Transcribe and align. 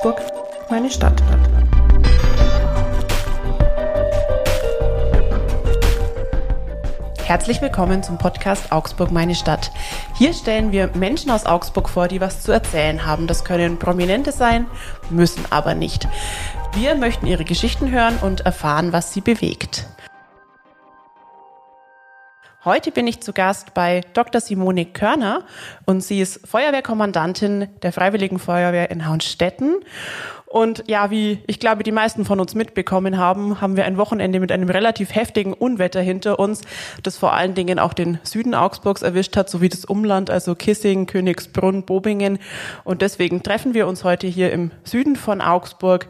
Augsburg, 0.00 0.22
meine 0.70 0.90
Stadt. 0.90 1.22
Herzlich 7.22 7.60
willkommen 7.60 8.02
zum 8.02 8.16
Podcast 8.16 8.72
Augsburg, 8.72 9.10
meine 9.10 9.34
Stadt. 9.34 9.70
Hier 10.16 10.32
stellen 10.32 10.72
wir 10.72 10.88
Menschen 10.94 11.30
aus 11.30 11.44
Augsburg 11.44 11.90
vor, 11.90 12.08
die 12.08 12.22
was 12.22 12.40
zu 12.40 12.50
erzählen 12.50 13.04
haben. 13.04 13.26
Das 13.26 13.44
können 13.44 13.78
Prominente 13.78 14.32
sein, 14.32 14.66
müssen 15.10 15.44
aber 15.50 15.74
nicht. 15.74 16.08
Wir 16.72 16.94
möchten 16.94 17.26
ihre 17.26 17.44
Geschichten 17.44 17.90
hören 17.90 18.16
und 18.22 18.40
erfahren, 18.46 18.94
was 18.94 19.12
sie 19.12 19.20
bewegt. 19.20 19.86
Heute 22.62 22.90
bin 22.90 23.06
ich 23.06 23.22
zu 23.22 23.32
Gast 23.32 23.72
bei 23.72 24.02
Dr. 24.12 24.38
Simone 24.38 24.84
Körner 24.84 25.44
und 25.86 26.04
sie 26.04 26.20
ist 26.20 26.46
Feuerwehrkommandantin 26.46 27.68
der 27.80 27.90
Freiwilligen 27.90 28.38
Feuerwehr 28.38 28.90
in 28.90 29.06
Haunstetten. 29.06 29.76
Und 30.44 30.84
ja, 30.86 31.10
wie 31.10 31.38
ich 31.46 31.58
glaube, 31.58 31.84
die 31.84 31.90
meisten 31.90 32.26
von 32.26 32.38
uns 32.38 32.54
mitbekommen 32.54 33.16
haben, 33.16 33.62
haben 33.62 33.78
wir 33.78 33.86
ein 33.86 33.96
Wochenende 33.96 34.40
mit 34.40 34.52
einem 34.52 34.68
relativ 34.68 35.14
heftigen 35.14 35.54
Unwetter 35.54 36.02
hinter 36.02 36.38
uns, 36.38 36.60
das 37.02 37.16
vor 37.16 37.32
allen 37.32 37.54
Dingen 37.54 37.78
auch 37.78 37.94
den 37.94 38.18
Süden 38.24 38.54
Augsburgs 38.54 39.00
erwischt 39.00 39.38
hat, 39.38 39.48
sowie 39.48 39.70
das 39.70 39.86
Umland, 39.86 40.28
also 40.28 40.54
Kissing, 40.54 41.06
Königsbrunn, 41.06 41.86
Bobingen. 41.86 42.38
Und 42.84 43.00
deswegen 43.00 43.42
treffen 43.42 43.72
wir 43.72 43.86
uns 43.86 44.04
heute 44.04 44.26
hier 44.26 44.52
im 44.52 44.70
Süden 44.84 45.16
von 45.16 45.40
Augsburg. 45.40 46.08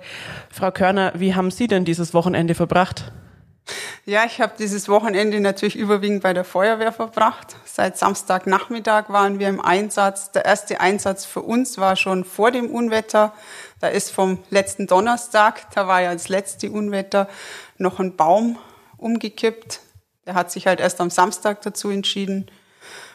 Frau 0.50 0.72
Körner, 0.72 1.12
wie 1.14 1.36
haben 1.36 1.52
Sie 1.52 1.69
denn 1.69 1.84
dieses 1.84 2.12
Wochenende 2.12 2.56
verbracht? 2.56 3.12
Ja, 4.05 4.24
ich 4.24 4.41
habe 4.41 4.55
dieses 4.59 4.88
Wochenende 4.88 5.41
natürlich 5.41 5.77
überwiegend 5.77 6.23
bei 6.23 6.33
der 6.33 6.45
Feuerwehr 6.45 6.92
verbracht. 6.92 7.56
Seit 7.65 7.97
Samstagnachmittag 7.98 9.09
waren 9.09 9.38
wir 9.38 9.48
im 9.48 9.61
Einsatz. 9.61 10.33
Der 10.33 10.45
erste 10.45 10.80
Einsatz 10.80 11.24
für 11.24 11.42
uns 11.42 11.78
war 11.78 11.97
schon 11.97 12.25
vor 12.25 12.50
dem 12.50 12.70
Unwetter. 12.70 13.33
Da 13.81 13.89
ist 13.89 14.11
vom 14.11 14.39
letzten 14.50 14.86
Donnerstag, 14.86 15.70
da 15.75 15.86
war 15.86 16.03
ja 16.03 16.12
das 16.12 16.28
letzte 16.28 16.70
Unwetter, 16.70 17.28
noch 17.78 17.98
ein 17.98 18.17
Baum 18.17 18.59
umgekippt. 18.97 19.81
Der 20.27 20.34
hat 20.34 20.50
sich 20.50 20.66
halt 20.66 20.81
erst 20.81 21.00
am 21.00 21.11
Samstag 21.11 21.62
dazu 21.62 21.91
entschieden. 21.91 22.50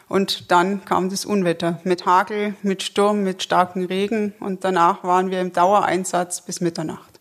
Und 0.08 0.52
dann 0.52 0.86
kam 0.86 1.10
das 1.10 1.26
Unwetter 1.26 1.80
mit 1.84 2.06
Hagel, 2.06 2.56
mit 2.62 2.84
Sturm, 2.84 3.24
mit 3.24 3.42
starkem 3.44 3.86
Regen. 3.86 4.34
Und 4.40 4.64
danach 4.64 5.04
waren 5.04 5.32
wir 5.32 5.42
im 5.42 5.52
Dauereinsatz 5.52 6.42
bis 6.42 6.62
Mitternacht. 6.62 7.15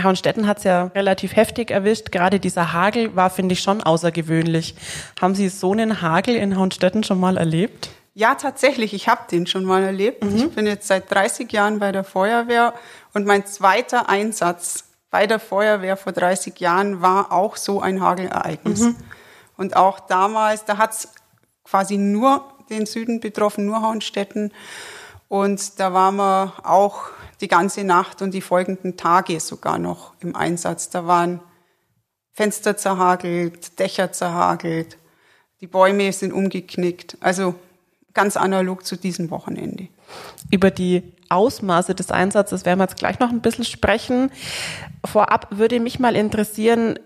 Hauenstetten 0.00 0.46
hat 0.46 0.58
es 0.58 0.64
ja 0.64 0.84
relativ 0.94 1.36
heftig 1.36 1.70
erwischt. 1.70 2.12
Gerade 2.12 2.40
dieser 2.40 2.72
Hagel 2.72 3.14
war, 3.14 3.30
finde 3.30 3.52
ich, 3.52 3.60
schon 3.60 3.82
außergewöhnlich. 3.82 4.74
Haben 5.20 5.34
Sie 5.34 5.48
so 5.48 5.72
einen 5.72 6.00
Hagel 6.00 6.34
in 6.34 6.56
Hauenstetten 6.56 7.04
schon 7.04 7.20
mal 7.20 7.36
erlebt? 7.36 7.90
Ja, 8.14 8.34
tatsächlich. 8.34 8.94
Ich 8.94 9.08
habe 9.08 9.22
den 9.30 9.46
schon 9.46 9.64
mal 9.64 9.82
erlebt. 9.82 10.24
Mhm. 10.24 10.36
Ich 10.36 10.50
bin 10.50 10.66
jetzt 10.66 10.86
seit 10.86 11.10
30 11.10 11.50
Jahren 11.52 11.78
bei 11.78 11.92
der 11.92 12.04
Feuerwehr 12.04 12.74
und 13.12 13.26
mein 13.26 13.46
zweiter 13.46 14.08
Einsatz 14.08 14.84
bei 15.10 15.26
der 15.26 15.38
Feuerwehr 15.38 15.96
vor 15.96 16.12
30 16.12 16.58
Jahren 16.58 17.02
war 17.02 17.32
auch 17.32 17.56
so 17.56 17.80
ein 17.80 18.00
Hagelereignis. 18.00 18.80
Mhm. 18.80 18.96
Und 19.58 19.76
auch 19.76 20.00
damals, 20.00 20.64
da 20.64 20.78
hat 20.78 20.92
es 20.92 21.08
quasi 21.64 21.98
nur 21.98 22.44
den 22.70 22.86
Süden 22.86 23.20
betroffen, 23.20 23.66
nur 23.66 23.82
Hauenstetten. 23.82 24.52
Und 25.28 25.78
da 25.78 25.92
waren 25.92 26.16
wir 26.16 26.54
auch 26.64 27.10
die 27.42 27.48
ganze 27.48 27.84
Nacht 27.84 28.22
und 28.22 28.32
die 28.32 28.40
folgenden 28.40 28.96
Tage 28.96 29.40
sogar 29.40 29.78
noch 29.78 30.14
im 30.20 30.34
Einsatz. 30.34 30.88
Da 30.88 31.06
waren 31.06 31.40
Fenster 32.32 32.76
zerhagelt, 32.76 33.78
Dächer 33.78 34.12
zerhagelt, 34.12 34.96
die 35.60 35.66
Bäume 35.66 36.12
sind 36.12 36.32
umgeknickt. 36.32 37.18
Also 37.20 37.54
ganz 38.14 38.36
analog 38.36 38.86
zu 38.86 38.96
diesem 38.96 39.30
Wochenende. 39.30 39.88
Über 40.50 40.70
die 40.70 41.02
Ausmaße 41.28 41.94
des 41.94 42.10
Einsatzes 42.10 42.64
werden 42.64 42.78
wir 42.78 42.84
jetzt 42.84 42.96
gleich 42.96 43.18
noch 43.18 43.30
ein 43.30 43.40
bisschen 43.40 43.64
sprechen. 43.64 44.30
Vorab 45.04 45.48
würde 45.50 45.80
mich 45.80 45.98
mal 45.98 46.16
interessieren, 46.16 46.98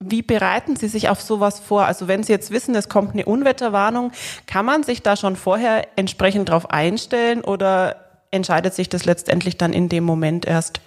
wie 0.00 0.22
bereiten 0.22 0.76
Sie 0.76 0.88
sich 0.88 1.08
auf 1.08 1.20
sowas 1.20 1.58
vor? 1.58 1.84
Also 1.84 2.06
wenn 2.06 2.22
Sie 2.22 2.32
jetzt 2.32 2.50
wissen, 2.50 2.74
es 2.74 2.88
kommt 2.88 3.14
eine 3.14 3.24
Unwetterwarnung, 3.24 4.12
kann 4.46 4.64
man 4.64 4.82
sich 4.84 5.02
da 5.02 5.16
schon 5.16 5.36
vorher 5.36 5.88
entsprechend 5.96 6.48
darauf 6.50 6.70
einstellen 6.70 7.42
oder 7.42 8.07
entscheidet 8.30 8.74
sich 8.74 8.88
das 8.88 9.04
letztendlich 9.04 9.56
dann 9.56 9.72
in 9.72 9.88
dem 9.88 10.04
Moment 10.04 10.44
erst? 10.46 10.80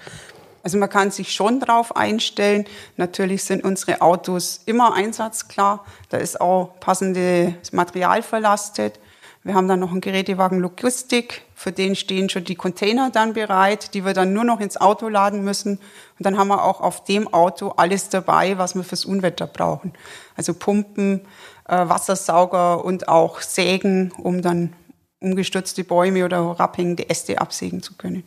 Also 0.64 0.78
man 0.78 0.90
kann 0.90 1.12
sich 1.12 1.34
schon 1.34 1.60
drauf 1.60 1.96
einstellen. 1.96 2.66
Natürlich 2.98 3.44
sind 3.44 3.64
unsere 3.64 4.02
Autos 4.02 4.62
immer 4.66 4.94
einsatzklar. 4.94 5.86
Da 6.10 6.18
ist 6.18 6.40
auch 6.40 6.80
passendes 6.80 7.72
Material 7.72 8.22
verlastet. 8.22 9.00
Wir 9.44 9.56
haben 9.56 9.68
dann 9.68 9.80
noch 9.80 9.92
einen 9.92 10.02
Gerätewagen 10.02 10.60
Logistik. 10.60 11.42
Für 11.56 11.72
den 11.72 11.96
stehen 11.96 12.30
schon 12.30 12.44
die 12.44 12.56
Container 12.56 13.10
dann 13.10 13.34
bereit, 13.34 13.96
die 13.96 14.06
wir 14.06 14.14
dann 14.14 14.34
nur 14.34 14.44
noch 14.44 14.60
ins 14.60 14.80
Auto 14.80 15.08
laden 15.08 15.44
müssen. 15.44 15.78
Und 16.20 16.26
dann 16.26 16.38
haben 16.38 16.50
wir 16.50 16.64
auch 16.64 16.80
auf 16.80 17.04
dem 17.06 17.34
Auto 17.34 17.70
alles 17.70 18.10
dabei, 18.10 18.60
was 18.60 18.76
wir 18.76 18.84
fürs 18.84 19.04
Unwetter 19.04 19.48
brauchen. 19.48 19.94
Also 20.36 20.54
Pumpen, 20.54 21.22
äh, 21.68 21.90
Wassersauger 21.90 22.86
und 22.86 23.08
auch 23.08 23.42
Sägen, 23.42 24.12
um 24.18 24.44
dann 24.44 24.74
umgestürzte 25.22 25.84
Bäume 25.84 26.26
oder 26.26 26.44
herabhängende 26.46 27.10
Äste 27.10 27.40
absägen 27.40 27.82
zu 27.82 27.94
können. 27.94 28.24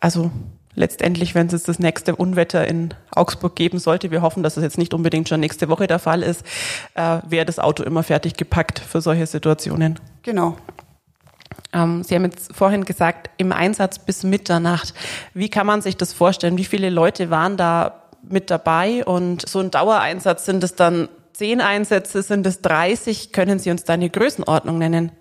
Also 0.00 0.30
letztendlich, 0.74 1.34
wenn 1.34 1.46
es 1.46 1.52
jetzt 1.52 1.68
das 1.68 1.78
nächste 1.78 2.14
Unwetter 2.16 2.66
in 2.68 2.92
Augsburg 3.10 3.56
geben 3.56 3.78
sollte, 3.78 4.10
wir 4.10 4.22
hoffen, 4.22 4.42
dass 4.42 4.56
es 4.56 4.62
jetzt 4.62 4.78
nicht 4.78 4.92
unbedingt 4.92 5.28
schon 5.28 5.40
nächste 5.40 5.68
Woche 5.68 5.86
der 5.86 5.98
Fall 5.98 6.22
ist, 6.22 6.44
äh, 6.94 7.20
wäre 7.26 7.46
das 7.46 7.58
Auto 7.58 7.82
immer 7.82 8.02
fertig 8.02 8.36
gepackt 8.36 8.78
für 8.78 9.00
solche 9.00 9.26
Situationen. 9.26 9.98
Genau. 10.22 10.56
Ähm, 11.72 12.02
Sie 12.02 12.14
haben 12.14 12.24
jetzt 12.24 12.54
vorhin 12.54 12.84
gesagt, 12.84 13.30
im 13.38 13.52
Einsatz 13.52 13.98
bis 13.98 14.22
Mitternacht. 14.22 14.94
Wie 15.32 15.48
kann 15.48 15.66
man 15.66 15.80
sich 15.80 15.96
das 15.96 16.12
vorstellen? 16.12 16.58
Wie 16.58 16.64
viele 16.64 16.90
Leute 16.90 17.30
waren 17.30 17.56
da 17.56 18.02
mit 18.22 18.50
dabei? 18.50 19.04
Und 19.04 19.48
so 19.48 19.60
ein 19.60 19.70
Dauereinsatz 19.70 20.44
sind 20.44 20.62
es 20.62 20.74
dann 20.74 21.08
zehn 21.32 21.60
Einsätze, 21.60 22.22
sind 22.22 22.46
es 22.46 22.60
30? 22.62 23.32
Können 23.32 23.58
Sie 23.58 23.70
uns 23.70 23.84
da 23.84 23.94
eine 23.94 24.10
Größenordnung 24.10 24.78
nennen? 24.78 25.12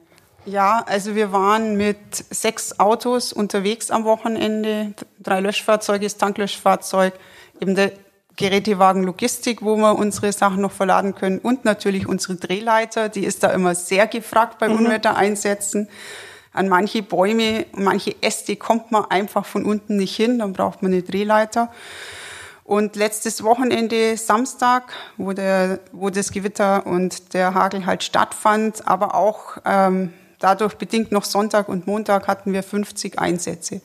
Ja, 0.45 0.83
also 0.85 1.15
wir 1.15 1.31
waren 1.31 1.75
mit 1.75 1.97
sechs 2.29 2.79
Autos 2.79 3.33
unterwegs 3.33 3.89
am 3.89 4.03
Wochenende, 4.03 4.93
drei 5.19 5.39
Löschfahrzeuge, 5.39 6.05
das 6.05 6.17
Tanklöschfahrzeug, 6.17 7.13
eben 7.59 7.73
der 7.75 7.91
Gerätewagen 8.35 9.03
Logistik, 9.03 9.61
wo 9.61 9.75
wir 9.77 9.97
unsere 9.97 10.31
Sachen 10.31 10.61
noch 10.61 10.71
verladen 10.71 11.15
können 11.15 11.39
und 11.39 11.65
natürlich 11.65 12.07
unsere 12.07 12.35
Drehleiter, 12.35 13.09
die 13.09 13.23
ist 13.23 13.43
da 13.43 13.49
immer 13.51 13.75
sehr 13.75 14.07
gefragt 14.07 14.59
bei 14.59 14.69
mhm. 14.69 14.77
Unwettereinsätzen. 14.77 15.87
An 16.51 16.69
manche 16.69 17.01
Bäume, 17.01 17.65
manche 17.73 18.15
Äste 18.21 18.55
kommt 18.55 18.91
man 18.91 19.05
einfach 19.05 19.45
von 19.45 19.65
unten 19.65 19.97
nicht 19.97 20.15
hin, 20.15 20.39
dann 20.39 20.53
braucht 20.53 20.81
man 20.81 20.91
eine 20.91 21.01
Drehleiter. 21.01 21.71
Und 22.63 22.95
letztes 22.95 23.43
Wochenende, 23.43 24.17
Samstag, 24.17 24.93
wo, 25.17 25.33
der, 25.33 25.79
wo 25.91 26.09
das 26.09 26.31
Gewitter 26.31 26.85
und 26.85 27.33
der 27.33 27.53
Hagel 27.53 27.85
halt 27.85 28.03
stattfand, 28.03 28.87
aber 28.87 29.15
auch 29.15 29.57
ähm, 29.65 30.13
dadurch 30.45 30.75
bedingt 30.75 31.11
noch 31.11 31.23
Sonntag 31.23 31.67
und 31.67 31.87
Montag 31.87 32.27
hatten 32.27 32.53
wir 32.53 32.61
50 32.61 33.17
Einsätze. 33.17 33.81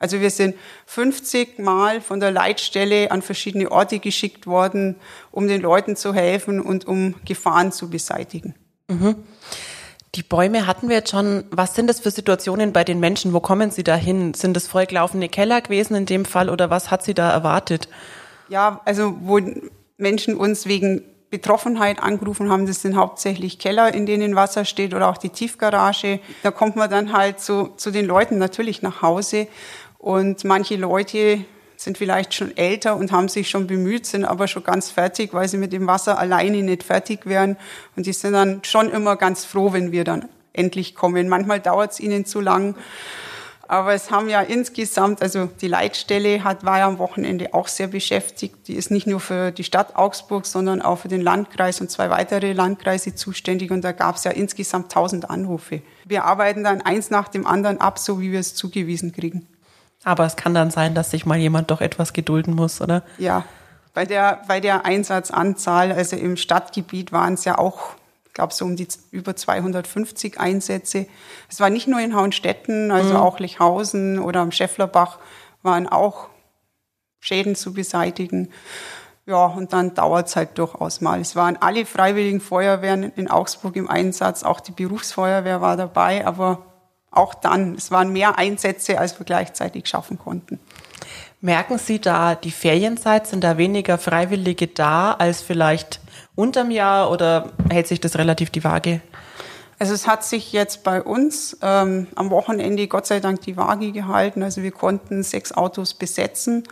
Also 0.00 0.20
wir 0.20 0.30
sind 0.30 0.56
50 0.86 1.60
Mal 1.60 2.00
von 2.00 2.18
der 2.18 2.32
Leitstelle 2.32 3.12
an 3.12 3.22
verschiedene 3.22 3.70
Orte 3.70 4.00
geschickt 4.00 4.48
worden, 4.48 4.96
um 5.30 5.46
den 5.46 5.60
Leuten 5.60 5.94
zu 5.94 6.12
helfen 6.12 6.60
und 6.60 6.84
um 6.84 7.14
Gefahren 7.24 7.70
zu 7.70 7.90
beseitigen. 7.90 8.56
Mhm. 8.88 9.14
Die 10.16 10.24
Bäume 10.24 10.66
hatten 10.66 10.88
wir 10.88 10.96
jetzt 10.96 11.10
schon. 11.12 11.44
Was 11.52 11.76
sind 11.76 11.86
das 11.86 12.00
für 12.00 12.10
Situationen 12.10 12.72
bei 12.72 12.82
den 12.82 12.98
Menschen? 12.98 13.32
Wo 13.32 13.38
kommen 13.38 13.70
sie 13.70 13.84
da 13.84 13.94
hin? 13.94 14.34
Sind 14.34 14.56
es 14.56 14.66
vollgelaufene 14.66 15.28
Keller 15.28 15.60
gewesen 15.60 15.94
in 15.94 16.06
dem 16.06 16.24
Fall 16.24 16.50
oder 16.50 16.70
was 16.70 16.90
hat 16.90 17.04
sie 17.04 17.14
da 17.14 17.30
erwartet? 17.30 17.88
Ja, 18.48 18.80
also 18.84 19.16
wo 19.20 19.38
Menschen 19.96 20.34
uns 20.34 20.66
wegen 20.66 21.04
Betroffenheit 21.30 22.02
angerufen 22.02 22.50
haben, 22.50 22.66
das 22.66 22.82
sind 22.82 22.96
hauptsächlich 22.96 23.58
Keller, 23.58 23.94
in 23.94 24.04
denen 24.04 24.34
Wasser 24.34 24.64
steht 24.64 24.94
oder 24.94 25.08
auch 25.08 25.16
die 25.16 25.30
Tiefgarage. 25.30 26.20
Da 26.42 26.50
kommt 26.50 26.76
man 26.76 26.90
dann 26.90 27.12
halt 27.12 27.40
zu, 27.40 27.70
zu 27.76 27.90
den 27.90 28.06
Leuten 28.06 28.38
natürlich 28.38 28.82
nach 28.82 29.00
Hause 29.02 29.46
und 29.98 30.44
manche 30.44 30.76
Leute 30.76 31.44
sind 31.76 31.96
vielleicht 31.96 32.34
schon 32.34 32.56
älter 32.56 32.96
und 32.96 33.10
haben 33.10 33.28
sich 33.28 33.48
schon 33.48 33.66
bemüht, 33.66 34.04
sind 34.04 34.24
aber 34.24 34.48
schon 34.48 34.64
ganz 34.64 34.90
fertig, 34.90 35.32
weil 35.32 35.48
sie 35.48 35.56
mit 35.56 35.72
dem 35.72 35.86
Wasser 35.86 36.18
alleine 36.18 36.62
nicht 36.62 36.82
fertig 36.82 37.24
wären. 37.24 37.56
Und 37.96 38.04
die 38.04 38.12
sind 38.12 38.34
dann 38.34 38.62
schon 38.64 38.90
immer 38.90 39.16
ganz 39.16 39.46
froh, 39.46 39.72
wenn 39.72 39.90
wir 39.90 40.04
dann 40.04 40.28
endlich 40.52 40.94
kommen. 40.94 41.28
Manchmal 41.28 41.60
dauert 41.60 41.92
es 41.92 42.00
ihnen 42.00 42.26
zu 42.26 42.40
lang. 42.40 42.74
Aber 43.70 43.94
es 43.94 44.10
haben 44.10 44.28
ja 44.28 44.40
insgesamt, 44.40 45.22
also 45.22 45.46
die 45.46 45.68
Leitstelle 45.68 46.42
hat, 46.42 46.64
war 46.64 46.78
ja 46.78 46.88
am 46.88 46.98
Wochenende 46.98 47.54
auch 47.54 47.68
sehr 47.68 47.86
beschäftigt. 47.86 48.66
Die 48.66 48.74
ist 48.74 48.90
nicht 48.90 49.06
nur 49.06 49.20
für 49.20 49.52
die 49.52 49.62
Stadt 49.62 49.94
Augsburg, 49.94 50.44
sondern 50.44 50.82
auch 50.82 50.96
für 50.96 51.06
den 51.06 51.20
Landkreis 51.20 51.80
und 51.80 51.88
zwei 51.88 52.10
weitere 52.10 52.52
Landkreise 52.52 53.14
zuständig. 53.14 53.70
Und 53.70 53.82
da 53.82 53.92
gab 53.92 54.16
es 54.16 54.24
ja 54.24 54.32
insgesamt 54.32 54.86
1000 54.86 55.30
Anrufe. 55.30 55.82
Wir 56.04 56.24
arbeiten 56.24 56.64
dann 56.64 56.82
eins 56.82 57.10
nach 57.10 57.28
dem 57.28 57.46
anderen 57.46 57.80
ab, 57.80 58.00
so 58.00 58.20
wie 58.20 58.32
wir 58.32 58.40
es 58.40 58.56
zugewiesen 58.56 59.12
kriegen. 59.12 59.46
Aber 60.02 60.26
es 60.26 60.34
kann 60.34 60.52
dann 60.52 60.72
sein, 60.72 60.96
dass 60.96 61.12
sich 61.12 61.24
mal 61.24 61.38
jemand 61.38 61.70
doch 61.70 61.80
etwas 61.80 62.12
gedulden 62.12 62.56
muss, 62.56 62.80
oder? 62.80 63.04
Ja, 63.18 63.44
bei 63.94 64.04
der, 64.04 64.42
bei 64.48 64.58
der 64.58 64.84
Einsatzanzahl, 64.84 65.92
also 65.92 66.16
im 66.16 66.36
Stadtgebiet 66.36 67.12
waren 67.12 67.34
es 67.34 67.44
ja 67.44 67.56
auch 67.56 67.94
ich 68.30 68.34
glaube 68.34 68.54
so 68.54 68.64
um 68.64 68.76
die 68.76 68.86
über 69.10 69.34
250 69.34 70.38
Einsätze. 70.38 71.06
Es 71.48 71.58
war 71.58 71.68
nicht 71.68 71.88
nur 71.88 71.98
in 71.98 72.14
Hauenstetten, 72.14 72.92
also 72.92 73.14
mhm. 73.14 73.16
auch 73.16 73.40
Lechhausen 73.40 74.20
oder 74.20 74.38
am 74.38 74.52
Schäfflerbach 74.52 75.18
waren 75.62 75.88
auch 75.88 76.28
Schäden 77.18 77.56
zu 77.56 77.72
beseitigen. 77.74 78.50
Ja, 79.26 79.46
und 79.46 79.72
dann 79.72 79.94
dauert 79.94 80.28
es 80.28 80.36
halt 80.36 80.56
durchaus 80.58 81.00
mal. 81.00 81.20
Es 81.20 81.34
waren 81.34 81.56
alle 81.56 81.84
freiwilligen 81.84 82.40
Feuerwehren 82.40 83.12
in 83.16 83.28
Augsburg 83.28 83.74
im 83.74 83.90
Einsatz, 83.90 84.44
auch 84.44 84.60
die 84.60 84.72
Berufsfeuerwehr 84.72 85.60
war 85.60 85.76
dabei, 85.76 86.24
aber 86.24 86.64
auch 87.10 87.34
dann, 87.34 87.74
es 87.74 87.90
waren 87.90 88.12
mehr 88.12 88.38
Einsätze, 88.38 89.00
als 89.00 89.18
wir 89.18 89.26
gleichzeitig 89.26 89.88
schaffen 89.88 90.20
konnten. 90.20 90.60
Merken 91.40 91.78
Sie 91.78 92.00
da 92.00 92.36
die 92.36 92.52
Ferienzeit, 92.52 93.26
sind 93.26 93.42
da 93.42 93.58
weniger 93.58 93.98
Freiwillige 93.98 94.68
da 94.68 95.14
als 95.14 95.42
vielleicht 95.42 96.00
unterm 96.34 96.70
Jahr 96.70 97.10
oder 97.10 97.52
hält 97.70 97.86
sich 97.86 98.00
das 98.00 98.16
relativ 98.16 98.50
die 98.50 98.64
Waage? 98.64 99.00
Also 99.78 99.94
es 99.94 100.06
hat 100.06 100.24
sich 100.24 100.52
jetzt 100.52 100.84
bei 100.84 101.02
uns 101.02 101.56
ähm, 101.62 102.06
am 102.14 102.30
Wochenende 102.30 102.86
Gott 102.86 103.06
sei 103.06 103.18
Dank 103.20 103.40
die 103.40 103.56
Waage 103.56 103.92
gehalten. 103.92 104.42
Also 104.42 104.62
wir 104.62 104.72
konnten 104.72 105.22
sechs 105.22 105.52
Autos 105.52 105.94
besetzen 105.94 106.64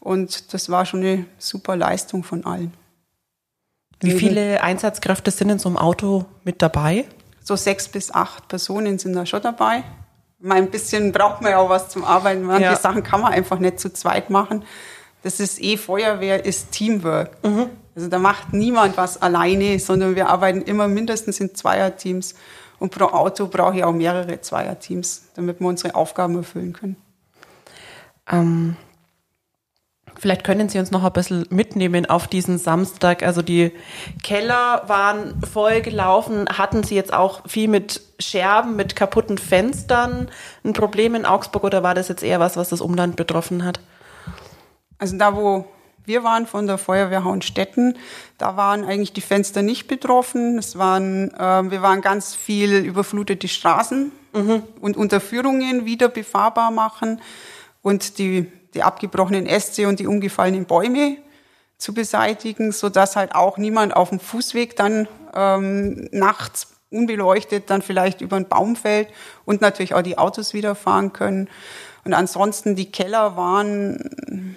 und 0.00 0.52
das 0.52 0.68
war 0.68 0.84
schon 0.84 1.00
eine 1.00 1.24
super 1.38 1.76
Leistung 1.76 2.24
von 2.24 2.44
allen. 2.44 2.74
Wie 4.00 4.12
viele 4.12 4.62
Einsatzkräfte 4.62 5.30
sind 5.30 5.48
in 5.48 5.58
so 5.58 5.68
einem 5.68 5.78
Auto 5.78 6.26
mit 6.44 6.60
dabei? 6.60 7.06
So 7.42 7.56
sechs 7.56 7.88
bis 7.88 8.12
acht 8.12 8.48
Personen 8.48 8.98
sind 8.98 9.14
da 9.14 9.24
schon 9.24 9.42
dabei. 9.42 9.84
Mal 10.40 10.58
ein 10.58 10.70
bisschen 10.70 11.12
braucht 11.12 11.40
man 11.40 11.52
ja 11.52 11.58
auch 11.58 11.68
was 11.68 11.88
zum 11.88 12.04
Arbeiten. 12.04 12.42
Manche 12.42 12.64
ja. 12.64 12.76
Sachen 12.76 13.02
kann 13.02 13.20
man 13.20 13.32
einfach 13.32 13.60
nicht 13.60 13.78
zu 13.78 13.92
zweit 13.92 14.28
machen. 14.28 14.64
Das 15.22 15.40
ist 15.40 15.62
eh 15.62 15.76
Feuerwehr, 15.76 16.44
ist 16.44 16.72
Teamwork. 16.72 17.42
Mhm. 17.44 17.70
Also 17.94 18.08
da 18.08 18.18
macht 18.18 18.52
niemand 18.52 18.96
was 18.96 19.20
alleine, 19.20 19.78
sondern 19.78 20.16
wir 20.16 20.28
arbeiten 20.28 20.62
immer 20.62 20.88
mindestens 20.88 21.40
in 21.40 21.54
Zweierteams. 21.54 22.34
Und 22.78 22.90
pro 22.90 23.04
Auto 23.04 23.46
brauche 23.46 23.76
ich 23.76 23.84
auch 23.84 23.92
mehrere 23.92 24.40
Zweierteams, 24.40 25.26
damit 25.34 25.60
wir 25.60 25.68
unsere 25.68 25.94
Aufgaben 25.94 26.36
erfüllen 26.36 26.72
können. 26.72 26.96
Ähm, 28.30 28.76
Vielleicht 30.18 30.44
können 30.44 30.68
Sie 30.68 30.78
uns 30.78 30.90
noch 30.90 31.02
ein 31.02 31.12
bisschen 31.12 31.46
mitnehmen 31.50 32.06
auf 32.06 32.28
diesen 32.28 32.58
Samstag. 32.58 33.24
Also 33.24 33.42
die 33.42 33.72
Keller 34.22 34.84
waren 34.86 35.42
voll 35.42 35.80
gelaufen. 35.80 36.46
Hatten 36.48 36.84
Sie 36.84 36.94
jetzt 36.94 37.12
auch 37.12 37.40
viel 37.48 37.66
mit 37.66 38.00
Scherben, 38.20 38.76
mit 38.76 38.94
kaputten 38.94 39.36
Fenstern 39.36 40.28
ein 40.64 40.74
Problem 40.74 41.14
in 41.14 41.24
Augsburg 41.26 41.64
oder 41.64 41.82
war 41.82 41.94
das 41.94 42.08
jetzt 42.08 42.22
eher 42.22 42.38
was, 42.40 42.56
was 42.56 42.68
das 42.68 42.80
Umland 42.80 43.16
betroffen 43.16 43.64
hat? 43.64 43.80
Also 44.98 45.16
da, 45.16 45.36
wo 45.36 45.66
wir 46.04 46.24
waren 46.24 46.46
von 46.46 46.66
der 46.66 46.78
Feuerwehr 46.78 47.24
Hauenstetten, 47.24 47.96
da 48.38 48.56
waren 48.56 48.84
eigentlich 48.84 49.12
die 49.12 49.20
Fenster 49.20 49.62
nicht 49.62 49.86
betroffen. 49.86 50.58
Es 50.58 50.76
waren, 50.76 51.30
äh, 51.34 51.70
wir 51.70 51.82
waren 51.82 52.00
ganz 52.00 52.34
viel 52.34 52.76
überflutete 52.84 53.48
Straßen 53.48 54.10
mhm. 54.32 54.62
und 54.80 54.96
Unterführungen 54.96 55.84
wieder 55.84 56.08
befahrbar 56.08 56.70
machen 56.70 57.20
und 57.82 58.18
die 58.18 58.50
die 58.74 58.82
abgebrochenen 58.82 59.46
Äste 59.46 59.88
und 59.88 60.00
die 60.00 60.06
umgefallenen 60.06 60.64
Bäume 60.64 61.18
zu 61.78 61.94
beseitigen, 61.94 62.72
so 62.72 62.88
dass 62.88 63.16
halt 63.16 63.34
auch 63.34 63.58
niemand 63.58 63.94
auf 63.94 64.10
dem 64.10 64.20
Fußweg 64.20 64.76
dann 64.76 65.08
ähm, 65.34 66.08
nachts 66.12 66.68
unbeleuchtet 66.90 67.70
dann 67.70 67.82
vielleicht 67.82 68.20
über 68.20 68.36
einen 68.36 68.48
Baum 68.48 68.76
fällt 68.76 69.08
und 69.44 69.60
natürlich 69.60 69.94
auch 69.94 70.02
die 70.02 70.18
Autos 70.18 70.52
wieder 70.52 70.74
fahren 70.74 71.12
können. 71.12 71.48
Und 72.04 72.12
ansonsten 72.12 72.76
die 72.76 72.90
Keller 72.90 73.36
waren, 73.36 74.51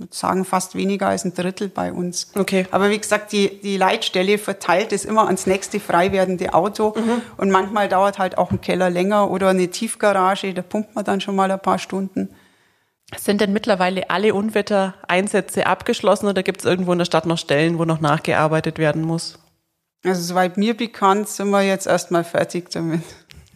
würde 0.00 0.16
sagen, 0.16 0.44
fast 0.44 0.74
weniger 0.74 1.08
als 1.08 1.24
ein 1.24 1.34
Drittel 1.34 1.68
bei 1.68 1.92
uns. 1.92 2.32
Okay. 2.34 2.66
Aber 2.70 2.90
wie 2.90 2.98
gesagt, 2.98 3.32
die, 3.32 3.60
die 3.60 3.76
Leitstelle 3.76 4.38
verteilt 4.38 4.92
es 4.92 5.04
immer 5.04 5.26
ans 5.26 5.46
nächste 5.46 5.78
frei 5.78 6.10
werdende 6.10 6.54
Auto. 6.54 6.94
Mhm. 6.96 7.22
Und 7.36 7.50
manchmal 7.50 7.88
dauert 7.88 8.18
halt 8.18 8.38
auch 8.38 8.50
ein 8.50 8.60
Keller 8.60 8.90
länger 8.90 9.30
oder 9.30 9.50
eine 9.50 9.68
Tiefgarage, 9.68 10.52
da 10.54 10.62
pumpt 10.62 10.94
man 10.94 11.04
dann 11.04 11.20
schon 11.20 11.36
mal 11.36 11.50
ein 11.50 11.60
paar 11.60 11.78
Stunden. 11.78 12.30
Sind 13.16 13.40
denn 13.40 13.52
mittlerweile 13.52 14.08
alle 14.08 14.34
Unwettereinsätze 14.34 15.66
abgeschlossen 15.66 16.28
oder 16.28 16.42
gibt 16.42 16.60
es 16.60 16.64
irgendwo 16.64 16.92
in 16.92 16.98
der 16.98 17.04
Stadt 17.04 17.26
noch 17.26 17.38
Stellen, 17.38 17.78
wo 17.78 17.84
noch 17.84 18.00
nachgearbeitet 18.00 18.78
werden 18.78 19.02
muss? 19.02 19.38
Also 20.04 20.22
soweit 20.22 20.56
mir 20.56 20.76
bekannt, 20.76 21.28
sind 21.28 21.50
wir 21.50 21.62
jetzt 21.62 21.86
erstmal 21.86 22.24
fertig 22.24 22.70
damit. 22.70 23.02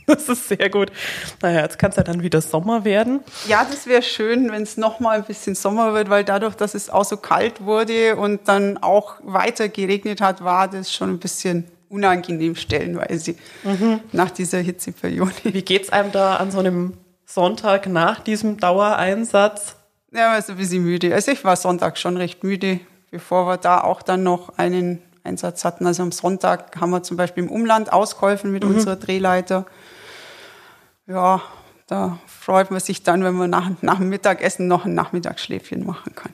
Das 0.15 0.29
ist 0.29 0.49
sehr 0.49 0.69
gut. 0.69 0.93
Naja, 1.41 1.63
jetzt 1.63 1.79
kann 1.79 1.91
es 1.91 1.97
ja 1.97 2.03
dann 2.03 2.23
wieder 2.23 2.41
Sommer 2.41 2.85
werden. 2.85 3.21
Ja, 3.49 3.65
das 3.65 3.87
wäre 3.87 4.03
schön, 4.03 4.51
wenn 4.51 4.63
es 4.63 4.77
nochmal 4.77 5.19
ein 5.19 5.25
bisschen 5.25 5.55
Sommer 5.55 5.95
wird, 5.95 6.11
weil 6.11 6.25
dadurch, 6.25 6.55
dass 6.55 6.75
es 6.75 6.91
auch 6.91 7.05
so 7.05 7.17
kalt 7.17 7.65
wurde 7.65 8.17
und 8.17 8.47
dann 8.47 8.79
auch 8.79 9.17
weiter 9.23 9.69
geregnet 9.69 10.21
hat, 10.21 10.45
war 10.45 10.69
das 10.69 10.93
schon 10.93 11.11
ein 11.11 11.19
bisschen 11.19 11.65
unangenehm 11.89 12.57
stellenweise 12.57 13.35
mhm. 13.63 14.01
nach 14.13 14.31
dieser 14.31 14.59
Hitzeperiode. 14.59 15.33
Wie 15.45 15.63
geht 15.63 15.85
es 15.85 15.91
einem 15.91 16.13
da 16.13 16.37
an 16.37 16.51
so 16.51 16.59
einem 16.59 16.95
Sonntag 17.25 17.87
nach 17.87 18.21
diesem 18.21 18.59
Dauereinsatz? 18.59 19.77
Ja, 20.13 20.29
man 20.31 20.39
ist 20.39 20.51
ein 20.51 20.57
bisschen 20.57 20.83
müde. 20.83 21.15
Also 21.15 21.31
ich 21.31 21.45
war 21.45 21.57
Sonntag 21.57 21.99
schon 21.99 22.17
recht 22.17 22.45
müde, 22.45 22.81
bevor 23.11 23.47
wir 23.47 23.57
da 23.57 23.81
auch 23.81 24.03
dann 24.03 24.23
noch 24.23 24.59
einen 24.59 25.03
Einsatz 25.25 25.65
hatten. 25.65 25.87
Also 25.87 26.03
am 26.03 26.13
Sonntag 26.13 26.77
haben 26.81 26.91
wir 26.91 27.03
zum 27.03 27.17
Beispiel 27.17 27.45
im 27.45 27.51
Umland 27.51 27.93
ausgeholfen 27.93 28.53
mit 28.53 28.65
mhm. 28.65 28.75
unserer 28.75 28.97
Drehleiter. 28.97 29.67
Ja, 31.07 31.43
da 31.87 32.19
freut 32.27 32.71
man 32.71 32.81
sich 32.81 33.03
dann, 33.03 33.25
wenn 33.25 33.35
man 33.35 33.51
nach, 33.51 33.71
nach 33.83 33.99
dem 33.99 34.09
Mittagessen 34.09 34.69
noch 34.69 34.85
ein 34.85 34.95
Nachmittagsschläfchen 34.95 35.85
machen 35.85 36.15
kann. 36.15 36.33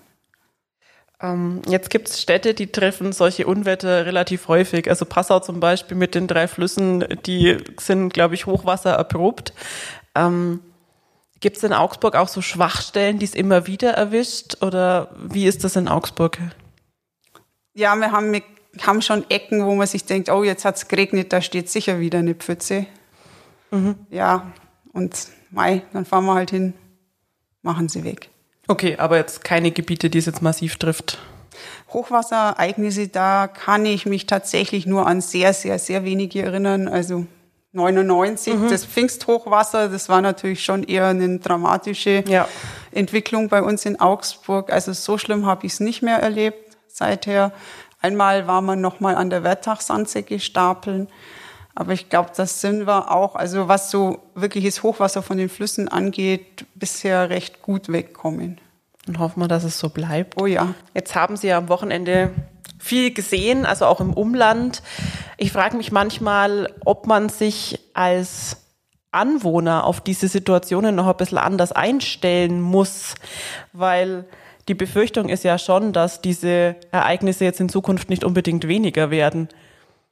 Ähm, 1.22 1.62
jetzt 1.66 1.90
gibt 1.90 2.08
es 2.08 2.20
Städte, 2.20 2.54
die 2.54 2.68
treffen 2.68 3.12
solche 3.12 3.46
Unwetter 3.46 4.06
relativ 4.06 4.48
häufig. 4.48 4.88
Also 4.88 5.04
Passau 5.04 5.40
zum 5.40 5.60
Beispiel 5.60 5.96
mit 5.96 6.14
den 6.14 6.26
drei 6.26 6.48
Flüssen, 6.48 7.04
die 7.26 7.58
sind, 7.78 8.14
glaube 8.14 8.34
ich, 8.34 8.46
Hochwasser 8.46 8.92
erprobt. 8.92 9.52
Ähm, 10.14 10.60
Gibt 11.40 11.56
es 11.56 11.62
in 11.62 11.72
Augsburg 11.72 12.16
auch 12.16 12.28
so 12.28 12.42
Schwachstellen, 12.42 13.18
die 13.18 13.24
es 13.24 13.34
immer 13.34 13.66
wieder 13.66 13.92
erwischt? 13.92 14.62
Oder 14.62 15.10
wie 15.16 15.46
ist 15.46 15.64
das 15.64 15.74
in 15.76 15.88
Augsburg? 15.88 16.38
Ja, 17.72 17.96
wir 17.96 18.12
haben, 18.12 18.32
wir 18.32 18.42
haben 18.82 19.00
schon 19.00 19.28
Ecken, 19.30 19.64
wo 19.64 19.74
man 19.74 19.86
sich 19.86 20.04
denkt, 20.04 20.28
oh, 20.28 20.44
jetzt 20.44 20.64
hat 20.64 20.76
es 20.76 20.88
geregnet, 20.88 21.32
da 21.32 21.40
steht 21.40 21.70
sicher 21.70 21.98
wieder 21.98 22.18
eine 22.18 22.34
Pfütze. 22.34 22.86
Mhm. 23.70 23.94
Ja, 24.10 24.52
und 24.92 25.28
Mai, 25.50 25.82
dann 25.92 26.04
fahren 26.04 26.24
wir 26.26 26.34
halt 26.34 26.50
hin, 26.50 26.74
machen 27.62 27.88
sie 27.88 28.04
weg. 28.04 28.30
Okay, 28.68 28.96
aber 28.98 29.16
jetzt 29.16 29.42
keine 29.42 29.72
Gebiete, 29.72 30.10
die 30.10 30.18
es 30.18 30.26
jetzt 30.26 30.42
massiv 30.42 30.76
trifft. 30.76 31.18
Hochwasserereignisse, 31.92 33.08
da 33.08 33.48
kann 33.48 33.84
ich 33.84 34.06
mich 34.06 34.26
tatsächlich 34.26 34.86
nur 34.86 35.06
an 35.06 35.20
sehr, 35.20 35.52
sehr, 35.52 35.78
sehr 35.78 36.04
wenige 36.04 36.42
erinnern. 36.42 36.86
Also 36.86 37.26
99, 37.72 38.54
mhm. 38.54 38.68
das 38.68 38.84
Pfingsthochwasser, 38.84 39.88
das 39.88 40.08
war 40.08 40.22
natürlich 40.22 40.64
schon 40.64 40.82
eher 40.84 41.08
eine 41.08 41.38
dramatische 41.38 42.24
ja. 42.26 42.48
Entwicklung 42.92 43.48
bei 43.48 43.62
uns 43.62 43.84
in 43.84 44.00
Augsburg. 44.00 44.72
Also 44.72 44.92
so 44.92 45.18
schlimm 45.18 45.46
habe 45.46 45.66
ich 45.66 45.74
es 45.74 45.80
nicht 45.80 46.02
mehr 46.02 46.18
erlebt 46.18 46.76
seither. 46.88 47.52
Einmal 48.00 48.46
war 48.46 48.62
man 48.62 48.80
noch 48.80 49.00
mal 49.00 49.14
an 49.14 49.30
der 49.30 49.44
Werttachsanze 49.44 50.22
gestapeln. 50.22 51.08
Aber 51.74 51.92
ich 51.92 52.08
glaube, 52.08 52.30
das 52.36 52.60
sind 52.60 52.86
wir 52.86 53.10
auch, 53.10 53.36
also 53.36 53.68
was 53.68 53.90
so 53.90 54.20
wirkliches 54.34 54.82
Hochwasser 54.82 55.22
von 55.22 55.38
den 55.38 55.48
Flüssen 55.48 55.88
angeht, 55.88 56.66
bisher 56.74 57.30
recht 57.30 57.62
gut 57.62 57.90
wegkommen. 57.90 58.60
Und 59.06 59.18
hoffen 59.18 59.40
wir, 59.40 59.48
dass 59.48 59.64
es 59.64 59.78
so 59.78 59.88
bleibt. 59.88 60.40
Oh 60.40 60.46
ja. 60.46 60.74
Jetzt 60.94 61.14
haben 61.14 61.36
Sie 61.36 61.48
ja 61.48 61.58
am 61.58 61.68
Wochenende 61.68 62.32
viel 62.78 63.12
gesehen, 63.12 63.66
also 63.66 63.86
auch 63.86 64.00
im 64.00 64.12
Umland. 64.12 64.82
Ich 65.36 65.52
frage 65.52 65.76
mich 65.76 65.92
manchmal, 65.92 66.72
ob 66.84 67.06
man 67.06 67.28
sich 67.28 67.78
als 67.94 68.56
Anwohner 69.12 69.84
auf 69.84 70.00
diese 70.00 70.28
Situationen 70.28 70.94
noch 70.94 71.06
ein 71.06 71.16
bisschen 71.16 71.38
anders 71.38 71.72
einstellen 71.72 72.60
muss, 72.60 73.14
weil 73.72 74.24
die 74.68 74.74
Befürchtung 74.74 75.28
ist 75.28 75.44
ja 75.44 75.58
schon, 75.58 75.92
dass 75.92 76.20
diese 76.20 76.76
Ereignisse 76.92 77.44
jetzt 77.44 77.60
in 77.60 77.68
Zukunft 77.68 78.08
nicht 78.08 78.22
unbedingt 78.24 78.68
weniger 78.68 79.10
werden. 79.10 79.48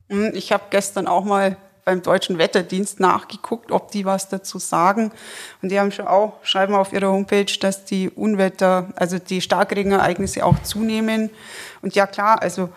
Hm, 0.08 0.32
ich 0.34 0.52
habe 0.52 0.64
gestern 0.70 1.06
auch 1.06 1.24
mal 1.24 1.56
beim 1.88 2.02
Deutschen 2.02 2.36
Wetterdienst 2.36 3.00
nachgeguckt, 3.00 3.72
ob 3.72 3.90
die 3.90 4.04
was 4.04 4.28
dazu 4.28 4.58
sagen. 4.58 5.10
Und 5.62 5.70
die 5.70 5.80
haben 5.80 5.90
schon 5.90 6.06
auch, 6.06 6.34
schreiben 6.42 6.74
auf 6.74 6.92
ihrer 6.92 7.10
Homepage, 7.10 7.46
dass 7.60 7.86
die 7.86 8.10
Unwetter, 8.10 8.88
also 8.96 9.18
die 9.18 9.40
Starkregenereignisse 9.40 10.44
auch 10.44 10.62
zunehmen. 10.62 11.30
Und 11.80 11.94
ja 11.94 12.06
klar, 12.06 12.42
also 12.42 12.68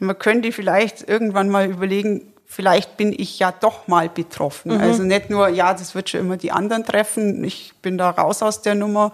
man 0.00 0.18
könnte 0.18 0.50
vielleicht 0.50 1.08
irgendwann 1.08 1.50
mal 1.50 1.70
überlegen, 1.70 2.32
vielleicht 2.46 2.96
bin 2.96 3.14
ich 3.16 3.38
ja 3.38 3.52
doch 3.52 3.86
mal 3.86 4.08
betroffen. 4.08 4.74
Mhm. 4.74 4.80
Also 4.80 5.04
nicht 5.04 5.30
nur, 5.30 5.48
ja, 5.48 5.72
das 5.72 5.94
wird 5.94 6.10
schon 6.10 6.20
immer 6.20 6.36
die 6.36 6.50
anderen 6.50 6.84
treffen, 6.84 7.44
ich 7.44 7.74
bin 7.80 7.96
da 7.96 8.10
raus 8.10 8.42
aus 8.42 8.60
der 8.60 8.74
Nummer. 8.74 9.12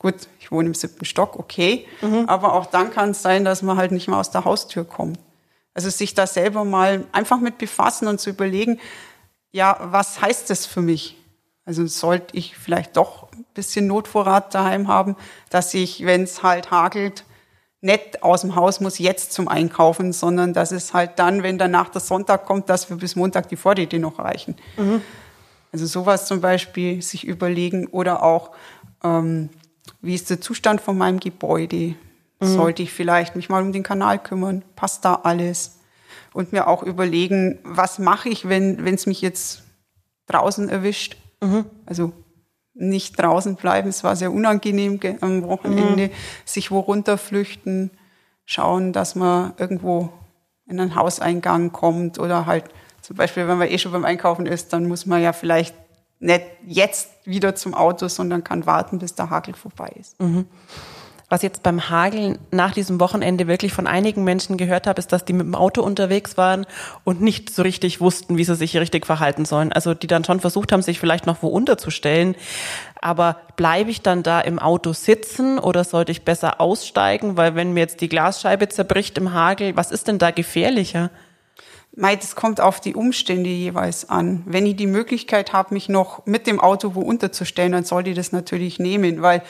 Gut, 0.00 0.16
ich 0.40 0.50
wohne 0.50 0.66
im 0.66 0.74
siebten 0.74 1.04
Stock, 1.04 1.38
okay. 1.38 1.86
Mhm. 2.00 2.24
Aber 2.26 2.54
auch 2.54 2.66
dann 2.66 2.90
kann 2.90 3.10
es 3.10 3.22
sein, 3.22 3.44
dass 3.44 3.62
man 3.62 3.76
halt 3.76 3.92
nicht 3.92 4.08
mehr 4.08 4.18
aus 4.18 4.32
der 4.32 4.44
Haustür 4.44 4.84
kommt. 4.84 5.20
Also 5.74 5.90
sich 5.90 6.14
da 6.14 6.26
selber 6.26 6.64
mal 6.64 7.04
einfach 7.12 7.40
mit 7.40 7.58
befassen 7.58 8.08
und 8.08 8.20
zu 8.20 8.30
überlegen, 8.30 8.78
ja, 9.52 9.76
was 9.80 10.20
heißt 10.20 10.50
das 10.50 10.66
für 10.66 10.82
mich? 10.82 11.16
Also 11.64 11.86
sollte 11.86 12.36
ich 12.36 12.56
vielleicht 12.56 12.96
doch 12.96 13.30
ein 13.32 13.44
bisschen 13.54 13.86
Notvorrat 13.86 14.54
daheim 14.54 14.88
haben, 14.88 15.16
dass 15.50 15.72
ich, 15.74 16.04
wenn 16.04 16.24
es 16.24 16.42
halt 16.42 16.70
hagelt, 16.70 17.24
nicht 17.80 18.22
aus 18.22 18.42
dem 18.42 18.54
Haus 18.54 18.80
muss 18.80 18.98
jetzt 18.98 19.32
zum 19.32 19.48
Einkaufen, 19.48 20.12
sondern 20.12 20.52
dass 20.52 20.70
es 20.70 20.94
halt 20.94 21.18
dann, 21.18 21.42
wenn 21.42 21.58
danach 21.58 21.88
der 21.88 22.00
Sonntag 22.00 22.46
kommt, 22.46 22.68
dass 22.70 22.88
wir 22.88 22.96
bis 22.96 23.16
Montag 23.16 23.48
die 23.48 23.56
Vorräte 23.56 23.98
noch 23.98 24.18
reichen. 24.18 24.56
Mhm. 24.76 25.02
Also 25.72 25.86
sowas 25.86 26.26
zum 26.26 26.40
Beispiel 26.40 27.02
sich 27.02 27.26
überlegen 27.26 27.86
oder 27.88 28.22
auch, 28.22 28.52
ähm, 29.02 29.48
wie 30.00 30.14
ist 30.14 30.30
der 30.30 30.40
Zustand 30.40 30.80
von 30.80 30.96
meinem 30.96 31.18
Gebäude? 31.18 31.96
Mhm. 32.42 32.54
Sollte 32.56 32.82
ich 32.82 32.92
vielleicht 32.92 33.36
mich 33.36 33.48
mal 33.48 33.62
um 33.62 33.72
den 33.72 33.82
Kanal 33.82 34.18
kümmern? 34.18 34.62
Passt 34.76 35.04
da 35.04 35.14
alles? 35.22 35.78
Und 36.32 36.52
mir 36.52 36.66
auch 36.66 36.82
überlegen, 36.82 37.58
was 37.62 37.98
mache 37.98 38.28
ich, 38.28 38.48
wenn 38.48 38.86
es 38.86 39.06
mich 39.06 39.20
jetzt 39.20 39.62
draußen 40.26 40.68
erwischt? 40.68 41.16
Mhm. 41.42 41.66
Also 41.86 42.12
nicht 42.74 43.18
draußen 43.18 43.56
bleiben. 43.56 43.88
Es 43.88 44.02
war 44.02 44.16
sehr 44.16 44.32
unangenehm 44.32 44.98
am 45.20 45.42
Wochenende, 45.44 46.08
mhm. 46.08 46.12
sich 46.44 46.70
wo 46.70 46.80
runterflüchten, 46.80 47.90
schauen, 48.44 48.92
dass 48.92 49.14
man 49.14 49.52
irgendwo 49.58 50.10
in 50.66 50.80
einen 50.80 50.94
Hauseingang 50.94 51.72
kommt 51.72 52.18
oder 52.18 52.46
halt 52.46 52.64
zum 53.02 53.16
Beispiel, 53.16 53.48
wenn 53.48 53.58
man 53.58 53.68
eh 53.68 53.78
schon 53.78 53.92
beim 53.92 54.04
Einkaufen 54.04 54.46
ist, 54.46 54.72
dann 54.72 54.86
muss 54.86 55.06
man 55.06 55.20
ja 55.20 55.32
vielleicht 55.32 55.74
nicht 56.20 56.44
jetzt 56.64 57.10
wieder 57.24 57.56
zum 57.56 57.74
Auto, 57.74 58.06
sondern 58.06 58.44
kann 58.44 58.64
warten, 58.64 59.00
bis 59.00 59.14
der 59.16 59.28
Hagel 59.28 59.54
vorbei 59.54 59.92
ist. 59.98 60.18
Mhm. 60.20 60.46
Was 61.32 61.40
jetzt 61.40 61.62
beim 61.62 61.88
Hageln 61.88 62.38
nach 62.50 62.74
diesem 62.74 63.00
Wochenende 63.00 63.46
wirklich 63.46 63.72
von 63.72 63.86
einigen 63.86 64.22
Menschen 64.22 64.58
gehört 64.58 64.86
habe, 64.86 64.98
ist, 64.98 65.12
dass 65.12 65.24
die 65.24 65.32
mit 65.32 65.46
dem 65.46 65.54
Auto 65.54 65.80
unterwegs 65.80 66.36
waren 66.36 66.66
und 67.04 67.22
nicht 67.22 67.48
so 67.48 67.62
richtig 67.62 68.02
wussten, 68.02 68.36
wie 68.36 68.44
sie 68.44 68.54
sich 68.54 68.76
richtig 68.76 69.06
verhalten 69.06 69.46
sollen. 69.46 69.72
Also 69.72 69.94
die 69.94 70.08
dann 70.08 70.24
schon 70.24 70.40
versucht 70.40 70.72
haben, 70.72 70.82
sich 70.82 71.00
vielleicht 71.00 71.24
noch 71.24 71.42
wo 71.42 71.48
unterzustellen. 71.48 72.36
Aber 73.00 73.40
bleibe 73.56 73.90
ich 73.90 74.02
dann 74.02 74.22
da 74.22 74.42
im 74.42 74.58
Auto 74.58 74.92
sitzen 74.92 75.58
oder 75.58 75.84
sollte 75.84 76.12
ich 76.12 76.22
besser 76.22 76.60
aussteigen? 76.60 77.38
Weil 77.38 77.54
wenn 77.54 77.72
mir 77.72 77.80
jetzt 77.80 78.02
die 78.02 78.10
Glasscheibe 78.10 78.68
zerbricht 78.68 79.16
im 79.16 79.32
Hagel, 79.32 79.74
was 79.74 79.90
ist 79.90 80.08
denn 80.08 80.18
da 80.18 80.32
gefährlicher? 80.32 81.08
Mei, 81.96 82.14
das 82.14 82.36
kommt 82.36 82.60
auf 82.60 82.78
die 82.78 82.94
Umstände 82.94 83.48
jeweils 83.48 84.10
an. 84.10 84.42
Wenn 84.44 84.66
ich 84.66 84.76
die 84.76 84.86
Möglichkeit 84.86 85.54
habe, 85.54 85.72
mich 85.72 85.88
noch 85.88 86.26
mit 86.26 86.46
dem 86.46 86.60
Auto 86.60 86.94
wo 86.94 87.00
unterzustellen, 87.00 87.72
dann 87.72 87.84
sollte 87.84 88.10
ich 88.10 88.16
das 88.16 88.32
natürlich 88.32 88.78
nehmen, 88.78 89.22
weil 89.22 89.42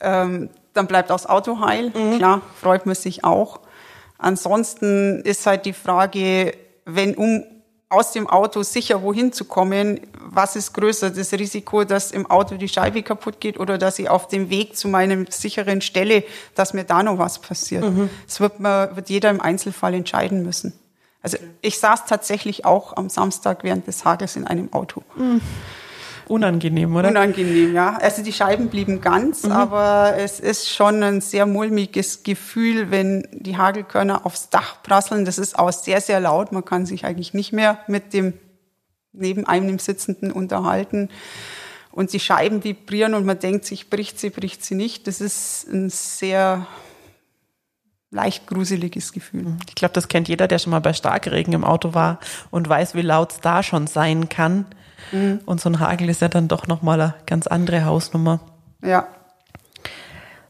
ähm, 0.00 0.48
dann 0.78 0.86
bleibt 0.86 1.10
auch 1.10 1.16
das 1.16 1.26
Auto 1.26 1.60
heil. 1.60 1.92
Mhm. 1.94 2.16
Klar, 2.16 2.42
freut 2.60 2.86
man 2.86 2.94
sich 2.94 3.24
auch. 3.24 3.60
Ansonsten 4.16 5.20
ist 5.22 5.46
halt 5.46 5.66
die 5.66 5.72
Frage, 5.72 6.54
wenn 6.84 7.14
um 7.14 7.44
aus 7.90 8.12
dem 8.12 8.28
Auto 8.28 8.62
sicher 8.62 9.02
wohin 9.02 9.32
zu 9.32 9.44
kommen, 9.46 10.00
was 10.20 10.56
ist 10.56 10.74
größer? 10.74 11.10
Das 11.10 11.32
Risiko, 11.32 11.84
dass 11.84 12.10
im 12.10 12.30
Auto 12.30 12.56
die 12.56 12.68
Scheibe 12.68 13.02
kaputt 13.02 13.40
geht 13.40 13.58
oder 13.58 13.78
dass 13.78 13.98
ich 13.98 14.10
auf 14.10 14.28
dem 14.28 14.50
Weg 14.50 14.76
zu 14.76 14.88
meinem 14.88 15.26
sicheren 15.30 15.80
Stelle, 15.80 16.24
dass 16.54 16.74
mir 16.74 16.84
da 16.84 17.02
noch 17.02 17.18
was 17.18 17.38
passiert. 17.38 17.84
Mhm. 17.84 18.10
Das 18.26 18.40
wird, 18.40 18.60
man, 18.60 18.94
wird 18.94 19.08
jeder 19.08 19.30
im 19.30 19.40
Einzelfall 19.40 19.94
entscheiden 19.94 20.42
müssen. 20.42 20.74
Also 21.22 21.38
ich 21.62 21.78
saß 21.78 22.04
tatsächlich 22.06 22.64
auch 22.64 22.96
am 22.96 23.08
Samstag 23.08 23.64
während 23.64 23.86
des 23.86 24.04
Hagels 24.04 24.36
in 24.36 24.46
einem 24.46 24.72
Auto. 24.72 25.02
Mhm. 25.16 25.40
Unangenehm, 26.28 26.94
oder? 26.94 27.08
Unangenehm, 27.08 27.74
ja. 27.74 27.96
Also 27.96 28.22
die 28.22 28.32
Scheiben 28.32 28.68
blieben 28.68 29.00
ganz, 29.00 29.44
mhm. 29.44 29.52
aber 29.52 30.14
es 30.16 30.40
ist 30.40 30.68
schon 30.68 31.02
ein 31.02 31.20
sehr 31.20 31.46
mulmiges 31.46 32.22
Gefühl, 32.22 32.90
wenn 32.90 33.26
die 33.32 33.56
Hagelkörner 33.56 34.24
aufs 34.26 34.50
Dach 34.50 34.82
prasseln. 34.82 35.24
Das 35.24 35.38
ist 35.38 35.58
auch 35.58 35.72
sehr, 35.72 36.00
sehr 36.00 36.20
laut. 36.20 36.52
Man 36.52 36.64
kann 36.64 36.86
sich 36.86 37.04
eigentlich 37.04 37.34
nicht 37.34 37.52
mehr 37.52 37.78
mit 37.86 38.12
dem 38.12 38.34
neben 39.12 39.46
einem 39.46 39.78
Sitzenden 39.78 40.30
unterhalten. 40.32 41.08
Und 41.90 42.12
die 42.12 42.20
Scheiben 42.20 42.62
vibrieren 42.62 43.14
und 43.14 43.26
man 43.26 43.38
denkt 43.38 43.64
sich, 43.64 43.90
bricht 43.90 44.20
sie, 44.20 44.30
bricht 44.30 44.64
sie 44.64 44.74
nicht. 44.74 45.06
Das 45.06 45.20
ist 45.20 45.66
ein 45.68 45.90
sehr 45.90 46.66
leicht 48.10 48.46
gruseliges 48.46 49.12
Gefühl. 49.12 49.56
Ich 49.68 49.74
glaube, 49.74 49.94
das 49.94 50.08
kennt 50.08 50.28
jeder, 50.28 50.48
der 50.48 50.58
schon 50.58 50.70
mal 50.70 50.80
bei 50.80 50.92
Starkregen 50.92 51.52
im 51.52 51.64
Auto 51.64 51.94
war 51.94 52.20
und 52.50 52.68
weiß, 52.68 52.94
wie 52.94 53.02
laut 53.02 53.32
es 53.32 53.40
da 53.40 53.62
schon 53.62 53.86
sein 53.86 54.28
kann. 54.28 54.66
Mhm. 55.12 55.40
Und 55.46 55.60
so 55.60 55.68
ein 55.68 55.80
Hagel 55.80 56.08
ist 56.08 56.22
ja 56.22 56.28
dann 56.28 56.48
doch 56.48 56.66
nochmal 56.66 57.00
eine 57.00 57.14
ganz 57.26 57.46
andere 57.46 57.84
Hausnummer. 57.84 58.40
Ja. 58.82 59.06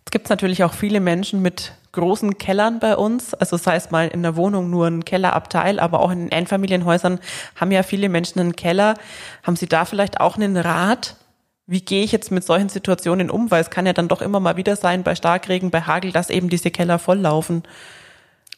Es 0.04 0.10
gibt 0.10 0.30
natürlich 0.30 0.64
auch 0.64 0.72
viele 0.72 1.00
Menschen 1.00 1.42
mit 1.42 1.72
großen 1.92 2.38
Kellern 2.38 2.78
bei 2.80 2.96
uns. 2.96 3.34
Also 3.34 3.56
sei 3.56 3.76
es 3.76 3.90
mal 3.90 4.08
in 4.08 4.22
der 4.22 4.36
Wohnung 4.36 4.70
nur 4.70 4.86
ein 4.86 5.04
Kellerabteil, 5.04 5.80
aber 5.80 6.00
auch 6.00 6.10
in 6.10 6.32
Einfamilienhäusern 6.32 7.18
haben 7.56 7.70
ja 7.72 7.82
viele 7.82 8.08
Menschen 8.08 8.40
einen 8.40 8.56
Keller. 8.56 8.94
Haben 9.42 9.56
Sie 9.56 9.66
da 9.66 9.84
vielleicht 9.84 10.20
auch 10.20 10.36
einen 10.36 10.56
Rat? 10.56 11.16
Wie 11.66 11.82
gehe 11.82 12.02
ich 12.02 12.12
jetzt 12.12 12.30
mit 12.30 12.44
solchen 12.44 12.70
Situationen 12.70 13.30
um? 13.30 13.50
Weil 13.50 13.60
es 13.60 13.70
kann 13.70 13.84
ja 13.84 13.92
dann 13.92 14.08
doch 14.08 14.22
immer 14.22 14.40
mal 14.40 14.56
wieder 14.56 14.76
sein, 14.76 15.02
bei 15.02 15.14
Starkregen, 15.14 15.70
bei 15.70 15.82
Hagel, 15.82 16.12
dass 16.12 16.30
eben 16.30 16.48
diese 16.48 16.70
Keller 16.70 16.98
volllaufen. 16.98 17.64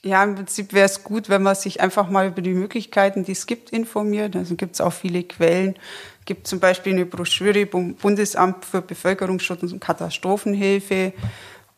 Ja, 0.03 0.25
im 0.25 0.35
Prinzip 0.35 0.73
wäre 0.73 0.87
es 0.87 1.05
gut, 1.05 1.29
wenn 1.29 1.43
man 1.43 1.55
sich 1.55 1.83
einfach 1.83 2.09
mal 2.09 2.29
über 2.29 2.41
die 2.41 2.55
Möglichkeiten, 2.55 3.25
die 3.25 3.33
es 3.33 3.47
gibt, 3.47 3.71
informiert. 3.71 4.35
Also 4.35 4.55
gibt 4.55 4.75
es 4.75 4.81
auch 4.81 4.95
viele 4.95 5.23
Quellen. 5.25 5.77
Es 6.21 6.25
gibt 6.25 6.47
zum 6.47 6.59
Beispiel 6.59 6.95
eine 6.95 7.05
Broschüre 7.05 7.67
vom 7.67 7.95
Bundesamt 7.95 8.65
für 8.65 8.81
Bevölkerungsschutz 8.81 9.63
und 9.63 9.81
Katastrophenhilfe 9.81 11.13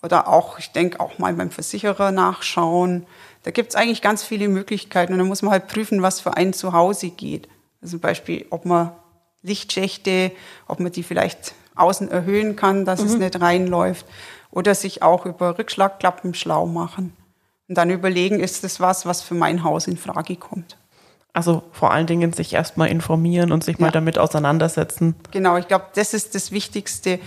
oder 0.02 0.28
auch, 0.28 0.58
ich 0.58 0.70
denke, 0.70 1.00
auch 1.00 1.18
mal 1.18 1.32
beim 1.34 1.50
Versicherer 1.50 2.12
nachschauen. 2.12 3.06
Da 3.42 3.50
gibt 3.50 3.70
es 3.70 3.76
eigentlich 3.76 4.02
ganz 4.02 4.22
viele 4.22 4.48
Möglichkeiten 4.48 5.12
und 5.12 5.18
da 5.18 5.24
muss 5.24 5.42
man 5.42 5.52
halt 5.52 5.66
prüfen, 5.66 6.02
was 6.02 6.20
für 6.20 6.36
einen 6.36 6.52
zu 6.52 6.72
Hause 6.72 7.10
geht. 7.10 7.48
Also 7.80 7.92
zum 7.92 8.00
Beispiel, 8.00 8.46
ob 8.50 8.64
man 8.64 8.92
Lichtschächte, 9.42 10.30
ob 10.68 10.78
man 10.78 10.92
die 10.92 11.02
vielleicht 11.02 11.54
außen 11.74 12.08
erhöhen 12.08 12.54
kann, 12.54 12.84
dass 12.84 13.00
mhm. 13.00 13.06
es 13.06 13.16
nicht 13.16 13.40
reinläuft 13.40 14.06
oder 14.52 14.76
sich 14.76 15.02
auch 15.02 15.26
über 15.26 15.58
Rückschlagklappen 15.58 16.34
schlau 16.34 16.66
machen. 16.66 17.16
Und 17.72 17.76
dann 17.76 17.88
überlegen, 17.88 18.38
ist 18.38 18.64
das 18.64 18.80
was, 18.80 19.06
was 19.06 19.22
für 19.22 19.32
mein 19.32 19.64
Haus 19.64 19.86
in 19.86 19.96
Frage 19.96 20.36
kommt. 20.36 20.76
Also 21.32 21.62
vor 21.72 21.90
allen 21.90 22.06
Dingen 22.06 22.34
sich 22.34 22.52
erstmal 22.52 22.90
informieren 22.90 23.50
und 23.50 23.64
sich 23.64 23.78
ja. 23.78 23.86
mal 23.86 23.90
damit 23.90 24.18
auseinandersetzen. 24.18 25.14
Genau, 25.30 25.56
ich 25.56 25.68
glaube, 25.68 25.86
das 25.94 26.12
ist 26.12 26.34
das 26.34 26.52
Wichtigste 26.52 27.18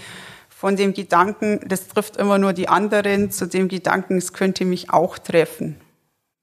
von 0.47 0.75
dem 0.75 0.93
Gedanken, 0.93 1.61
das 1.67 1.87
trifft 1.87 2.17
immer 2.17 2.37
nur 2.37 2.53
die 2.53 2.69
anderen, 2.69 3.31
zu 3.31 3.47
dem 3.47 3.69
Gedanken, 3.69 4.19
es 4.19 4.33
könnte 4.33 4.65
mich 4.65 4.91
auch 4.91 5.17
treffen, 5.17 5.77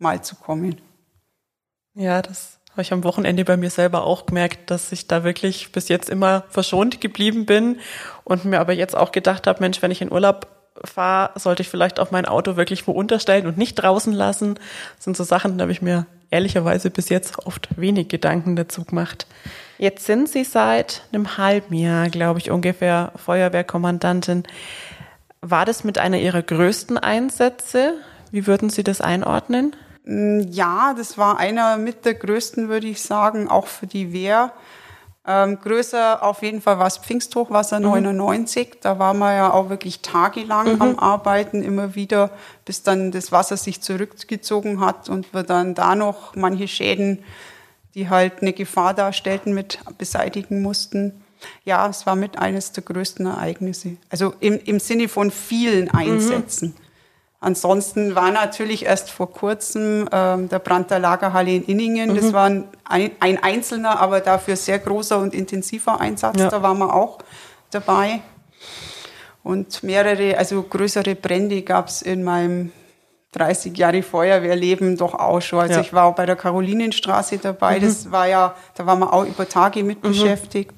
mal 0.00 0.20
zu 0.20 0.34
kommen. 0.34 0.80
Ja, 1.94 2.22
das 2.22 2.58
habe 2.72 2.82
ich 2.82 2.92
am 2.92 3.04
Wochenende 3.04 3.44
bei 3.44 3.56
mir 3.56 3.70
selber 3.70 4.02
auch 4.02 4.26
gemerkt, 4.26 4.68
dass 4.72 4.90
ich 4.90 5.06
da 5.06 5.22
wirklich 5.22 5.70
bis 5.70 5.88
jetzt 5.88 6.10
immer 6.10 6.42
verschont 6.48 7.00
geblieben 7.00 7.46
bin 7.46 7.78
und 8.24 8.46
mir 8.46 8.58
aber 8.58 8.72
jetzt 8.72 8.96
auch 8.96 9.12
gedacht 9.12 9.46
habe, 9.46 9.60
Mensch, 9.60 9.80
wenn 9.80 9.92
ich 9.92 10.02
in 10.02 10.10
Urlaub 10.10 10.61
fahre, 10.84 11.38
sollte 11.38 11.62
ich 11.62 11.68
vielleicht 11.68 12.00
auch 12.00 12.10
mein 12.10 12.26
Auto 12.26 12.56
wirklich 12.56 12.86
wo 12.86 12.92
unterstellen 12.92 13.46
und 13.46 13.58
nicht 13.58 13.74
draußen 13.74 14.12
lassen. 14.12 14.54
Das 14.96 15.04
sind 15.04 15.16
so 15.16 15.24
Sachen, 15.24 15.58
da 15.58 15.62
habe 15.62 15.72
ich 15.72 15.82
mir 15.82 16.06
ehrlicherweise 16.30 16.90
bis 16.90 17.08
jetzt 17.08 17.46
oft 17.46 17.68
wenig 17.76 18.08
Gedanken 18.08 18.56
dazu 18.56 18.84
gemacht. 18.84 19.26
Jetzt 19.78 20.06
sind 20.06 20.28
Sie 20.28 20.44
seit 20.44 21.02
einem 21.12 21.36
halben 21.36 21.74
Jahr, 21.74 22.08
glaube 22.08 22.38
ich, 22.38 22.50
ungefähr 22.50 23.12
Feuerwehrkommandantin. 23.16 24.44
War 25.40 25.64
das 25.64 25.84
mit 25.84 25.98
einer 25.98 26.18
Ihrer 26.18 26.42
größten 26.42 26.98
Einsätze? 26.98 27.94
Wie 28.30 28.46
würden 28.46 28.70
Sie 28.70 28.84
das 28.84 29.00
einordnen? 29.00 29.74
Mm, 30.04 30.40
ja, 30.50 30.94
das 30.96 31.18
war 31.18 31.38
einer 31.38 31.76
mit 31.76 32.04
der 32.04 32.14
größten, 32.14 32.68
würde 32.68 32.86
ich 32.86 33.02
sagen, 33.02 33.48
auch 33.48 33.66
für 33.66 33.86
die 33.86 34.12
Wehr. 34.12 34.52
Ähm, 35.24 35.60
größer 35.60 36.20
auf 36.22 36.42
jeden 36.42 36.60
Fall 36.60 36.80
war 36.80 36.88
es 36.88 36.98
Pfingsthochwasser 36.98 37.78
mhm. 37.78 37.86
99. 37.86 38.80
Da 38.80 38.98
waren 38.98 39.18
wir 39.18 39.34
ja 39.34 39.52
auch 39.52 39.70
wirklich 39.70 40.00
tagelang 40.00 40.74
mhm. 40.74 40.82
am 40.82 40.98
Arbeiten, 40.98 41.62
immer 41.62 41.94
wieder, 41.94 42.30
bis 42.64 42.82
dann 42.82 43.12
das 43.12 43.30
Wasser 43.30 43.56
sich 43.56 43.80
zurückgezogen 43.80 44.80
hat 44.80 45.08
und 45.08 45.32
wir 45.32 45.44
dann 45.44 45.74
da 45.74 45.94
noch 45.94 46.34
manche 46.34 46.66
Schäden, 46.66 47.20
die 47.94 48.08
halt 48.08 48.42
eine 48.42 48.52
Gefahr 48.52 48.94
darstellten, 48.94 49.54
mit 49.54 49.78
beseitigen 49.96 50.60
mussten. 50.60 51.22
Ja, 51.64 51.88
es 51.88 52.04
war 52.04 52.16
mit 52.16 52.38
eines 52.38 52.72
der 52.72 52.82
größten 52.82 53.26
Ereignisse. 53.26 53.96
Also 54.10 54.34
im, 54.40 54.58
im 54.64 54.80
Sinne 54.80 55.08
von 55.08 55.30
vielen 55.30 55.84
mhm. 55.84 55.94
Einsätzen. 55.94 56.68
Mhm. 56.76 56.81
Ansonsten 57.42 58.14
war 58.14 58.30
natürlich 58.30 58.84
erst 58.84 59.10
vor 59.10 59.32
kurzem 59.32 60.08
ähm, 60.12 60.48
der 60.48 60.60
Brand 60.60 60.92
der 60.92 61.00
Lagerhalle 61.00 61.50
in 61.50 61.64
Inningen. 61.64 62.12
Mhm. 62.12 62.16
Das 62.16 62.32
war 62.32 62.46
ein, 62.46 63.10
ein, 63.18 63.42
einzelner, 63.42 63.98
aber 63.98 64.20
dafür 64.20 64.54
sehr 64.54 64.78
großer 64.78 65.18
und 65.18 65.34
intensiver 65.34 66.00
Einsatz. 66.00 66.38
Ja. 66.38 66.48
Da 66.48 66.62
waren 66.62 66.78
wir 66.78 66.94
auch 66.94 67.18
dabei. 67.72 68.20
Und 69.42 69.82
mehrere, 69.82 70.38
also 70.38 70.62
größere 70.62 71.16
Brände 71.16 71.62
gab 71.62 71.88
es 71.88 72.00
in 72.00 72.22
meinem 72.22 72.70
30 73.32 73.76
Jahre 73.76 74.04
Feuerwehrleben 74.04 74.96
doch 74.96 75.14
auch 75.14 75.40
schon. 75.40 75.58
Also 75.58 75.74
ja. 75.74 75.80
ich 75.80 75.92
war 75.92 76.04
auch 76.04 76.14
bei 76.14 76.26
der 76.26 76.36
Karolinenstraße 76.36 77.38
dabei. 77.38 77.80
Mhm. 77.80 77.82
Das 77.82 78.12
war 78.12 78.28
ja, 78.28 78.54
da 78.76 78.86
waren 78.86 79.00
wir 79.00 79.12
auch 79.12 79.24
über 79.24 79.48
Tage 79.48 79.82
mit 79.82 80.04
mhm. 80.04 80.10
beschäftigt. 80.10 80.74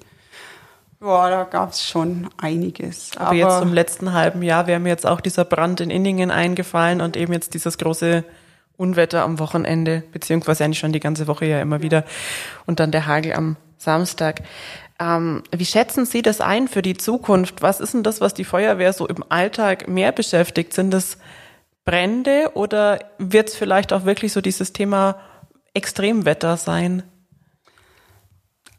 Boah, 1.04 1.28
da 1.28 1.44
gab 1.44 1.72
es 1.72 1.86
schon 1.86 2.30
einiges. 2.38 3.10
Aber, 3.16 3.26
Aber, 3.26 3.34
jetzt 3.34 3.60
im 3.60 3.74
letzten 3.74 4.14
halben 4.14 4.40
Jahr 4.40 4.66
wäre 4.66 4.80
mir 4.80 4.88
jetzt 4.88 5.04
auch 5.04 5.20
dieser 5.20 5.44
Brand 5.44 5.82
in 5.82 5.90
Inningen 5.90 6.30
eingefallen 6.30 7.02
und 7.02 7.14
eben 7.18 7.34
jetzt 7.34 7.52
dieses 7.52 7.76
große 7.76 8.24
Unwetter 8.78 9.22
am 9.22 9.38
Wochenende, 9.38 10.02
beziehungsweise 10.12 10.64
eigentlich 10.64 10.78
schon 10.78 10.94
die 10.94 11.00
ganze 11.00 11.26
Woche 11.26 11.44
ja 11.44 11.60
immer 11.60 11.82
wieder. 11.82 12.04
Und 12.64 12.80
dann 12.80 12.90
der 12.90 13.04
Hagel 13.04 13.34
am 13.34 13.56
Samstag. 13.76 14.40
Ähm, 14.98 15.42
wie 15.54 15.66
schätzen 15.66 16.06
Sie 16.06 16.22
das 16.22 16.40
ein 16.40 16.68
für 16.68 16.80
die 16.80 16.96
Zukunft? 16.96 17.60
Was 17.60 17.80
ist 17.80 17.92
denn 17.92 18.02
das, 18.02 18.22
was 18.22 18.32
die 18.32 18.44
Feuerwehr 18.44 18.94
so 18.94 19.06
im 19.06 19.22
Alltag 19.28 19.86
mehr 19.88 20.10
beschäftigt? 20.10 20.72
Sind 20.72 20.90
das 20.90 21.18
Brände 21.84 22.52
oder 22.54 22.98
wird 23.18 23.50
es 23.50 23.56
vielleicht 23.56 23.92
auch 23.92 24.06
wirklich 24.06 24.32
so 24.32 24.40
dieses 24.40 24.72
Thema 24.72 25.16
Extremwetter 25.74 26.56
sein? 26.56 27.02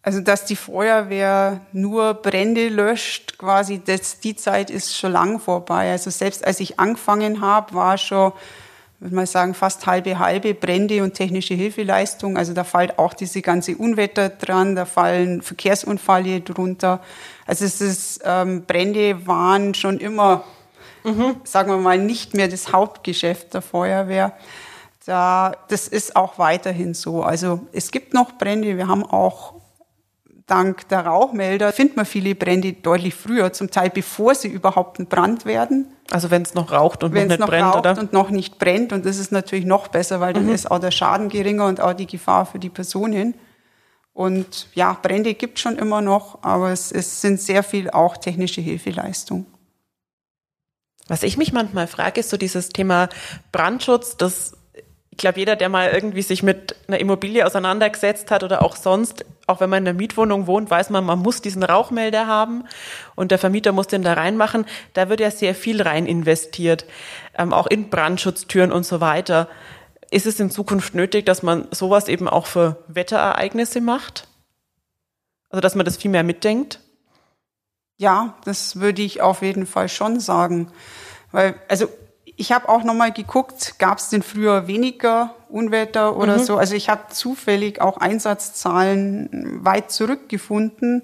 Also, 0.05 0.21
dass 0.21 0.45
die 0.45 0.55
Feuerwehr 0.55 1.62
nur 1.71 2.13
Brände 2.13 2.69
löscht, 2.69 3.39
quasi, 3.39 3.81
das, 3.83 4.19
die 4.19 4.35
Zeit 4.35 4.69
ist 4.69 4.95
schon 4.95 5.12
lang 5.12 5.39
vorbei. 5.39 5.91
Also 5.91 6.12
selbst 6.12 6.45
als 6.45 6.59
ich 6.59 6.79
angefangen 6.79 7.41
habe, 7.41 7.74
war 7.74 7.97
schon, 7.97 8.31
würde 9.00 9.15
man 9.15 9.25
sagen, 9.25 9.55
fast 9.55 9.88
halbe 9.88 10.19
halbe 10.19 10.53
Brände 10.53 11.01
und 11.01 11.15
technische 11.15 11.55
Hilfeleistung. 11.55 12.38
Also 12.38 12.53
da 12.53 12.63
fällt 12.63 13.00
auch 13.00 13.15
diese 13.15 13.41
ganze 13.41 13.75
Unwetter 13.75 14.29
dran, 14.29 14.75
da 14.75 14.85
fallen 14.85 15.41
Verkehrsunfälle 15.41 16.41
drunter. 16.41 17.01
Also 17.47 17.65
es 17.65 17.81
ist, 17.81 18.21
ähm, 18.25 18.63
Brände 18.67 19.25
waren 19.25 19.74
schon 19.74 19.97
immer, 19.97 20.43
mhm. 21.03 21.38
sagen 21.45 21.71
wir 21.71 21.79
mal, 21.79 21.97
nicht 21.97 22.35
mehr 22.35 22.47
das 22.47 22.71
Hauptgeschäft 22.71 23.55
der 23.55 23.63
Feuerwehr. 23.63 24.33
Da, 25.07 25.53
das 25.67 25.88
ist 25.88 26.15
auch 26.15 26.38
weiterhin 26.38 26.93
so. 26.93 27.24
Also 27.24 27.62
es 27.71 27.89
gibt 27.89 28.13
noch 28.13 28.33
Brände. 28.33 28.77
Wir 28.77 28.88
haben 28.88 29.03
auch 29.03 29.64
dank 30.47 30.87
der 30.89 31.05
Rauchmelder 31.05 31.73
findet 31.73 31.97
man 31.97 32.05
viele 32.05 32.35
Brände 32.35 32.73
deutlich 32.73 33.15
früher, 33.15 33.51
zum 33.53 33.71
Teil 33.71 33.89
bevor 33.89 34.35
sie 34.35 34.47
überhaupt 34.47 34.99
ein 34.99 35.07
Brand 35.07 35.45
werden. 35.45 35.87
Also 36.11 36.29
wenn 36.29 36.43
es 36.43 36.53
noch 36.53 36.71
raucht 36.71 37.03
und 37.03 37.13
Wenn's 37.13 37.23
noch 37.23 37.29
nicht 37.31 37.39
noch 37.39 37.47
brennt, 37.47 37.65
raucht 37.67 37.79
oder? 37.79 37.99
und 37.99 38.13
noch 38.13 38.29
nicht 38.29 38.59
brennt 38.59 38.93
und 38.93 39.05
das 39.05 39.17
ist 39.17 39.31
natürlich 39.31 39.65
noch 39.65 39.87
besser, 39.87 40.19
weil 40.19 40.33
dann 40.33 40.45
Mhm. 40.45 40.53
ist 40.53 40.69
auch 40.69 40.79
der 40.79 40.91
Schaden 40.91 41.29
geringer 41.29 41.65
und 41.65 41.81
auch 41.81 41.93
die 41.93 42.05
Gefahr 42.07 42.45
für 42.45 42.59
die 42.59 42.69
Personen. 42.69 43.33
Und 44.13 44.67
ja, 44.75 44.93
Brände 45.01 45.33
gibt 45.33 45.59
schon 45.59 45.77
immer 45.77 46.01
noch, 46.01 46.39
aber 46.43 46.71
es, 46.71 46.91
es 46.91 47.21
sind 47.21 47.41
sehr 47.41 47.63
viel 47.63 47.89
auch 47.89 48.15
technische 48.15 48.61
Hilfeleistung. 48.61 49.45
Was 51.07 51.23
ich 51.23 51.37
mich 51.37 51.53
manchmal 51.53 51.87
frage, 51.87 52.21
ist 52.21 52.29
so 52.29 52.37
dieses 52.37 52.69
Thema 52.69 53.09
Brandschutz, 53.51 54.15
das 54.17 54.53
ich 55.15 55.19
glaube, 55.19 55.39
jeder, 55.39 55.55
der 55.55 55.69
mal 55.69 55.91
irgendwie 55.91 56.22
sich 56.22 56.43
mit 56.43 56.75
einer 56.89 57.00
Immobilie 57.00 57.45
auseinandergesetzt 57.45 58.31
hat 58.31 58.43
oder 58.43 58.62
auch 58.62 58.75
sonst, 58.75 59.24
auch 59.48 59.62
wenn 59.62 59.69
man 59.69 59.84
in 59.84 59.88
einer 59.88 59.98
Mietwohnung 59.98 60.45
wohnt, 60.45 60.69
weiß 60.69 60.89
man, 60.89 61.05
man 61.05 61.19
muss 61.19 61.41
diesen 61.41 61.63
Rauchmelder 61.63 62.27
haben 62.27 62.65
und 63.15 63.31
der 63.31 63.39
Vermieter 63.39 63.72
muss 63.72 63.88
den 63.88 64.03
da 64.03 64.12
reinmachen. 64.12 64.65
Da 64.91 65.07
wird 65.07 65.22
ja 65.22 65.31
sehr 65.31 65.55
viel 65.55 65.81
rein 65.81 66.05
investiert, 66.05 66.84
ähm, 67.38 67.53
auch 67.53 67.67
in 67.67 67.89
Brandschutztüren 67.89 68.74
und 68.74 68.86
so 68.86 69.00
weiter. 69.00 69.48
Ist 70.12 70.25
es 70.25 70.38
in 70.41 70.51
Zukunft 70.51 70.95
nötig, 70.95 71.25
dass 71.25 71.43
man 71.43 71.69
sowas 71.72 72.10
eben 72.10 72.27
auch 72.27 72.45
für 72.45 72.84
Wetterereignisse 72.89 73.79
macht? 73.79 74.27
Also, 75.50 75.62
dass 75.62 75.75
man 75.75 75.86
das 75.86 75.95
viel 75.95 76.12
mehr 76.12 76.24
mitdenkt? 76.24 76.81
Ja, 77.95 78.36
das 78.43 78.81
würde 78.81 79.01
ich 79.01 79.22
auf 79.22 79.41
jeden 79.43 79.65
Fall 79.65 79.88
schon 79.88 80.19
sagen. 80.19 80.74
Weil, 81.31 81.55
also 81.69 81.88
ich 82.38 82.51
habe 82.51 82.68
auch 82.70 82.84
nochmal 82.84 83.13
geguckt, 83.13 83.75
gab 83.80 83.98
es 84.00 84.10
denn 84.10 84.22
früher 84.22 84.68
weniger 84.68 85.36
Unwetter 85.50 86.18
oder 86.18 86.39
so? 86.39 86.58
Also 86.58 86.75
ich 86.75 86.89
habe 86.89 87.04
zufällig 87.10 87.80
auch 87.80 87.98
Einsatzzahlen 87.98 89.63
weit 89.63 89.92
zurückgefunden. 89.92 91.04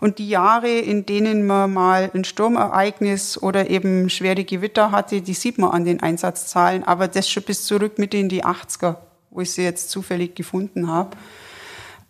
Und 0.00 0.18
die 0.18 0.28
Jahre, 0.28 0.70
in 0.70 1.06
denen 1.06 1.46
man 1.46 1.72
mal 1.72 2.10
ein 2.14 2.24
Sturmereignis 2.24 3.40
oder 3.40 3.68
eben 3.68 4.10
schwere 4.10 4.44
Gewitter 4.44 4.92
hatte, 4.92 5.22
die 5.22 5.34
sieht 5.34 5.58
man 5.58 5.70
an 5.70 5.84
den 5.84 6.00
Einsatzzahlen. 6.00 6.84
Aber 6.84 7.08
das 7.08 7.28
schon 7.28 7.42
bis 7.42 7.64
zurück 7.64 7.98
mit 7.98 8.14
in 8.14 8.28
die 8.28 8.44
80er, 8.44 8.96
wo 9.30 9.40
ich 9.40 9.52
sie 9.52 9.62
jetzt 9.62 9.90
zufällig 9.90 10.36
gefunden 10.36 10.88
habe. 10.88 11.16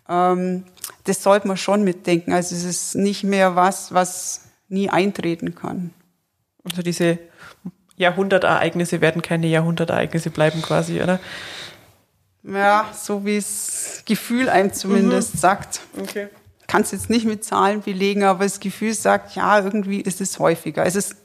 Ähm, 0.07 0.65
das 1.05 1.23
sollte 1.23 1.47
man 1.47 1.57
schon 1.57 1.83
mitdenken. 1.83 2.33
Also 2.33 2.55
es 2.55 2.63
ist 2.63 2.95
nicht 2.95 3.23
mehr 3.23 3.55
was, 3.55 3.93
was 3.93 4.41
nie 4.67 4.89
eintreten 4.89 5.55
kann. 5.55 5.91
Also 6.63 6.83
diese 6.83 7.17
Jahrhundertereignisse 7.99 9.01
werden 9.01 9.21
keine 9.21 9.47
Jahrhundertereignisse 9.47 10.31
bleiben 10.31 10.61
quasi, 10.61 11.01
oder? 11.01 11.19
Ja, 12.43 12.89
so 12.97 13.25
wie 13.25 13.35
es 13.37 14.03
Gefühl 14.05 14.49
einem 14.49 14.73
zumindest 14.73 15.39
sagt. 15.39 15.81
Okay. 15.99 16.29
Kann 16.67 16.83
es 16.83 16.91
jetzt 16.91 17.09
nicht 17.09 17.25
mit 17.25 17.43
Zahlen 17.43 17.81
belegen, 17.81 18.23
aber 18.23 18.45
das 18.45 18.59
Gefühl 18.59 18.93
sagt, 18.93 19.35
ja, 19.35 19.59
irgendwie 19.59 19.99
ist 19.99 20.21
es 20.21 20.39
häufiger. 20.39 20.83
Also 20.83 20.99
es 20.99 21.17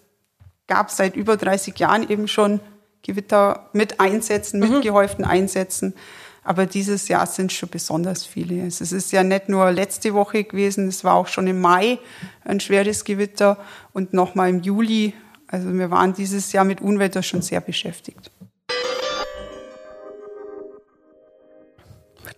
gab 0.67 0.91
seit 0.91 1.15
über 1.15 1.37
30 1.37 1.79
Jahren 1.79 2.09
eben 2.11 2.27
schon 2.27 2.61
Gewitter 3.03 3.71
mit 3.73 4.01
Einsätzen, 4.01 4.59
mit 4.59 4.83
gehäuften 4.83 5.25
Einsätzen. 5.25 5.95
Aber 6.43 6.67
dieses 6.67 7.07
Jahr 7.09 7.27
sind 7.27 7.53
schon 7.53 7.69
besonders 7.69 8.27
viele. 8.27 8.65
Also 8.65 8.83
Es 8.83 8.93
ist 8.93 9.13
ja 9.13 9.23
nicht 9.23 9.49
nur 9.49 9.71
letzte 9.71 10.13
Woche 10.13 10.43
gewesen, 10.45 10.89
es 10.89 11.05
war 11.05 11.15
auch 11.15 11.29
schon 11.29 11.47
im 11.47 11.61
Mai 11.61 11.99
ein 12.45 12.59
schweres 12.61 13.05
Gewitter 13.05 13.59
und 13.93 14.13
nochmal 14.13 14.51
im 14.51 14.61
Juli. 14.61 15.15
Also 15.49 15.73
wir 15.73 15.91
waren 15.91 16.15
dieses 16.15 16.53
Jahr 16.53 16.65
mit 16.65 16.81
Unwetter 16.81 17.23
schon 17.23 17.43
sehr 17.43 17.61
beschäftigt. 17.61 18.31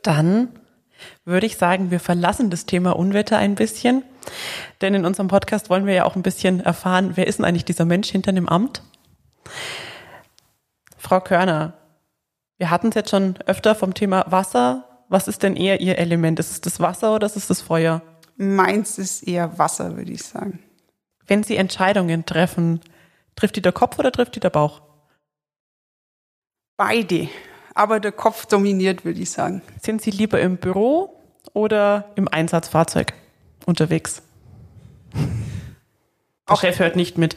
Dann 0.02 0.48
würde 1.24 1.46
ich 1.46 1.56
sagen, 1.56 1.90
wir 1.90 2.00
verlassen 2.00 2.50
das 2.50 2.66
Thema 2.66 2.96
Unwetter 2.96 3.38
ein 3.38 3.54
bisschen. 3.54 4.02
Denn 4.80 4.94
in 4.94 5.04
unserem 5.04 5.28
Podcast 5.28 5.70
wollen 5.70 5.86
wir 5.86 5.94
ja 5.94 6.04
auch 6.04 6.16
ein 6.16 6.22
bisschen 6.22 6.60
erfahren, 6.60 7.12
wer 7.14 7.26
ist 7.26 7.38
denn 7.38 7.44
eigentlich 7.44 7.64
dieser 7.64 7.84
Mensch 7.84 8.10
hinter 8.10 8.32
dem 8.32 8.48
Amt? 8.48 8.82
Frau 10.96 11.20
Körner, 11.20 11.74
wir 12.58 12.70
hatten 12.70 12.88
es 12.88 12.94
jetzt 12.94 13.10
schon 13.10 13.36
öfter 13.46 13.74
vom 13.74 13.94
Thema 13.94 14.24
Wasser. 14.28 14.84
Was 15.08 15.28
ist 15.28 15.42
denn 15.42 15.56
eher 15.56 15.80
Ihr 15.80 15.98
Element? 15.98 16.38
Ist 16.40 16.50
es 16.50 16.60
das 16.60 16.80
Wasser 16.80 17.14
oder 17.14 17.26
ist 17.26 17.36
es 17.36 17.46
das 17.46 17.60
Feuer? 17.60 18.02
Meins 18.36 18.98
ist 18.98 19.22
eher 19.22 19.58
Wasser, 19.58 19.96
würde 19.96 20.12
ich 20.12 20.24
sagen. 20.24 20.58
Wenn 21.26 21.42
Sie 21.42 21.56
Entscheidungen 21.56 22.26
treffen, 22.26 22.80
trifft 23.36 23.56
die 23.56 23.62
der 23.62 23.72
Kopf 23.72 23.98
oder 23.98 24.10
trifft 24.10 24.34
die 24.34 24.40
der 24.40 24.50
Bauch? 24.50 24.80
Beide. 26.76 27.28
Aber 27.74 28.00
der 28.00 28.12
Kopf 28.12 28.46
dominiert, 28.46 29.04
würde 29.04 29.20
ich 29.20 29.30
sagen. 29.30 29.62
Sind 29.80 30.02
Sie 30.02 30.10
lieber 30.10 30.40
im 30.40 30.56
Büro 30.56 31.20
oder 31.52 32.10
im 32.16 32.26
Einsatzfahrzeug 32.26 33.12
unterwegs? 33.66 34.22
Der 36.48 36.56
Chef 36.56 36.78
hört 36.78 36.96
nicht 36.96 37.18
mit. 37.18 37.36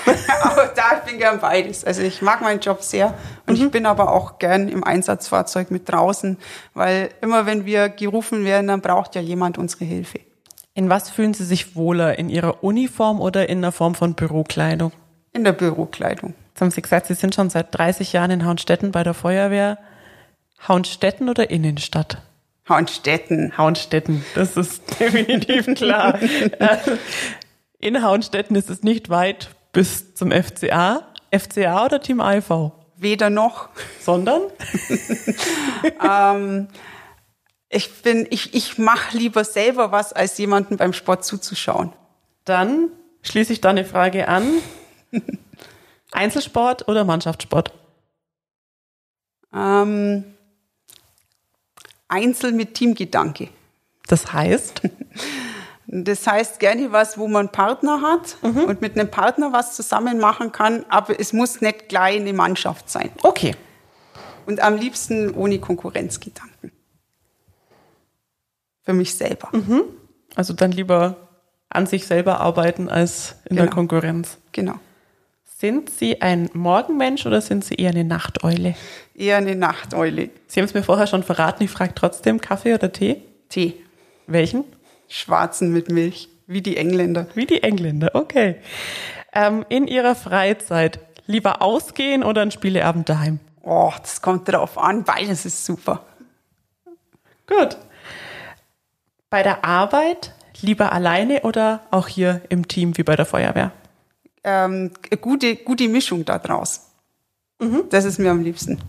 aber 0.42 0.66
da 0.76 0.98
ich 0.98 1.10
bin 1.10 1.18
gern 1.18 1.40
beides. 1.40 1.84
Also 1.84 2.02
ich 2.02 2.20
mag 2.20 2.40
meinen 2.42 2.60
Job 2.60 2.82
sehr 2.82 3.14
und 3.46 3.58
ich 3.58 3.70
bin 3.70 3.86
aber 3.86 4.12
auch 4.12 4.38
gern 4.38 4.68
im 4.68 4.84
Einsatzfahrzeug 4.84 5.70
mit 5.70 5.90
draußen, 5.90 6.36
weil 6.74 7.10
immer 7.22 7.46
wenn 7.46 7.64
wir 7.64 7.88
gerufen 7.88 8.44
werden, 8.44 8.68
dann 8.68 8.80
braucht 8.80 9.14
ja 9.14 9.20
jemand 9.20 9.56
unsere 9.56 9.84
Hilfe. 9.84 10.20
In 10.74 10.90
was 10.90 11.10
fühlen 11.10 11.34
Sie 11.34 11.44
sich 11.44 11.74
wohler? 11.74 12.18
In 12.18 12.28
Ihrer 12.28 12.62
Uniform 12.62 13.20
oder 13.20 13.48
in 13.48 13.58
einer 13.58 13.72
Form 13.72 13.94
von 13.94 14.14
Bürokleidung? 14.14 14.92
In 15.32 15.44
der 15.44 15.52
Bürokleidung. 15.52 16.34
Jetzt 16.48 16.60
haben 16.60 16.70
Sie 16.70 16.82
gesagt, 16.82 17.06
Sie 17.06 17.14
sind 17.14 17.34
schon 17.34 17.50
seit 17.50 17.76
30 17.76 18.12
Jahren 18.12 18.30
in 18.30 18.44
Hauenstetten 18.44 18.92
bei 18.92 19.02
der 19.02 19.14
Feuerwehr. 19.14 19.78
Hauenstetten 20.66 21.28
oder 21.28 21.50
Innenstadt? 21.50 22.18
Hauenstetten. 22.68 23.56
Hauenstetten, 23.56 24.24
das 24.34 24.56
ist 24.56 24.82
definitiv 25.00 25.74
klar. 25.74 26.20
Äh, 26.20 26.76
in 27.78 28.02
Hauenstetten 28.02 28.56
ist 28.56 28.70
es 28.70 28.82
nicht 28.82 29.08
weit 29.08 29.50
bis 29.72 30.14
zum 30.14 30.32
FCA. 30.32 31.06
FCA 31.30 31.84
oder 31.84 32.00
Team 32.00 32.20
IV? 32.20 32.72
Weder 32.96 33.30
noch. 33.30 33.68
Sondern? 34.00 34.42
Ich 37.72 38.02
bin, 38.02 38.26
ich, 38.30 38.52
ich 38.52 38.78
mache 38.78 39.16
lieber 39.16 39.44
selber 39.44 39.92
was, 39.92 40.12
als 40.12 40.36
jemanden 40.38 40.76
beim 40.76 40.92
Sport 40.92 41.24
zuzuschauen. 41.24 41.92
Dann 42.44 42.88
schließe 43.22 43.52
ich 43.52 43.60
da 43.60 43.70
eine 43.70 43.84
Frage 43.84 44.26
an. 44.26 44.44
Einzelsport 46.12 46.88
oder 46.88 47.04
Mannschaftssport? 47.04 47.72
Ähm, 49.54 50.24
Einzel 52.08 52.52
mit 52.52 52.74
Teamgedanke. 52.74 53.48
Das 54.06 54.32
heißt, 54.32 54.82
Das 55.92 56.24
heißt 56.24 56.60
gerne 56.60 56.92
was, 56.92 57.18
wo 57.18 57.26
man 57.26 57.46
einen 57.46 57.48
Partner 57.52 58.00
hat 58.00 58.36
und 58.42 58.80
mit 58.80 58.96
einem 58.96 59.10
Partner 59.10 59.52
was 59.52 59.74
zusammen 59.74 60.20
machen 60.20 60.52
kann, 60.52 60.84
aber 60.88 61.18
es 61.18 61.32
muss 61.32 61.60
nicht 61.62 61.88
gleich 61.88 62.20
eine 62.20 62.32
Mannschaft 62.32 62.88
sein. 62.88 63.10
okay. 63.24 63.56
Und 64.46 64.60
am 64.60 64.76
liebsten 64.76 65.34
ohne 65.34 65.58
Konkurrenzgedanken. 65.58 66.70
Für 68.82 68.92
mich 68.92 69.14
selber. 69.14 69.50
Also 70.36 70.54
dann 70.54 70.70
lieber 70.72 71.28
an 71.68 71.86
sich 71.86 72.06
selber 72.06 72.40
arbeiten 72.40 72.88
als 72.88 73.34
in 73.46 73.56
der 73.56 73.64
Genau. 73.66 73.74
Konkurrenz. 73.74 74.38
Genau. 74.52 74.74
Sind 75.60 75.90
Sie 75.90 76.22
ein 76.22 76.48
Morgenmensch 76.54 77.26
oder 77.26 77.42
sind 77.42 77.66
Sie 77.66 77.74
eher 77.74 77.90
eine 77.90 78.02
Nachteule? 78.02 78.76
Eher 79.14 79.36
eine 79.36 79.54
Nachteule. 79.54 80.30
Sie 80.46 80.58
haben 80.58 80.64
es 80.64 80.72
mir 80.72 80.82
vorher 80.82 81.06
schon 81.06 81.22
verraten, 81.22 81.62
ich 81.62 81.70
frage 81.70 81.94
trotzdem, 81.94 82.40
Kaffee 82.40 82.72
oder 82.72 82.90
Tee? 82.90 83.20
Tee. 83.50 83.74
Welchen? 84.26 84.64
Schwarzen 85.06 85.70
mit 85.70 85.90
Milch. 85.90 86.30
Wie 86.46 86.62
die 86.62 86.78
Engländer. 86.78 87.26
Wie 87.34 87.44
die 87.44 87.62
Engländer, 87.62 88.12
okay. 88.14 88.56
Ähm, 89.34 89.66
in 89.68 89.86
Ihrer 89.86 90.14
Freizeit 90.14 90.98
lieber 91.26 91.60
ausgehen 91.60 92.24
oder 92.24 92.40
ein 92.40 92.52
Spieleabend 92.52 93.10
daheim? 93.10 93.38
Oh, 93.62 93.92
das 94.00 94.22
kommt 94.22 94.50
drauf 94.50 94.78
an. 94.78 95.04
Beides 95.04 95.44
ist 95.44 95.66
super. 95.66 96.06
Gut. 97.46 97.76
Bei 99.28 99.42
der 99.42 99.62
Arbeit 99.62 100.32
lieber 100.62 100.90
alleine 100.92 101.42
oder 101.42 101.82
auch 101.90 102.08
hier 102.08 102.40
im 102.48 102.66
Team 102.66 102.96
wie 102.96 103.02
bei 103.02 103.14
der 103.14 103.26
Feuerwehr? 103.26 103.72
Ähm, 104.42 104.92
eine 105.10 105.20
gute, 105.20 105.56
gute 105.56 105.88
Mischung 105.88 106.24
da 106.24 106.38
draus. 106.38 106.90
Mhm. 107.60 107.84
Das 107.90 108.04
ist 108.04 108.18
mir 108.18 108.30
am 108.30 108.42
liebsten. 108.42 108.80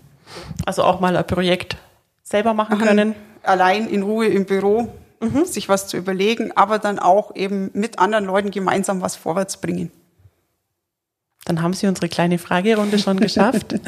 Also 0.66 0.84
auch 0.84 1.00
mal 1.00 1.16
ein 1.16 1.28
Projekt 1.28 1.78
selber 2.24 2.54
machen 2.54 2.80
können. 2.80 3.16
Allein 3.44 3.88
in 3.88 4.04
Ruhe 4.04 4.28
im 4.28 4.46
Büro, 4.46 4.94
mhm. 5.20 5.46
sich 5.46 5.68
was 5.68 5.88
zu 5.88 5.98
überlegen, 5.98 6.52
aber 6.56 6.80
dann 6.80 7.00
auch 7.00 7.36
eben 7.36 7.70
mit 7.74 8.00
anderen 8.00 8.26
Leuten 8.26 8.52
gemeinsam 8.52 9.02
was 9.02 9.16
vorwärts 9.16 9.58
bringen. 9.58 9.92
Dann 11.46 11.62
haben 11.62 11.74
Sie 11.74 11.88
unsere 11.88 12.08
kleine 12.08 12.38
Fragerunde 12.38 13.00
schon 13.00 13.20
geschafft. 13.20 13.76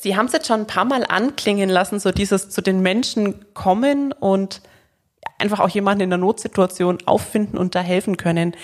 Sie 0.00 0.16
haben 0.16 0.26
es 0.26 0.32
jetzt 0.32 0.46
schon 0.46 0.60
ein 0.60 0.66
paar 0.66 0.84
Mal 0.84 1.04
anklingen 1.04 1.68
lassen, 1.68 1.98
so 1.98 2.12
dieses 2.12 2.50
zu 2.50 2.60
den 2.62 2.80
Menschen 2.80 3.52
kommen 3.54 4.12
und 4.12 4.62
einfach 5.38 5.60
auch 5.60 5.68
jemanden 5.68 6.02
in 6.02 6.10
der 6.10 6.18
Notsituation 6.18 6.98
auffinden 7.06 7.58
und 7.58 7.74
da 7.74 7.80
helfen 7.80 8.16
können. 8.16 8.54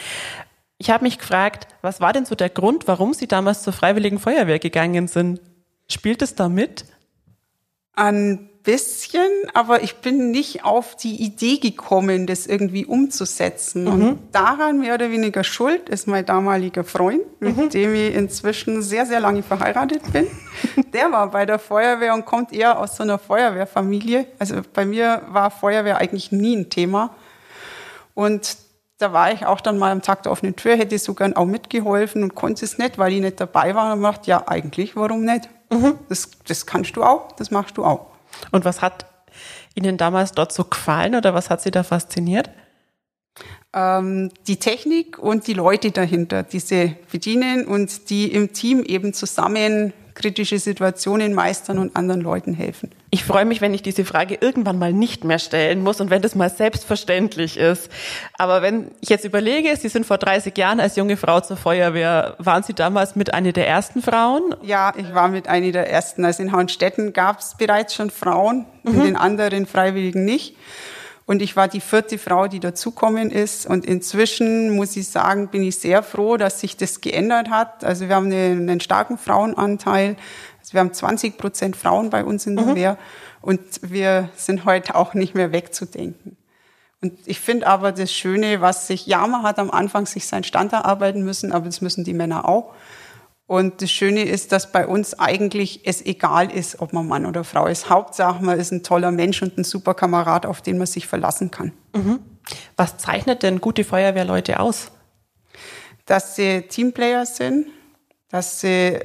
Ich 0.79 0.91
habe 0.91 1.05
mich 1.05 1.19
gefragt, 1.19 1.69
was 1.83 2.01
war 2.01 2.13
denn 2.13 2.27
so 2.27 2.35
der 2.35 2.51
Grund, 2.51 2.89
warum 2.89 3.15
Sie 3.15 3.29
damals 3.29 3.63
zur 3.63 3.73
Freiwilligen 3.73 4.19
Feuerwehr 4.19 4.59
gegangen 4.59 5.09
sind? 5.09 5.41
Spielt 5.89 6.23
es 6.23 6.35
da 6.35 6.49
mit? 6.49 6.85
Ein 7.93 8.51
bisschen, 8.65 9.29
aber 9.53 9.83
ich 9.83 9.97
bin 9.97 10.31
nicht 10.31 10.65
auf 10.65 10.97
die 10.97 11.23
Idee 11.23 11.59
gekommen, 11.59 12.27
das 12.27 12.47
irgendwie 12.47 12.87
umzusetzen. 12.87 13.85
Mhm. 13.85 13.91
Und 13.91 14.19
daran 14.33 14.81
mehr 14.81 14.95
oder 14.95 15.11
weniger 15.11 15.45
schuld 15.45 15.89
ist 15.91 16.09
mein 16.09 16.25
damaliger 16.25 16.83
Freund, 16.83 17.23
mit 17.41 17.57
mhm. 17.57 17.69
dem 17.69 17.95
ich 17.95 18.15
inzwischen 18.15 18.83
sehr, 18.83 19.07
sehr 19.07 19.21
lange 19.21 19.43
verheiratet 19.43 20.11
bin. 20.13 20.27
Der 20.93 21.13
war 21.13 21.31
bei 21.31 21.45
der 21.45 21.59
Feuerwehr 21.59 22.15
und 22.15 22.25
kommt 22.25 22.53
eher 22.53 22.79
aus 22.79 22.97
so 22.97 23.03
einer 23.03 23.19
Feuerwehrfamilie. 23.19 24.27
Also 24.39 24.57
bei 24.73 24.87
mir 24.87 25.23
war 25.29 25.51
Feuerwehr 25.51 25.99
eigentlich 25.99 26.33
nie 26.33 26.57
ein 26.57 26.71
Thema. 26.71 27.15
Und 28.15 28.57
da 28.99 29.13
war 29.13 29.33
ich 29.33 29.45
auch 29.45 29.61
dann 29.61 29.77
mal 29.77 29.91
am 29.91 30.03
Tag 30.03 30.23
der 30.23 30.33
offenen 30.33 30.57
Tür, 30.57 30.77
hätte 30.77 30.99
sogar 30.99 31.31
auch 31.37 31.47
mitgeholfen 31.47 32.23
und 32.23 32.35
konnte 32.35 32.65
es 32.65 32.79
nicht, 32.79 32.97
weil 32.97 33.13
ich 33.13 33.21
nicht 33.21 33.41
dabei 33.41 33.75
war. 33.75 33.93
Und 33.93 34.03
dachte, 34.03 34.31
ja, 34.31 34.47
eigentlich, 34.47 34.97
warum 34.97 35.25
nicht? 35.25 35.51
Mhm. 35.71 35.99
Das, 36.09 36.31
das 36.47 36.65
kannst 36.65 36.97
du 36.97 37.03
auch, 37.03 37.33
das 37.33 37.51
machst 37.51 37.77
du 37.77 37.85
auch. 37.85 38.14
Und 38.51 38.65
was 38.65 38.83
hat 38.83 39.07
Ihnen 39.75 39.97
damals 39.97 40.33
dort 40.33 40.53
so 40.53 40.65
gefallen 40.65 41.15
oder 41.15 41.35
was 41.35 41.51
hat 41.51 41.61
Sie 41.61 41.71
da 41.71 41.83
fasziniert? 41.83 42.51
Ähm, 43.73 44.31
die 44.47 44.59
Technik 44.59 45.19
und 45.19 45.47
die 45.49 45.55
Leute 45.55 45.91
dahinter, 45.91 46.45
die 46.45 46.61
sie 46.61 46.97
bedienen 47.11 47.67
und 47.67 48.09
die 48.09 48.33
im 48.33 48.53
Team 48.53 48.85
eben 48.85 49.13
zusammen 49.13 49.93
kritische 50.15 50.59
Situationen 50.59 51.35
meistern 51.35 51.79
und 51.79 51.97
anderen 51.97 52.21
Leuten 52.21 52.55
helfen. 52.55 52.91
Ich 53.11 53.25
freue 53.25 53.45
mich, 53.45 53.61
wenn 53.61 53.75
ich 53.75 53.83
diese 53.83 54.05
Frage 54.05 54.39
irgendwann 54.41 54.79
mal 54.79 54.93
nicht 54.93 55.25
mehr 55.25 55.39
stellen 55.39 55.83
muss 55.83 56.01
und 56.01 56.11
wenn 56.11 56.23
das 56.23 56.35
mal 56.35 56.51
selbstverständlich 56.51 57.57
ist. 57.57 57.91
Aber 58.39 58.63
wenn 58.63 58.91
ich 59.01 59.09
jetzt 59.09 59.25
überlege, 59.25 59.77
Sie 59.77 59.89
sind 59.89 60.07
vor 60.07 60.19
30 60.19 60.57
Jahren 60.57 60.81
als 60.81 60.97
junge 60.97 61.17
Frau 61.17 61.41
zur 61.41 61.57
Feuerwehr, 61.57 62.37
waren 62.39 62.63
Sie 62.63 62.75
damals 62.75 63.17
mit 63.17 63.35
einer 63.35 63.53
der 63.53 63.69
ersten 63.69 64.03
Frauen? 64.03 64.55
Ja, 64.63 64.93
ich 64.97 65.15
war 65.15 65.29
mit 65.29 65.49
einer 65.49 65.73
der 65.73 65.91
ersten. 65.91 66.25
Also 66.25 66.43
in 66.43 66.53
Hauenstetten 66.53 67.13
gab 67.13 67.41
es 67.41 67.57
bereits 67.57 67.95
schon 67.95 68.11
Frauen, 68.11 68.67
mhm. 68.83 68.95
in 68.95 69.01
den 69.05 69.17
anderen 69.17 69.67
Freiwilligen 69.67 70.25
nicht. 70.25 70.57
Und 71.27 71.41
ich 71.41 71.57
war 71.57 71.69
die 71.69 71.81
vierte 71.81 72.19
Frau, 72.19 72.49
die 72.49 72.61
dazukommen 72.61 73.31
ist. 73.31 73.67
Und 73.67 73.87
inzwischen 73.87 74.71
muss 74.71 74.95
ich 74.97 75.09
sagen, 75.09 75.49
bin 75.49 75.63
ich 75.63 75.77
sehr 75.77 76.03
froh, 76.03 76.37
dass 76.37 76.61
sich 76.61 76.77
das 76.77 77.01
geändert 77.01 77.49
hat. 77.49 77.83
Also 77.83 78.09
wir 78.09 78.17
haben 78.17 78.27
einen, 78.27 78.69
einen 78.69 78.81
starken 78.81 79.17
Frauenanteil. 79.17 80.17
Also 80.61 80.75
wir 80.75 80.81
haben 80.81 80.93
20 80.93 81.39
Prozent 81.39 81.77
Frauen 81.77 82.11
bei 82.11 82.25
uns 82.25 82.47
in 82.47 82.57
der 82.57 82.67
mhm. 82.67 82.75
Wehr. 82.75 82.99
Und 83.41 83.61
wir 83.83 84.29
sind 84.37 84.67
heute 84.67 84.95
auch 84.97 85.15
nicht 85.15 85.35
mehr 85.35 85.53
wegzudenken. 85.53 86.37
Und 87.01 87.19
ich 87.27 87.41
finde 87.41 87.67
aber 87.67 87.93
das 87.93 88.13
Schöne, 88.13 88.61
was 88.63 88.87
sich, 88.87 89.07
ja, 89.07 89.27
man 89.27 89.43
hat 89.43 89.59
am 89.59 89.71
Anfang 89.71 90.07
sich 90.07 90.27
seinen 90.27 90.45
Stand 90.45 90.73
erarbeiten 90.73 91.23
müssen, 91.23 91.53
aber 91.53 91.67
das 91.67 91.83
müssen 91.83 92.05
die 92.05 92.15
Männer 92.15 92.49
auch. 92.49 92.75
Und 93.47 93.83
das 93.83 93.91
Schöne 93.91 94.23
ist, 94.25 94.53
dass 94.53 94.73
bei 94.73 94.87
uns 94.87 95.19
eigentlich 95.19 95.83
es 95.85 96.05
egal 96.05 96.51
ist, 96.51 96.81
ob 96.81 96.95
man 96.95 97.07
Mann 97.07 97.27
oder 97.27 97.45
Frau 97.45 97.67
ist. 97.67 97.91
Hauptsache, 97.91 98.43
man 98.43 98.59
ist 98.59 98.73
ein 98.73 98.83
toller 98.83 99.11
Mensch 99.11 99.43
und 99.43 99.59
ein 99.59 99.65
super 99.65 99.93
Kamerad, 99.93 100.47
auf 100.47 100.63
den 100.63 100.79
man 100.79 100.87
sich 100.87 101.07
verlassen 101.07 101.51
kann. 101.51 101.73
Mhm. 101.95 102.21
Was 102.77 102.97
zeichnet 102.97 103.43
denn 103.43 103.61
gute 103.61 103.85
Feuerwehrleute 103.85 104.61
aus? 104.61 104.91
Dass 106.07 106.37
sie 106.37 106.63
Teamplayer 106.63 107.27
sind, 107.27 107.67
dass 108.31 108.61
sie 108.61 108.99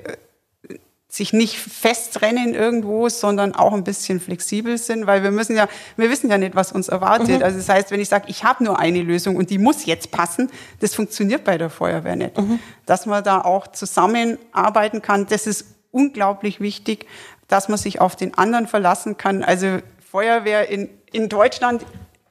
sich 1.11 1.33
nicht 1.33 1.57
festrennen 1.57 2.53
irgendwo, 2.53 3.09
sondern 3.09 3.55
auch 3.55 3.73
ein 3.73 3.83
bisschen 3.83 4.19
flexibel 4.19 4.77
sind, 4.77 5.07
weil 5.07 5.23
wir 5.23 5.31
müssen 5.31 5.55
ja, 5.55 5.67
wir 5.97 6.11
wissen 6.11 6.29
ja 6.29 6.37
nicht, 6.37 6.55
was 6.55 6.71
uns 6.71 6.87
erwartet. 6.87 7.39
Mhm. 7.39 7.43
Also 7.43 7.57
das 7.57 7.67
heißt, 7.67 7.89
wenn 7.89 7.99
ich 7.99 8.09
sage, 8.09 8.25
ich 8.27 8.43
habe 8.43 8.63
nur 8.63 8.77
eine 8.77 9.01
Lösung 9.01 9.35
und 9.35 9.49
die 9.49 9.57
muss 9.57 9.87
jetzt 9.87 10.11
passen, 10.11 10.51
das 10.81 10.93
funktioniert 10.93 11.43
bei 11.43 11.57
der 11.57 11.71
Feuerwehr 11.71 12.15
nicht. 12.15 12.37
Mhm. 12.37 12.59
Dass 12.85 13.07
man 13.07 13.23
da 13.23 13.41
auch 13.41 13.67
zusammenarbeiten 13.67 15.01
kann, 15.01 15.25
das 15.25 15.47
ist 15.47 15.65
unglaublich 15.91 16.59
wichtig, 16.59 17.07
dass 17.47 17.69
man 17.69 17.79
sich 17.79 17.99
auf 17.99 18.15
den 18.15 18.35
anderen 18.35 18.67
verlassen 18.67 19.17
kann. 19.17 19.43
Also 19.43 19.79
Feuerwehr 20.11 20.69
in, 20.69 20.89
in 21.11 21.27
Deutschland 21.27 21.83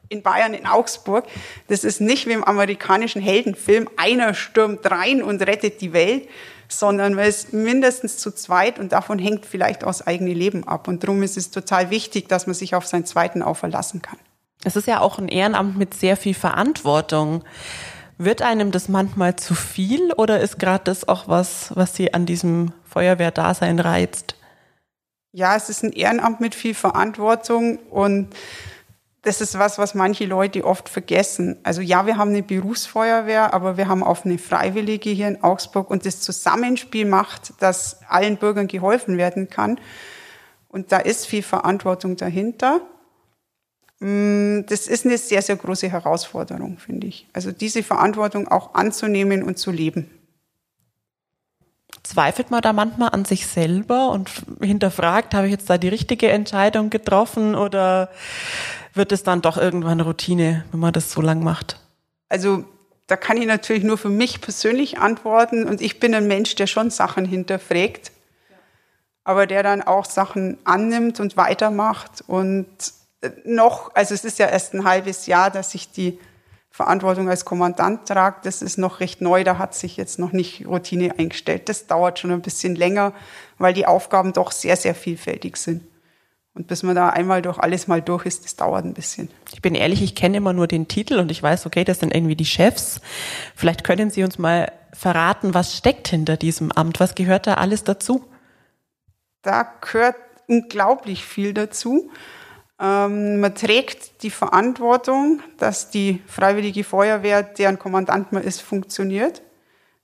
in 0.09 0.23
Bayern, 0.23 0.55
in 0.55 0.67
Augsburg. 0.67 1.27
Das 1.67 1.85
ist 1.85 2.01
nicht 2.01 2.27
wie 2.27 2.33
im 2.33 2.45
amerikanischen 2.45 3.21
Heldenfilm, 3.21 3.91
einer 3.97 4.35
stürmt 4.35 4.91
rein 4.91 5.23
und 5.23 5.43
rettet 5.43 5.81
die 5.81 5.93
Welt, 5.93 6.29
sondern 6.69 7.15
man 7.15 7.25
ist 7.25 7.53
mindestens 7.53 8.19
zu 8.19 8.31
zweit 8.31 8.79
und 8.79 8.93
davon 8.93 9.19
hängt 9.19 9.47
vielleicht 9.47 9.85
auch 9.85 9.89
das 9.89 10.07
eigene 10.07 10.35
Leben 10.35 10.67
ab. 10.67 10.89
Und 10.89 11.03
darum 11.03 11.23
ist 11.23 11.37
es 11.37 11.51
total 11.51 11.91
wichtig, 11.91 12.29
dass 12.29 12.47
man 12.47 12.55
sich 12.55 12.75
auf 12.75 12.87
seinen 12.87 13.07
zweiten 13.07 13.43
auch 13.43 13.57
verlassen 13.57 14.03
kann. 14.03 14.19
Es 14.65 14.77
ist 14.77 14.87
ja 14.87 15.01
auch 15.01 15.19
ein 15.19 15.29
Ehrenamt 15.29 15.79
mit 15.79 15.95
sehr 15.95 16.17
viel 16.17 16.35
Verantwortung. 16.35 17.45
Wird 18.19 18.43
einem 18.43 18.73
das 18.73 18.89
manchmal 18.89 19.37
zu 19.37 19.55
viel 19.55 20.13
oder 20.13 20.41
ist 20.41 20.59
gerade 20.59 20.85
das 20.85 21.07
auch 21.07 21.29
was, 21.29 21.71
was 21.77 21.95
Sie 21.95 22.13
an 22.13 22.27
diesem 22.27 22.73
Feuerwehrdasein 22.85 23.79
reizt? 23.79 24.35
Ja, 25.33 25.55
es 25.55 25.69
ist 25.69 25.85
ein 25.85 25.93
Ehrenamt 25.93 26.41
mit 26.41 26.55
viel 26.55 26.75
Verantwortung 26.75 27.79
und 27.91 28.35
das 29.23 29.41
ist 29.41 29.59
was, 29.59 29.79
was 29.79 29.95
manche 29.95 30.27
Leute 30.27 30.65
oft 30.65 30.89
vergessen. 30.89 31.57
Also 31.65 31.81
ja, 31.81 32.07
wir 32.07 32.17
haben 32.17 32.31
eine 32.31 32.43
Berufsfeuerwehr, 32.43 33.53
aber 33.53 33.77
wir 33.77 33.89
haben 33.89 34.03
auch 34.03 34.25
eine 34.25 34.39
Freiwillige 34.39 35.11
hier 35.11 35.29
in 35.29 35.43
Augsburg 35.43 35.91
und 35.91 36.07
das 36.07 36.21
Zusammenspiel 36.21 37.05
macht, 37.05 37.53
dass 37.61 38.01
allen 38.09 38.37
Bürgern 38.37 38.69
geholfen 38.69 39.19
werden 39.19 39.49
kann. 39.49 39.81
Und 40.69 40.93
da 40.93 40.99
ist 40.99 41.27
viel 41.27 41.43
Verantwortung 41.43 42.17
dahinter. 42.17 42.81
Mm, 43.99 44.61
das 44.67 44.87
ist 44.87 45.05
eine 45.05 45.19
sehr, 45.19 45.43
sehr 45.43 45.57
große 45.57 45.91
Herausforderung, 45.91 46.79
finde 46.79 47.09
ich. 47.09 47.27
Also 47.33 47.51
diese 47.51 47.83
Verantwortung 47.83 48.47
auch 48.47 48.75
anzunehmen 48.75 49.43
und 49.43 49.59
zu 49.59 49.73
leben. 49.73 50.11
Zweifelt 52.05 52.51
man 52.51 52.63
da 52.63 52.73
manchmal 52.73 53.11
an 53.11 53.25
sich 53.25 53.47
selber 53.47 54.11
und 54.11 54.31
hinterfragt, 54.61 55.35
habe 55.35 55.47
ich 55.47 55.53
jetzt 55.53 55.69
da 55.69 55.79
die 55.79 55.89
richtige 55.89 56.29
Entscheidung 56.29 56.91
getroffen 56.91 57.55
oder 57.55 58.11
wird 58.99 59.13
es 59.13 59.23
dann 59.23 59.41
doch 59.41 59.57
irgendwann 59.57 60.01
Routine, 60.01 60.65
wenn 60.71 60.81
man 60.81 60.93
das 60.93 61.11
so 61.11 61.23
lang 61.23 61.43
macht? 61.43 61.81
Also 62.29 62.65
da 63.07 63.17
kann 63.17 63.39
ich 63.39 63.47
natürlich 63.47 63.85
nur 63.85 63.97
für 63.97 64.11
mich 64.11 64.43
persönlich 64.43 64.99
antworten 64.99 65.67
und 65.67 65.81
ich 65.81 65.99
bin 65.99 66.15
ein 66.15 66.27
Mensch, 66.27 66.55
der 66.57 66.67
schon 66.67 66.91
Sachen 66.91 67.25
hinterfragt, 67.25 68.13
aber 69.25 69.47
der 69.47 69.63
dann 69.63 69.81
auch 69.81 70.05
Sachen 70.05 70.59
annimmt 70.65 71.19
und 71.19 71.39
weitermacht 71.39 72.23
und 72.27 72.67
äh, 73.23 73.31
noch, 73.45 73.95
also 73.95 74.13
es 74.13 74.25
ist 74.25 74.39
ja 74.39 74.47
erst 74.47 74.75
ein 74.75 74.85
halbes 74.85 75.27
Jahr, 75.27 75.51
dass 75.51 75.75
ich 75.75 75.91
die 75.91 76.19
Verantwortung 76.71 77.29
als 77.29 77.45
Kommandant 77.45 78.07
trage. 78.07 78.37
Das 78.45 78.63
ist 78.63 78.79
noch 78.79 79.01
recht 79.01 79.21
neu, 79.21 79.43
da 79.43 79.59
hat 79.59 79.75
sich 79.75 79.97
jetzt 79.97 80.19
noch 80.19 80.33
nicht 80.33 80.67
Routine 80.67 81.19
eingestellt. 81.19 81.69
Das 81.69 81.87
dauert 81.87 82.19
schon 82.19 82.31
ein 82.31 82.43
bisschen 82.43 82.77
länger, 82.77 83.15
weil 83.59 83.75
die 83.75 83.87
Aufgaben 83.87 84.33
doch 84.33 84.53
sehr, 84.53 84.77
sehr 84.77 84.95
vielfältig 84.95 85.57
sind. 85.57 85.83
Und 86.59 86.67
bis 86.67 86.83
man 86.83 86.97
da 86.97 87.11
einmal 87.11 87.41
durch 87.41 87.61
alles 87.61 87.87
mal 87.87 88.03
durch 88.03 88.27
ist, 88.27 88.45
das 88.45 88.57
dauert 88.57 88.85
ein 88.85 88.93
bisschen. 88.93 89.31
Ich 89.53 89.63
bin 89.63 89.77
ehrlich, 89.77 90.03
ich 90.03 90.17
kenne 90.17 90.39
immer 90.39 90.53
nur 90.53 90.67
den 90.67 90.89
Titel 90.89 91.21
und 91.21 91.31
ich 91.31 91.41
weiß, 91.41 91.67
okay, 91.67 91.85
das 91.85 92.01
sind 92.01 92.13
irgendwie 92.13 92.35
die 92.35 92.45
Chefs. 92.45 93.01
Vielleicht 93.55 93.85
können 93.85 94.11
Sie 94.11 94.25
uns 94.25 94.39
mal 94.39 94.73
verraten, 94.93 95.55
was 95.55 95.77
steckt 95.77 96.09
hinter 96.09 96.37
diesem 96.37 96.73
Amt? 96.73 96.99
Was 96.99 97.15
gehört 97.15 97.47
da 97.47 97.55
alles 97.55 97.85
dazu? 97.85 98.25
Da 99.43 99.73
gehört 99.81 100.17
unglaublich 100.49 101.25
viel 101.25 101.55
dazu. 101.55 102.11
Ähm, 102.81 103.39
man 103.39 103.55
trägt 103.55 104.25
die 104.25 104.31
Verantwortung, 104.31 105.41
dass 105.59 105.91
die 105.91 106.21
Freiwillige 106.27 106.83
Feuerwehr, 106.83 107.45
deren 107.45 107.79
Kommandant 107.79 108.33
man 108.33 108.43
ist, 108.43 108.63
funktioniert. 108.63 109.43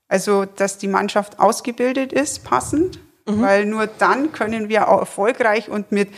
Also, 0.06 0.44
dass 0.44 0.78
die 0.78 0.86
Mannschaft 0.86 1.40
ausgebildet 1.40 2.12
ist, 2.12 2.44
passend, 2.44 3.00
Mhm. 3.26 3.42
Weil 3.42 3.66
nur 3.66 3.86
dann 3.86 4.32
können 4.32 4.68
wir 4.68 4.88
auch 4.88 5.00
erfolgreich 5.00 5.68
und 5.68 5.92
mit 5.92 6.08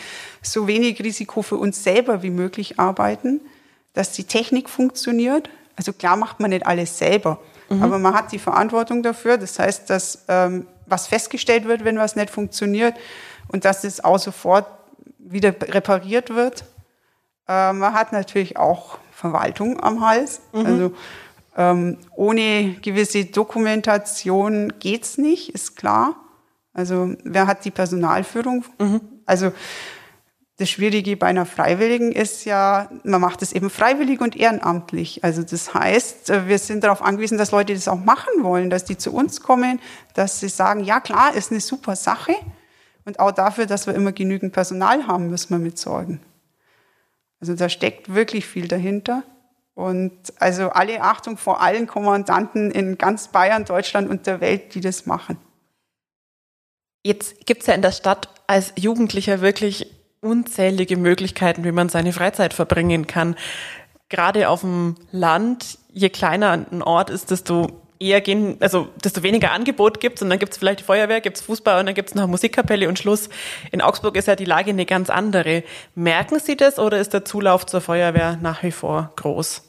so 0.42 0.66
wenig 0.66 1.00
Risiko 1.02 1.42
für 1.42 1.56
uns 1.56 1.84
selber 1.84 2.22
wie 2.22 2.30
möglich 2.30 2.78
arbeiten, 2.78 3.40
dass 3.92 4.12
die 4.12 4.24
Technik 4.24 4.68
funktioniert. 4.68 5.48
Also 5.76 5.92
klar 5.92 6.16
macht 6.16 6.40
man 6.40 6.50
nicht 6.50 6.66
alles 6.66 6.98
selber, 6.98 7.38
mhm. 7.68 7.82
aber 7.82 7.98
man 7.98 8.14
hat 8.14 8.32
die 8.32 8.38
Verantwortung 8.38 9.02
dafür. 9.02 9.38
Das 9.38 9.58
heißt, 9.58 9.88
dass 9.90 10.24
ähm, 10.28 10.66
was 10.86 11.06
festgestellt 11.06 11.66
wird, 11.66 11.84
wenn 11.84 11.98
was 11.98 12.16
nicht 12.16 12.30
funktioniert 12.30 12.94
und 13.48 13.64
dass 13.64 13.84
es 13.84 14.02
auch 14.02 14.18
sofort 14.18 14.66
wieder 15.18 15.50
repariert 15.50 16.30
wird. 16.30 16.64
Äh, 17.48 17.72
man 17.72 17.94
hat 17.94 18.12
natürlich 18.12 18.56
auch 18.56 18.98
Verwaltung 19.12 19.80
am 19.80 20.04
Hals. 20.04 20.40
Mhm. 20.52 20.66
Also 20.66 20.92
Ähm, 21.58 21.96
ohne 22.14 22.74
gewisse 22.82 23.24
Dokumentation 23.24 24.74
geht's 24.78 25.16
nicht, 25.16 25.54
ist 25.54 25.74
klar. 25.74 26.14
Also 26.76 27.14
wer 27.24 27.46
hat 27.46 27.64
die 27.64 27.70
Personalführung? 27.70 28.62
Mhm. 28.78 29.00
Also 29.24 29.50
das 30.58 30.68
Schwierige 30.68 31.16
bei 31.16 31.26
einer 31.26 31.46
Freiwilligen 31.46 32.12
ist 32.12 32.44
ja, 32.44 32.90
man 33.02 33.20
macht 33.20 33.40
es 33.40 33.54
eben 33.54 33.70
freiwillig 33.70 34.20
und 34.20 34.36
ehrenamtlich. 34.36 35.24
Also 35.24 35.42
das 35.42 35.72
heißt, 35.72 36.28
äh, 36.28 36.48
wir 36.48 36.58
sind 36.58 36.84
darauf 36.84 37.00
angewiesen, 37.00 37.38
dass 37.38 37.50
Leute 37.50 37.72
das 37.72 37.88
auch 37.88 37.98
machen 37.98 38.42
wollen, 38.42 38.68
dass 38.68 38.84
die 38.84 38.98
zu 38.98 39.14
uns 39.14 39.40
kommen, 39.40 39.80
dass 40.12 40.40
sie 40.40 40.50
sagen, 40.50 40.84
ja 40.84 41.00
klar, 41.00 41.34
ist 41.34 41.50
eine 41.50 41.60
super 41.60 41.96
Sache. 41.96 42.34
Und 43.06 43.20
auch 43.20 43.32
dafür, 43.32 43.64
dass 43.64 43.86
wir 43.86 43.94
immer 43.94 44.12
genügend 44.12 44.52
Personal 44.52 45.06
haben, 45.06 45.30
müssen 45.30 45.50
wir 45.50 45.58
mitsorgen. 45.58 46.20
Also 47.40 47.54
da 47.54 47.70
steckt 47.70 48.14
wirklich 48.14 48.46
viel 48.46 48.68
dahinter. 48.68 49.22
Und 49.74 50.12
also 50.40 50.70
alle 50.70 51.00
Achtung 51.00 51.38
vor 51.38 51.62
allen 51.62 51.86
Kommandanten 51.86 52.70
in 52.70 52.98
ganz 52.98 53.28
Bayern, 53.28 53.64
Deutschland 53.64 54.10
und 54.10 54.26
der 54.26 54.42
Welt, 54.42 54.74
die 54.74 54.82
das 54.82 55.06
machen. 55.06 55.38
Jetzt 57.06 57.46
gibt 57.46 57.60
es 57.60 57.68
ja 57.68 57.74
in 57.74 57.82
der 57.82 57.92
Stadt 57.92 58.28
als 58.48 58.72
Jugendlicher 58.74 59.40
wirklich 59.40 59.86
unzählige 60.20 60.96
Möglichkeiten, 60.96 61.62
wie 61.62 61.70
man 61.70 61.88
seine 61.88 62.12
Freizeit 62.12 62.52
verbringen 62.52 63.06
kann. 63.06 63.36
Gerade 64.08 64.48
auf 64.48 64.62
dem 64.62 64.96
Land, 65.12 65.78
je 65.92 66.08
kleiner 66.08 66.50
ein 66.50 66.82
Ort 66.82 67.10
ist, 67.10 67.30
desto 67.30 67.68
eher 68.00 68.20
gehen, 68.20 68.56
also 68.58 68.88
desto 69.04 69.22
weniger 69.22 69.52
Angebot 69.52 70.00
gibt 70.00 70.20
und 70.20 70.30
dann 70.30 70.40
gibt 70.40 70.54
es 70.54 70.58
vielleicht 70.58 70.80
die 70.80 70.84
Feuerwehr, 70.84 71.20
gibt 71.20 71.36
es 71.36 71.44
Fußball 71.44 71.78
und 71.78 71.86
dann 71.86 71.94
gibt 71.94 72.08
es 72.08 72.16
noch 72.16 72.24
eine 72.24 72.30
Musikkapelle 72.32 72.88
und 72.88 72.98
Schluss. 72.98 73.28
In 73.70 73.82
Augsburg 73.82 74.16
ist 74.16 74.26
ja 74.26 74.34
die 74.34 74.44
Lage 74.44 74.70
eine 74.70 74.84
ganz 74.84 75.08
andere. 75.08 75.62
Merken 75.94 76.40
Sie 76.40 76.56
das 76.56 76.80
oder 76.80 76.98
ist 76.98 77.14
der 77.14 77.24
Zulauf 77.24 77.66
zur 77.66 77.82
Feuerwehr 77.82 78.36
nach 78.42 78.64
wie 78.64 78.72
vor 78.72 79.12
groß? 79.14 79.62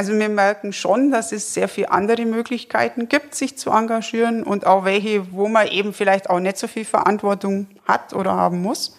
Also 0.00 0.14
wir 0.14 0.30
merken 0.30 0.72
schon, 0.72 1.10
dass 1.10 1.30
es 1.30 1.52
sehr 1.52 1.68
viele 1.68 1.90
andere 1.90 2.24
Möglichkeiten 2.24 3.10
gibt, 3.10 3.34
sich 3.34 3.58
zu 3.58 3.68
engagieren 3.68 4.44
und 4.44 4.66
auch 4.66 4.86
welche, 4.86 5.30
wo 5.30 5.46
man 5.46 5.66
eben 5.66 5.92
vielleicht 5.92 6.30
auch 6.30 6.40
nicht 6.40 6.56
so 6.56 6.68
viel 6.68 6.86
Verantwortung 6.86 7.66
hat 7.86 8.14
oder 8.14 8.32
haben 8.32 8.62
muss. 8.62 8.96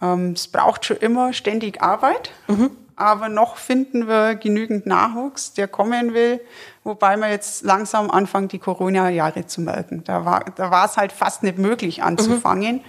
Ähm, 0.00 0.32
es 0.32 0.48
braucht 0.48 0.86
schon 0.86 0.96
immer 0.96 1.34
ständig 1.34 1.82
Arbeit, 1.82 2.30
mhm. 2.46 2.70
aber 2.96 3.28
noch 3.28 3.58
finden 3.58 4.08
wir 4.08 4.36
genügend 4.36 4.86
Nachwuchs, 4.86 5.52
der 5.52 5.68
kommen 5.68 6.14
will, 6.14 6.40
wobei 6.84 7.18
wir 7.18 7.28
jetzt 7.28 7.62
langsam 7.62 8.10
anfangen, 8.10 8.48
die 8.48 8.58
Corona-Jahre 8.58 9.44
zu 9.44 9.60
merken. 9.60 10.04
Da 10.04 10.24
war, 10.24 10.46
da 10.56 10.70
war 10.70 10.86
es 10.86 10.96
halt 10.96 11.12
fast 11.12 11.42
nicht 11.42 11.58
möglich 11.58 12.02
anzufangen. 12.02 12.76
Mhm. 12.76 12.80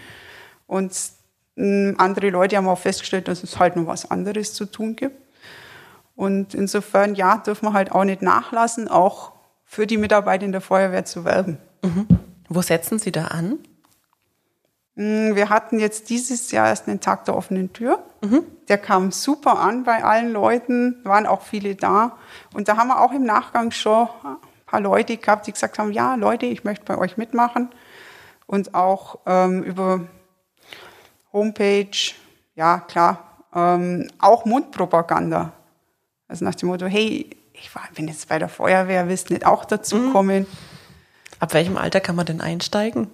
Und 0.68 0.98
ähm, 1.58 1.96
andere 1.98 2.30
Leute 2.30 2.56
haben 2.56 2.70
auch 2.70 2.80
festgestellt, 2.80 3.28
dass 3.28 3.44
es 3.44 3.60
halt 3.60 3.76
noch 3.76 3.88
was 3.88 4.10
anderes 4.10 4.54
zu 4.54 4.64
tun 4.64 4.96
gibt. 4.96 5.29
Und 6.20 6.54
insofern, 6.54 7.16
ja, 7.16 7.38
dürfen 7.38 7.68
wir 7.68 7.72
halt 7.72 7.94
auch 7.94 8.04
nicht 8.04 8.22
nachlassen, 8.22 8.90
auch 8.90 9.32
für 9.64 9.88
die 9.88 9.96
Mitarbeiter 9.96 10.44
in 10.44 10.52
der 10.52 10.60
Feuerwehr 10.60 11.06
zu 11.06 11.24
werben. 11.24 11.60
Mhm. 11.82 12.08
Wo 12.50 12.62
setzen 12.62 13.00
Sie 13.00 13.14
da 13.14 13.28
an? 13.28 13.58
Mm, 14.96 15.36
wir 15.36 15.50
hatten 15.50 15.80
jetzt 15.80 16.10
dieses 16.10 16.52
Jahr 16.52 16.68
erst 16.68 16.90
einen 16.90 17.00
Tag 17.00 17.24
der 17.24 17.38
offenen 17.38 17.72
Tür. 17.72 18.04
Mhm. 18.20 18.44
Der 18.68 18.78
kam 18.78 19.14
super 19.14 19.60
an 19.60 19.86
bei 19.86 20.04
allen 20.04 20.34
Leuten, 20.34 20.98
waren 21.06 21.26
auch 21.26 21.42
viele 21.42 21.76
da. 21.76 22.18
Und 22.54 22.68
da 22.68 22.76
haben 22.76 22.90
wir 22.90 23.00
auch 23.00 23.14
im 23.14 23.24
Nachgang 23.24 23.72
schon 23.72 24.10
ein 24.26 24.36
paar 24.66 24.82
Leute 24.82 25.16
gehabt, 25.16 25.48
die 25.48 25.54
gesagt 25.54 25.80
haben, 25.80 25.94
ja, 25.94 26.16
Leute, 26.16 26.48
ich 26.48 26.66
möchte 26.66 26.84
bei 26.84 26.98
euch 26.98 27.16
mitmachen. 27.16 27.70
Und 28.46 28.76
auch 28.76 29.20
ähm, 29.26 29.64
über 29.64 30.02
Homepage, 31.32 32.12
ja 32.56 32.80
klar, 32.80 33.38
ähm, 33.56 34.10
auch 34.20 34.44
Mundpropaganda. 34.44 35.54
Also 36.30 36.46
nach 36.46 36.56
dem 36.56 36.70
Motto, 36.70 36.86
hey, 36.86 37.30
ich 37.54 37.76
war, 37.76 37.84
bin 37.94 38.08
jetzt 38.08 38.30
bei 38.30 38.40
der 38.40 38.48
Feuerwehr, 38.48 39.10
willst 39.10 39.32
nicht 39.32 39.46
auch 39.46 39.66
dazu 39.66 39.98
mhm. 39.98 40.14
kommen? 40.14 40.46
Ab 41.40 41.54
welchem 41.54 41.76
Alter 41.76 42.00
kann 42.00 42.16
man 42.16 42.26
denn 42.26 42.40
einsteigen? 42.40 43.08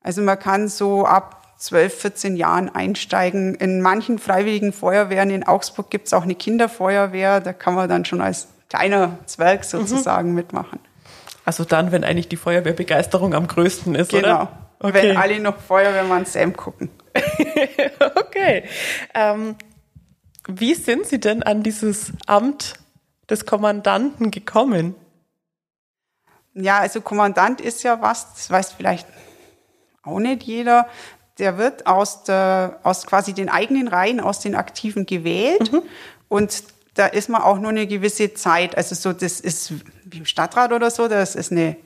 Also 0.00 0.22
man 0.22 0.38
kann 0.38 0.68
so 0.68 1.04
ab 1.04 1.56
12, 1.58 1.94
14 2.00 2.36
Jahren 2.36 2.74
einsteigen. 2.74 3.54
In 3.56 3.80
manchen 3.80 4.18
freiwilligen 4.18 4.72
Feuerwehren 4.72 5.30
in 5.30 5.46
Augsburg 5.46 5.90
gibt 5.90 6.06
es 6.06 6.12
auch 6.12 6.22
eine 6.22 6.34
Kinderfeuerwehr, 6.34 7.40
da 7.40 7.52
kann 7.52 7.74
man 7.74 7.88
dann 7.88 8.04
schon 8.04 8.20
als 8.20 8.48
kleiner 8.68 9.18
Zwerg 9.26 9.60
mhm. 9.60 9.64
sozusagen 9.66 10.30
mhm. 10.30 10.34
mitmachen. 10.36 10.78
Also 11.44 11.64
dann, 11.64 11.92
wenn 11.92 12.04
eigentlich 12.04 12.28
die 12.28 12.36
Feuerwehrbegeisterung 12.36 13.34
am 13.34 13.46
größten 13.46 13.94
ist, 13.94 14.12
genau. 14.12 14.20
oder? 14.20 14.38
Genau. 14.38 14.48
Okay. 14.80 14.94
Wenn 14.94 15.16
alle 15.16 15.40
noch 15.40 15.58
Feuerwehrmann 15.58 16.26
Sam 16.26 16.54
gucken. 16.54 16.90
okay. 18.16 18.64
Ähm, 19.14 19.56
wie 20.46 20.74
sind 20.74 21.06
Sie 21.06 21.20
denn 21.20 21.42
an 21.42 21.62
dieses 21.62 22.12
Amt 22.26 22.74
des 23.30 23.46
Kommandanten 23.46 24.30
gekommen? 24.30 24.94
Ja, 26.54 26.78
also 26.78 27.00
Kommandant 27.00 27.60
ist 27.60 27.82
ja 27.82 28.00
was, 28.00 28.34
das 28.34 28.50
weiß 28.50 28.72
vielleicht 28.72 29.06
auch 30.02 30.18
nicht 30.18 30.42
jeder. 30.44 30.86
Der 31.38 31.58
wird 31.58 31.86
aus, 31.86 32.22
der, 32.22 32.78
aus 32.84 33.06
quasi 33.06 33.32
den 33.32 33.48
eigenen 33.48 33.88
Reihen, 33.88 34.20
aus 34.20 34.38
den 34.38 34.54
Aktiven 34.54 35.04
gewählt. 35.06 35.72
Mhm. 35.72 35.82
Und 36.28 36.62
da 36.94 37.06
ist 37.06 37.28
man 37.28 37.42
auch 37.42 37.58
nur 37.58 37.70
eine 37.70 37.88
gewisse 37.88 38.34
Zeit. 38.34 38.76
Also 38.76 38.94
so, 38.94 39.12
das 39.12 39.40
ist 39.40 39.72
wie 40.04 40.18
im 40.18 40.26
Stadtrat 40.26 40.72
oder 40.72 40.90
so, 40.90 41.08
das 41.08 41.34
ist 41.34 41.50
eine, 41.50 41.76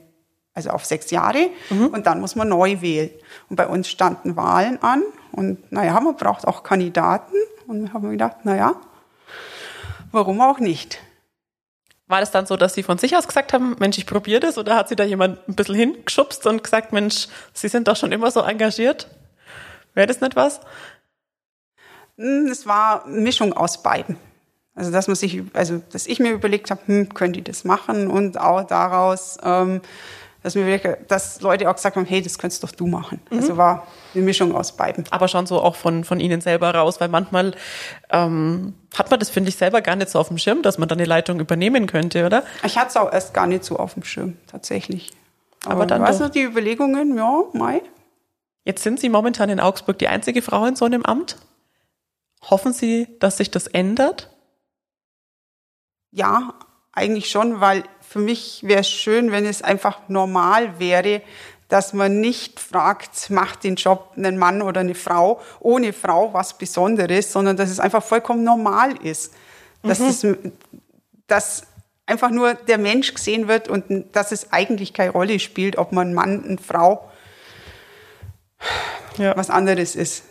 also 0.52 0.70
auf 0.70 0.84
sechs 0.84 1.10
Jahre. 1.10 1.48
Mhm. 1.70 1.86
Und 1.86 2.06
dann 2.06 2.20
muss 2.20 2.36
man 2.36 2.48
neu 2.48 2.82
wählen. 2.82 3.10
Und 3.48 3.56
bei 3.56 3.66
uns 3.66 3.88
standen 3.88 4.36
Wahlen 4.36 4.82
an. 4.82 5.02
Und 5.32 5.70
naja, 5.72 5.98
man 6.00 6.16
braucht 6.16 6.46
auch 6.46 6.62
Kandidaten. 6.62 7.34
Und 7.66 7.92
haben 7.92 8.04
wir 8.04 8.10
gedacht, 8.10 8.44
naja, 8.44 8.74
warum 10.10 10.40
auch 10.40 10.58
nicht? 10.58 11.00
War 12.06 12.20
das 12.20 12.30
dann 12.30 12.46
so, 12.46 12.56
dass 12.56 12.72
Sie 12.74 12.82
von 12.82 12.96
sich 12.96 13.14
aus 13.16 13.28
gesagt 13.28 13.52
haben, 13.52 13.76
Mensch, 13.78 13.98
ich 13.98 14.06
probiere 14.06 14.40
das? 14.40 14.56
Oder 14.56 14.76
hat 14.76 14.88
Sie 14.88 14.96
da 14.96 15.04
jemand 15.04 15.46
ein 15.46 15.54
bisschen 15.54 15.74
hingeschubst 15.74 16.46
und 16.46 16.64
gesagt, 16.64 16.92
Mensch, 16.92 17.28
Sie 17.52 17.68
sind 17.68 17.86
doch 17.86 17.96
schon 17.96 18.12
immer 18.12 18.30
so 18.30 18.40
engagiert? 18.40 19.08
Wäre 19.94 20.06
das 20.06 20.22
nicht 20.22 20.34
was? 20.34 20.60
Hm, 22.16 22.46
es 22.50 22.66
war 22.66 23.06
Mischung 23.06 23.52
aus 23.52 23.82
beiden. 23.82 24.16
Also 24.74 24.92
dass 24.92 25.08
man 25.08 25.16
sich, 25.16 25.42
also 25.54 25.82
dass 25.90 26.06
ich 26.06 26.20
mir 26.20 26.30
überlegt 26.30 26.70
habe, 26.70 26.80
hm, 26.86 27.12
könnte 27.12 27.40
ich 27.40 27.44
das 27.44 27.64
machen 27.64 28.08
und 28.08 28.40
auch 28.40 28.62
daraus 28.62 29.36
ähm, 29.42 29.82
dass, 30.48 30.54
mir 30.54 30.78
dass 31.08 31.40
Leute 31.40 31.68
auch 31.68 31.74
gesagt 31.74 31.96
haben, 31.96 32.06
hey, 32.06 32.22
das 32.22 32.38
könntest 32.38 32.62
doch 32.62 32.72
du 32.72 32.86
machen. 32.86 33.20
Mhm. 33.30 33.38
Also 33.38 33.56
war 33.56 33.86
eine 34.14 34.22
Mischung 34.24 34.54
aus 34.54 34.72
beiden. 34.72 35.04
Aber 35.10 35.28
schon 35.28 35.46
so 35.46 35.60
auch 35.60 35.76
von, 35.76 36.04
von 36.04 36.20
Ihnen 36.20 36.40
selber 36.40 36.74
raus, 36.74 37.00
weil 37.00 37.08
manchmal 37.08 37.54
ähm, 38.10 38.74
hat 38.96 39.10
man 39.10 39.20
das, 39.20 39.28
finde 39.28 39.50
ich, 39.50 39.56
selber 39.56 39.82
gar 39.82 39.96
nicht 39.96 40.08
so 40.08 40.18
auf 40.18 40.28
dem 40.28 40.38
Schirm, 40.38 40.62
dass 40.62 40.78
man 40.78 40.88
dann 40.88 40.98
eine 40.98 41.06
Leitung 41.06 41.40
übernehmen 41.40 41.86
könnte, 41.86 42.24
oder? 42.24 42.44
Ich 42.64 42.78
hatte 42.78 42.88
es 42.88 42.96
auch 42.96 43.12
erst 43.12 43.34
gar 43.34 43.46
nicht 43.46 43.64
so 43.64 43.76
auf 43.76 43.94
dem 43.94 44.04
Schirm, 44.04 44.36
tatsächlich. 44.46 45.10
Aber, 45.64 45.74
Aber 45.74 45.86
dann 45.86 46.02
weißt 46.02 46.20
du, 46.20 46.30
die 46.30 46.42
Überlegungen, 46.42 47.16
ja, 47.16 47.42
Mai. 47.52 47.82
Jetzt 48.64 48.82
sind 48.82 49.00
Sie 49.00 49.08
momentan 49.08 49.50
in 49.50 49.60
Augsburg 49.60 49.98
die 49.98 50.08
einzige 50.08 50.40
Frau 50.42 50.64
in 50.64 50.76
so 50.76 50.84
einem 50.84 51.04
Amt. 51.04 51.36
Hoffen 52.48 52.72
Sie, 52.72 53.08
dass 53.20 53.36
sich 53.36 53.50
das 53.50 53.66
ändert? 53.66 54.30
Ja, 56.10 56.54
eigentlich 56.92 57.30
schon, 57.30 57.60
weil 57.60 57.84
für 58.08 58.18
mich 58.18 58.62
wäre 58.62 58.80
es 58.80 58.88
schön, 58.88 59.32
wenn 59.32 59.44
es 59.44 59.60
einfach 59.60 60.00
normal 60.08 60.78
wäre, 60.78 61.20
dass 61.68 61.92
man 61.92 62.20
nicht 62.20 62.58
fragt, 62.58 63.28
macht 63.28 63.64
den 63.64 63.74
Job 63.74 64.12
ein 64.16 64.38
Mann 64.38 64.62
oder 64.62 64.80
eine 64.80 64.94
Frau, 64.94 65.42
ohne 65.60 65.92
Frau 65.92 66.32
was 66.32 66.56
Besonderes, 66.56 67.30
sondern 67.30 67.58
dass 67.58 67.68
es 67.68 67.78
einfach 67.78 68.02
vollkommen 68.02 68.44
normal 68.44 68.96
ist. 69.04 69.34
Dass, 69.82 69.98
mhm. 69.98 70.06
es, 70.06 70.26
dass 71.26 71.62
einfach 72.06 72.30
nur 72.30 72.54
der 72.54 72.78
Mensch 72.78 73.12
gesehen 73.12 73.46
wird 73.46 73.68
und 73.68 74.16
dass 74.16 74.32
es 74.32 74.52
eigentlich 74.52 74.94
keine 74.94 75.10
Rolle 75.10 75.38
spielt, 75.38 75.76
ob 75.76 75.92
man 75.92 76.14
Mann 76.14 76.40
und 76.40 76.62
Frau 76.62 77.10
ja. 79.18 79.36
was 79.36 79.50
anderes 79.50 79.94
ist 79.94 80.24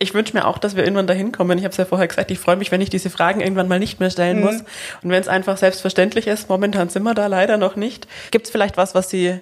ich 0.00 0.14
wünsche 0.14 0.36
mir 0.36 0.46
auch, 0.46 0.58
dass 0.58 0.76
wir 0.76 0.84
irgendwann 0.84 1.08
dahin 1.08 1.32
kommen. 1.32 1.58
Ich 1.58 1.64
habe 1.64 1.72
es 1.72 1.76
ja 1.76 1.84
vorher 1.84 2.06
gesagt, 2.06 2.30
ich 2.30 2.38
freue 2.38 2.56
mich, 2.56 2.70
wenn 2.70 2.80
ich 2.80 2.88
diese 2.88 3.10
Fragen 3.10 3.40
irgendwann 3.40 3.66
mal 3.66 3.80
nicht 3.80 3.98
mehr 3.98 4.10
stellen 4.10 4.38
mhm. 4.38 4.44
muss. 4.44 4.60
Und 5.02 5.10
wenn 5.10 5.20
es 5.20 5.28
einfach 5.28 5.56
selbstverständlich 5.56 6.28
ist, 6.28 6.48
momentan 6.48 6.88
sind 6.88 7.02
wir 7.02 7.14
da 7.14 7.26
leider 7.26 7.56
noch 7.56 7.74
nicht. 7.74 8.06
Gibt 8.30 8.46
es 8.46 8.52
vielleicht 8.52 8.76
was, 8.76 8.94
was 8.94 9.10
Sie 9.10 9.40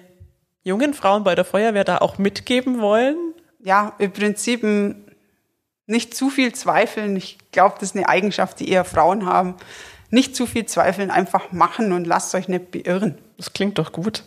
jungen 0.63 0.95
Frauen 0.95 1.23
bei 1.23 1.35
der 1.35 1.45
Feuerwehr 1.45 1.83
da 1.83 1.99
auch 1.99 2.17
mitgeben 2.17 2.81
wollen? 2.81 3.15
Ja, 3.59 3.93
im 3.99 4.11
Prinzip 4.11 4.63
nicht 5.85 6.15
zu 6.15 6.29
viel 6.31 6.53
zweifeln. 6.53 7.15
Ich 7.15 7.37
glaube, 7.51 7.75
das 7.79 7.89
ist 7.89 7.95
eine 7.95 8.09
Eigenschaft, 8.09 8.59
die 8.59 8.69
eher 8.69 8.83
Frauen 8.83 9.27
haben. 9.27 9.55
Nicht 10.09 10.35
zu 10.35 10.47
viel 10.47 10.65
zweifeln, 10.65 11.11
einfach 11.11 11.51
machen 11.51 11.93
und 11.93 12.07
lasst 12.07 12.33
euch 12.33 12.47
nicht 12.47 12.71
beirren. 12.71 13.19
Das 13.37 13.53
klingt 13.53 13.77
doch 13.77 13.91
gut. 13.91 14.23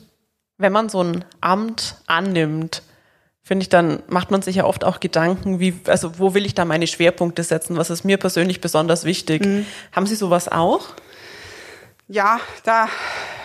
Wenn 0.59 0.73
man 0.73 0.89
so 0.89 1.03
ein 1.03 1.25
Amt 1.41 1.97
annimmt, 2.07 2.83
finde 3.43 3.63
ich, 3.63 3.69
dann 3.69 4.03
macht 4.09 4.31
man 4.31 4.43
sich 4.43 4.57
ja 4.57 4.65
oft 4.65 4.85
auch 4.85 5.01
Gedanken, 5.01 5.61
wie, 5.61 5.75
also 5.87 6.19
wo 6.19 6.35
will 6.35 6.47
ich 6.47 6.55
da 6.55 6.65
meine 6.65 6.87
Schwerpunkte 6.87 7.43
setzen? 7.43 7.77
Was 7.77 7.91
ist 7.91 8.05
mir 8.05 8.17
persönlich 8.19 8.61
besonders 8.61 9.05
wichtig? 9.05 9.45
Mhm. 9.45 9.67
Haben 9.93 10.07
Sie 10.07 10.15
sowas 10.17 10.49
auch? 10.49 10.89
Ja, 12.09 12.41
da 12.65 12.89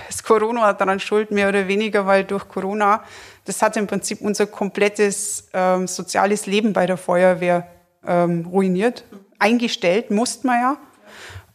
ist 0.10 0.24
Corona 0.24 0.74
daran 0.74 1.00
schuld, 1.00 1.32
mehr 1.32 1.50
oder 1.50 1.68
weniger, 1.68 2.06
weil 2.06 2.24
durch 2.24 2.48
Corona, 2.48 3.04
das 3.46 3.62
hat 3.62 3.78
im 3.78 3.88
Prinzip 3.88 4.22
unser 4.22 4.48
komplettes 4.48 5.50
ähm, 5.54 5.88
soziales 5.88 6.46
Leben 6.46 6.74
bei 6.74 6.86
der 6.86 6.98
Feuerwehr 6.98 7.68
ähm, 8.06 8.46
ruiniert. 8.46 9.04
Eingestellt 9.40 10.12
mussten 10.12 10.48
wir 10.48 10.60
ja. 10.60 10.78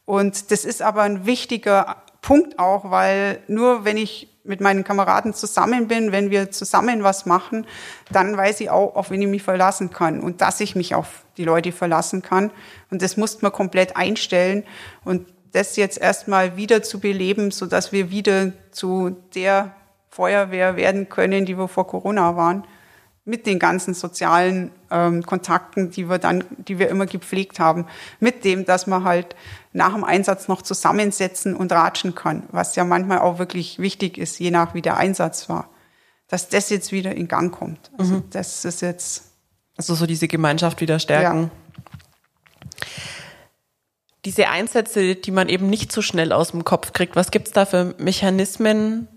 Und 0.04 0.50
das 0.50 0.64
ist 0.64 0.82
aber 0.82 1.02
ein 1.02 1.26
wichtiger 1.26 1.96
Punkt 2.22 2.58
auch, 2.58 2.90
weil 2.90 3.40
nur 3.46 3.84
wenn 3.84 3.96
ich 3.96 4.29
mit 4.44 4.60
meinen 4.60 4.84
Kameraden 4.84 5.34
zusammen 5.34 5.88
bin, 5.88 6.12
wenn 6.12 6.30
wir 6.30 6.50
zusammen 6.50 7.02
was 7.02 7.26
machen, 7.26 7.66
dann 8.10 8.36
weiß 8.36 8.60
ich 8.60 8.70
auch, 8.70 8.96
auf 8.96 9.10
wen 9.10 9.22
ich 9.22 9.28
mich 9.28 9.42
verlassen 9.42 9.90
kann 9.90 10.20
und 10.20 10.40
dass 10.40 10.60
ich 10.60 10.74
mich 10.74 10.94
auf 10.94 11.24
die 11.36 11.44
Leute 11.44 11.72
verlassen 11.72 12.22
kann. 12.22 12.50
Und 12.90 13.02
das 13.02 13.16
musste 13.16 13.42
man 13.42 13.52
komplett 13.52 13.96
einstellen 13.96 14.64
und 15.04 15.26
das 15.52 15.76
jetzt 15.76 15.98
erstmal 15.98 16.56
wieder 16.56 16.82
zu 16.82 17.00
beleben, 17.00 17.50
so 17.50 17.66
dass 17.66 17.92
wir 17.92 18.10
wieder 18.10 18.52
zu 18.70 19.16
der 19.34 19.74
Feuerwehr 20.08 20.76
werden 20.76 21.08
können, 21.08 21.44
die 21.44 21.58
wir 21.58 21.68
vor 21.68 21.86
Corona 21.86 22.36
waren, 22.36 22.64
mit 23.24 23.46
den 23.46 23.58
ganzen 23.58 23.94
sozialen 23.94 24.70
ähm, 24.90 25.24
Kontakten, 25.24 25.90
die 25.90 26.08
wir 26.08 26.18
dann, 26.18 26.44
die 26.56 26.78
wir 26.78 26.88
immer 26.88 27.06
gepflegt 27.06 27.60
haben, 27.60 27.86
mit 28.18 28.44
dem, 28.44 28.64
dass 28.64 28.86
man 28.86 29.04
halt 29.04 29.36
nach 29.72 29.94
dem 29.94 30.04
Einsatz 30.04 30.48
noch 30.48 30.62
zusammensetzen 30.62 31.54
und 31.54 31.70
ratschen 31.70 32.14
kann, 32.14 32.44
was 32.50 32.76
ja 32.76 32.84
manchmal 32.84 33.20
auch 33.20 33.38
wirklich 33.38 33.78
wichtig 33.78 34.18
ist, 34.18 34.38
je 34.38 34.50
nach 34.50 34.74
wie 34.74 34.82
der 34.82 34.96
Einsatz 34.96 35.48
war, 35.48 35.68
dass 36.28 36.48
das 36.48 36.70
jetzt 36.70 36.92
wieder 36.92 37.14
in 37.14 37.28
Gang 37.28 37.52
kommt. 37.52 37.90
Also 37.98 38.16
mhm. 38.16 38.24
das 38.30 38.64
ist 38.64 38.80
jetzt 38.80 39.30
also 39.76 39.94
so 39.94 40.06
diese 40.06 40.28
Gemeinschaft 40.28 40.80
wieder 40.80 40.98
stärken. 40.98 41.44
Ja. 41.44 42.86
Diese 44.26 44.48
Einsätze, 44.48 45.14
die 45.14 45.30
man 45.30 45.48
eben 45.48 45.70
nicht 45.70 45.90
so 45.90 46.02
schnell 46.02 46.32
aus 46.32 46.50
dem 46.50 46.64
Kopf 46.64 46.92
kriegt, 46.92 47.16
was 47.16 47.30
gibt's 47.30 47.52
da 47.52 47.64
für 47.64 47.94
Mechanismen, 47.96 49.08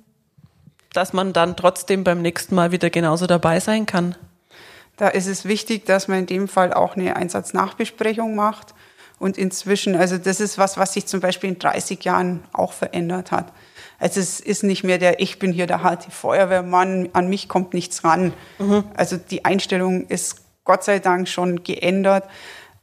dass 0.93 1.13
man 1.13 1.34
dann 1.34 1.56
trotzdem 1.56 2.03
beim 2.03 2.21
nächsten 2.21 2.56
Mal 2.56 2.71
wieder 2.71 2.89
genauso 2.89 3.27
dabei 3.27 3.60
sein 3.60 3.86
kann? 3.86 4.15
Da 4.97 5.08
ist 5.08 5.27
es 5.27 5.45
wichtig, 5.45 5.86
dass 5.86 6.08
man 6.08 6.19
in 6.19 6.25
dem 6.27 6.47
Fall 6.47 6.73
auch 6.73 6.95
eine 6.95 7.15
Einsatznachbesprechung 7.15 8.36
macht. 8.36 8.73
Und 9.19 9.38
inzwischen, 9.38 9.95
also 9.95 10.17
das 10.17 10.39
ist 10.39 10.58
was, 10.58 10.77
was 10.77 10.93
sich 10.93 11.06
zum 11.06 11.19
Beispiel 11.19 11.49
in 11.49 11.60
30 11.60 12.03
Jahren 12.03 12.43
auch 12.51 12.73
verändert 12.73 13.32
hat. 13.32 13.51
Also 13.99 14.19
es 14.19 14.39
ist 14.39 14.63
nicht 14.63 14.84
mehr 14.84 14.97
der, 14.97 15.19
ich 15.21 15.39
bin 15.39 15.53
hier 15.53 15.65
der 15.65 15.82
harte 15.82 16.12
Feuerwehrmann, 16.12 17.10
an 17.13 17.29
mich 17.29 17.47
kommt 17.47 17.73
nichts 17.73 18.03
ran. 18.03 18.34
Mhm. 18.60 18.84
Also 18.95 19.17
die 19.17 19.45
Einstellung 19.45 20.08
ist 20.08 20.41
Gott 20.65 20.84
sei 20.84 20.99
Dank 20.99 21.27
schon 21.29 21.63
geändert. 21.63 22.25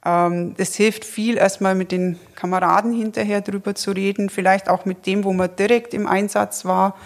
Ähm, 0.05 0.55
das 0.57 0.75
hilft 0.77 1.05
viel, 1.05 1.37
erstmal 1.37 1.75
mit 1.75 1.93
den 1.93 2.19
Kameraden 2.37 2.95
hinterher 2.95 3.43
drüber 3.43 3.75
zu 3.75 3.91
reden, 3.91 4.31
vielleicht 4.31 4.69
auch 4.69 4.87
mit 4.87 5.07
dem, 5.07 5.25
wo 5.25 5.33
man 5.33 5.55
direkt 5.57 5.93
im 5.93 6.07
Einsatz 6.07 6.65
war 6.65 6.97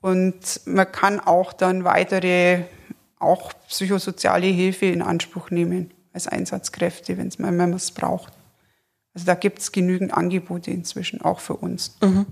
und 0.00 0.60
man 0.64 0.90
kann 0.90 1.20
auch 1.20 1.52
dann 1.52 1.84
weitere, 1.84 2.64
auch 3.18 3.52
psychosoziale 3.68 4.46
Hilfe 4.46 4.86
in 4.86 5.02
Anspruch 5.02 5.50
nehmen 5.50 5.92
als 6.12 6.26
Einsatzkräfte, 6.26 7.18
wenn 7.18 7.56
man 7.56 7.72
es 7.72 7.90
braucht. 7.90 8.32
Also 9.14 9.26
da 9.26 9.34
gibt 9.34 9.58
es 9.58 9.72
genügend 9.72 10.14
Angebote 10.14 10.70
inzwischen, 10.70 11.20
auch 11.20 11.40
für 11.40 11.54
uns. 11.54 11.96
Mhm. 12.00 12.26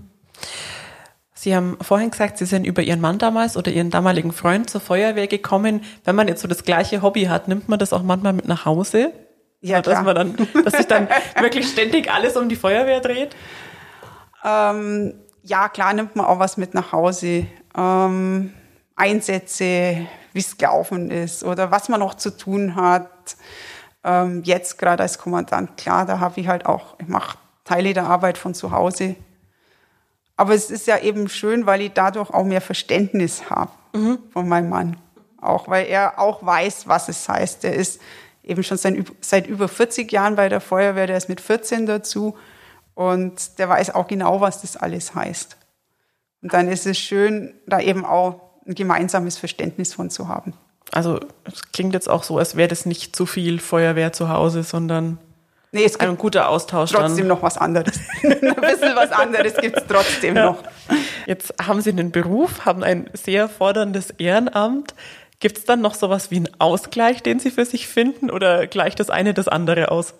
Sie 1.33 1.55
haben 1.55 1.77
vorhin 1.79 2.11
gesagt, 2.11 2.37
Sie 2.37 2.45
sind 2.45 2.65
über 2.65 2.81
Ihren 2.81 2.99
Mann 2.99 3.17
damals 3.17 3.55
oder 3.55 3.71
Ihren 3.71 3.91
damaligen 3.91 4.33
Freund 4.33 4.69
zur 4.69 4.81
Feuerwehr 4.81 5.27
gekommen. 5.27 5.81
Wenn 6.03 6.15
man 6.15 6.27
jetzt 6.27 6.41
so 6.41 6.47
das 6.47 6.63
gleiche 6.63 7.01
Hobby 7.01 7.25
hat, 7.25 7.47
nimmt 7.47 7.69
man 7.69 7.79
das 7.79 7.93
auch 7.93 8.03
manchmal 8.03 8.33
mit 8.33 8.47
nach 8.47 8.65
Hause? 8.65 9.13
Ja, 9.61 9.81
dass 9.81 10.03
man 10.03 10.15
dann, 10.15 10.47
dass 10.65 10.73
sich 10.73 10.87
dann 10.87 11.07
wirklich 11.39 11.69
ständig 11.69 12.11
alles 12.11 12.35
um 12.35 12.49
die 12.49 12.55
Feuerwehr 12.55 12.99
dreht? 12.99 13.35
Ähm, 14.43 15.13
ja, 15.43 15.69
klar 15.69 15.93
nimmt 15.93 16.15
man 16.15 16.25
auch 16.25 16.39
was 16.39 16.57
mit 16.57 16.73
nach 16.73 16.91
Hause 16.91 17.45
ähm, 17.77 18.53
Einsätze, 18.95 20.07
wie 20.33 20.39
es 20.39 20.57
gelaufen 20.57 21.09
ist 21.11 21.43
oder 21.43 21.71
was 21.71 21.89
man 21.89 21.99
noch 21.99 22.15
zu 22.15 22.35
tun 22.35 22.75
hat. 22.75 23.37
Ähm, 24.03 24.43
jetzt 24.43 24.77
gerade 24.77 25.03
als 25.03 25.17
Kommandant, 25.17 25.77
klar, 25.77 26.05
da 26.05 26.19
habe 26.19 26.39
ich 26.39 26.47
halt 26.47 26.65
auch, 26.65 26.95
ich 26.99 27.07
mache 27.07 27.37
Teile 27.63 27.93
der 27.93 28.05
Arbeit 28.05 28.37
von 28.37 28.53
zu 28.53 28.71
Hause. 28.71 29.15
Aber 30.35 30.53
es 30.53 30.71
ist 30.71 30.87
ja 30.87 30.97
eben 30.99 31.27
schön, 31.27 31.65
weil 31.65 31.81
ich 31.81 31.91
dadurch 31.93 32.29
auch 32.29 32.45
mehr 32.45 32.61
Verständnis 32.61 33.49
habe 33.49 33.71
mhm. 33.93 34.19
von 34.31 34.47
meinem 34.47 34.69
Mann. 34.69 34.97
Auch 35.41 35.67
weil 35.67 35.87
er 35.87 36.19
auch 36.19 36.45
weiß, 36.45 36.87
was 36.87 37.09
es 37.09 37.27
heißt. 37.27 37.65
Er 37.65 37.73
ist 37.73 37.99
eben 38.43 38.63
schon 38.63 38.77
seit, 38.77 38.95
seit 39.21 39.47
über 39.47 39.67
40 39.67 40.11
Jahren 40.11 40.35
bei 40.35 40.49
der 40.49 40.61
Feuerwehr, 40.61 41.07
der 41.07 41.17
ist 41.17 41.29
mit 41.29 41.41
14 41.41 41.85
dazu 41.85 42.37
und 42.95 43.59
der 43.59 43.69
weiß 43.69 43.95
auch 43.95 44.07
genau, 44.07 44.41
was 44.41 44.61
das 44.61 44.75
alles 44.75 45.13
heißt. 45.13 45.57
Und 46.41 46.53
dann 46.53 46.67
ist 46.67 46.85
es 46.85 46.97
schön, 46.97 47.53
da 47.67 47.79
eben 47.79 48.05
auch 48.05 48.41
ein 48.65 48.75
gemeinsames 48.75 49.37
Verständnis 49.37 49.93
von 49.93 50.09
zu 50.09 50.27
haben. 50.27 50.53
Also 50.91 51.19
es 51.45 51.71
klingt 51.71 51.93
jetzt 51.93 52.09
auch 52.09 52.23
so, 52.23 52.37
als 52.37 52.55
wäre 52.55 52.67
das 52.67 52.85
nicht 52.85 53.15
zu 53.15 53.25
viel 53.25 53.59
Feuerwehr 53.59 54.13
zu 54.13 54.29
Hause, 54.29 54.63
sondern 54.63 55.19
nee, 55.71 55.83
es 55.83 55.99
gibt 55.99 56.09
ein 56.09 56.17
guter 56.17 56.49
Austausch. 56.49 56.91
Trotzdem 56.91 57.17
dann. 57.17 57.27
noch 57.27 57.43
was 57.43 57.57
anderes. 57.57 57.99
ein 58.23 58.39
bisschen 58.39 58.95
was 58.95 59.11
anderes 59.11 59.55
gibt 59.57 59.77
es 59.77 59.83
trotzdem 59.87 60.35
ja. 60.35 60.45
noch. 60.45 60.63
Jetzt 61.25 61.53
haben 61.61 61.81
Sie 61.81 61.91
einen 61.91 62.11
Beruf, 62.11 62.65
haben 62.65 62.83
ein 62.83 63.09
sehr 63.13 63.49
forderndes 63.49 64.11
Ehrenamt. 64.11 64.95
Gibt 65.39 65.57
es 65.57 65.65
dann 65.65 65.81
noch 65.81 65.93
sowas 65.93 66.31
wie 66.31 66.37
einen 66.37 66.49
Ausgleich, 66.59 67.21
den 67.23 67.39
Sie 67.39 67.51
für 67.51 67.65
sich 67.65 67.87
finden, 67.87 68.29
oder 68.29 68.67
gleicht 68.67 68.99
das 68.99 69.09
eine 69.09 69.33
das 69.33 69.47
andere 69.47 69.91
aus? 69.91 70.15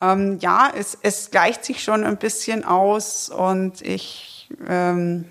Ähm, 0.00 0.38
ja, 0.40 0.70
es, 0.76 0.96
es 1.02 1.30
gleicht 1.30 1.64
sich 1.64 1.82
schon 1.82 2.04
ein 2.04 2.16
bisschen 2.16 2.64
aus 2.64 3.28
und 3.28 3.82
ich 3.82 4.39
ähm, 4.66 5.26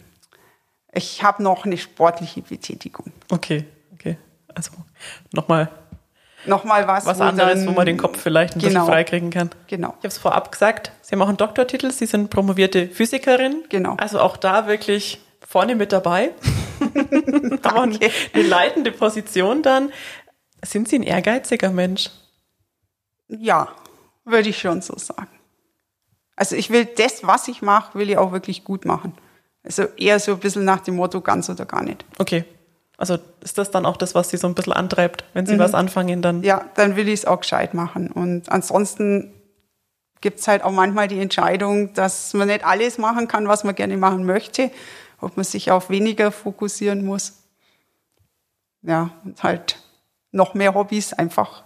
ich 0.94 1.24
habe 1.24 1.44
noch 1.44 1.66
eine 1.66 1.78
sportliche 1.78 2.42
Betätigung. 2.42 3.12
Okay, 3.30 3.66
okay. 3.94 4.18
Also 4.54 4.72
nochmal 5.32 5.70
nochmal 6.46 6.88
was. 6.88 7.06
Was 7.06 7.22
anderes, 7.22 7.60
dann, 7.60 7.68
wo 7.68 7.72
man 7.72 7.86
den 7.86 7.98
Kopf 7.98 8.20
vielleicht 8.20 8.56
ein 8.56 8.60
genau, 8.60 8.82
bisschen 8.82 8.86
freikriegen 8.86 9.30
kann. 9.30 9.50
Genau. 9.68 9.90
Ich 9.90 9.98
habe 9.98 10.08
es 10.08 10.18
vorab 10.18 10.52
gesagt, 10.52 10.92
Sie 11.02 11.14
haben 11.14 11.22
auch 11.22 11.28
einen 11.28 11.38
Doktortitel, 11.38 11.92
Sie 11.92 12.06
sind 12.06 12.30
promovierte 12.30 12.88
Physikerin. 12.88 13.64
Genau. 13.70 13.96
Also 13.98 14.20
auch 14.20 14.38
da 14.38 14.68
wirklich 14.68 15.20
vorne 15.48 15.76
mit 15.76 15.92
dabei. 15.92 16.32
Aber 17.64 17.82
eine 17.82 18.00
leitende 18.34 18.92
Position 18.92 19.64
dann. 19.64 19.92
Sind 20.64 20.90
Sie 20.90 20.98
ein 20.98 21.04
ehrgeiziger 21.04 21.72
Mensch? 21.72 22.10
Ja, 23.28 23.70
würde 24.26 24.50
ich 24.50 24.60
schon 24.60 24.82
so 24.82 24.98
sagen. 24.98 25.39
Also 26.40 26.56
ich 26.56 26.70
will 26.70 26.86
das, 26.86 27.28
was 27.28 27.50
ich 27.50 27.62
mache, 27.62 28.00
will 28.00 28.10
ich 28.10 28.18
auch 28.18 28.32
wirklich 28.32 28.64
gut 28.64 28.86
machen. 28.86 29.12
Also 29.62 29.84
eher 29.98 30.22
so 30.22 30.32
ein 30.32 30.40
bisschen 30.40 30.64
nach 30.64 30.80
dem 30.80 30.96
Motto 30.96 31.20
ganz 31.20 31.50
oder 31.50 31.66
gar 31.66 31.84
nicht. 31.84 32.06
Okay. 32.18 32.46
Also 32.98 33.18
ist 33.42 33.58
das 33.58 33.72
dann 33.72 33.86
auch 33.86 33.98
das, 33.98 34.16
was 34.16 34.30
Sie 34.30 34.38
so 34.38 34.48
ein 34.48 34.56
bisschen 34.56 34.72
antreibt, 34.72 35.26
wenn 35.34 35.46
Sie 35.46 35.56
mhm. 35.56 35.60
was 35.60 35.74
anfangen, 35.74 36.22
dann? 36.22 36.42
Ja, 36.44 36.64
dann 36.76 36.96
will 36.96 37.10
ich 37.10 37.16
es 37.16 37.26
auch 37.26 37.42
gescheit 37.42 37.74
machen. 37.74 38.10
Und 38.10 38.50
ansonsten 38.50 39.34
gibt 40.22 40.40
es 40.40 40.48
halt 40.48 40.64
auch 40.64 40.72
manchmal 40.72 41.10
die 41.10 41.20
Entscheidung, 41.20 41.94
dass 41.94 42.34
man 42.34 42.48
nicht 42.48 42.66
alles 42.66 42.98
machen 42.98 43.28
kann, 43.28 43.50
was 43.50 43.66
man 43.66 43.76
gerne 43.76 43.98
machen 43.98 44.26
möchte, 44.26 44.72
ob 45.20 45.36
man 45.36 45.44
sich 45.44 45.72
auf 45.72 45.90
weniger 45.90 46.32
fokussieren 46.32 47.04
muss. 47.04 47.44
Ja, 48.82 49.12
und 49.26 49.44
halt 49.44 49.78
noch 50.32 50.54
mehr 50.54 50.74
Hobbys 50.74 51.12
einfach 51.12 51.64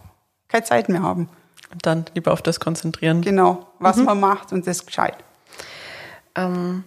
keine 0.48 0.64
Zeit 0.64 0.90
mehr 0.90 1.04
haben. 1.04 1.30
Und 1.74 1.86
dann 1.86 2.06
lieber 2.14 2.32
auf 2.32 2.42
das 2.42 2.60
konzentrieren. 2.60 3.22
Genau, 3.22 3.68
was 3.80 3.98
mhm. 3.98 4.06
man 4.06 4.20
macht 4.20 4.52
und 4.52 4.68
das 4.68 4.86
gescheit. 4.86 5.18
Ähm, 6.36 6.84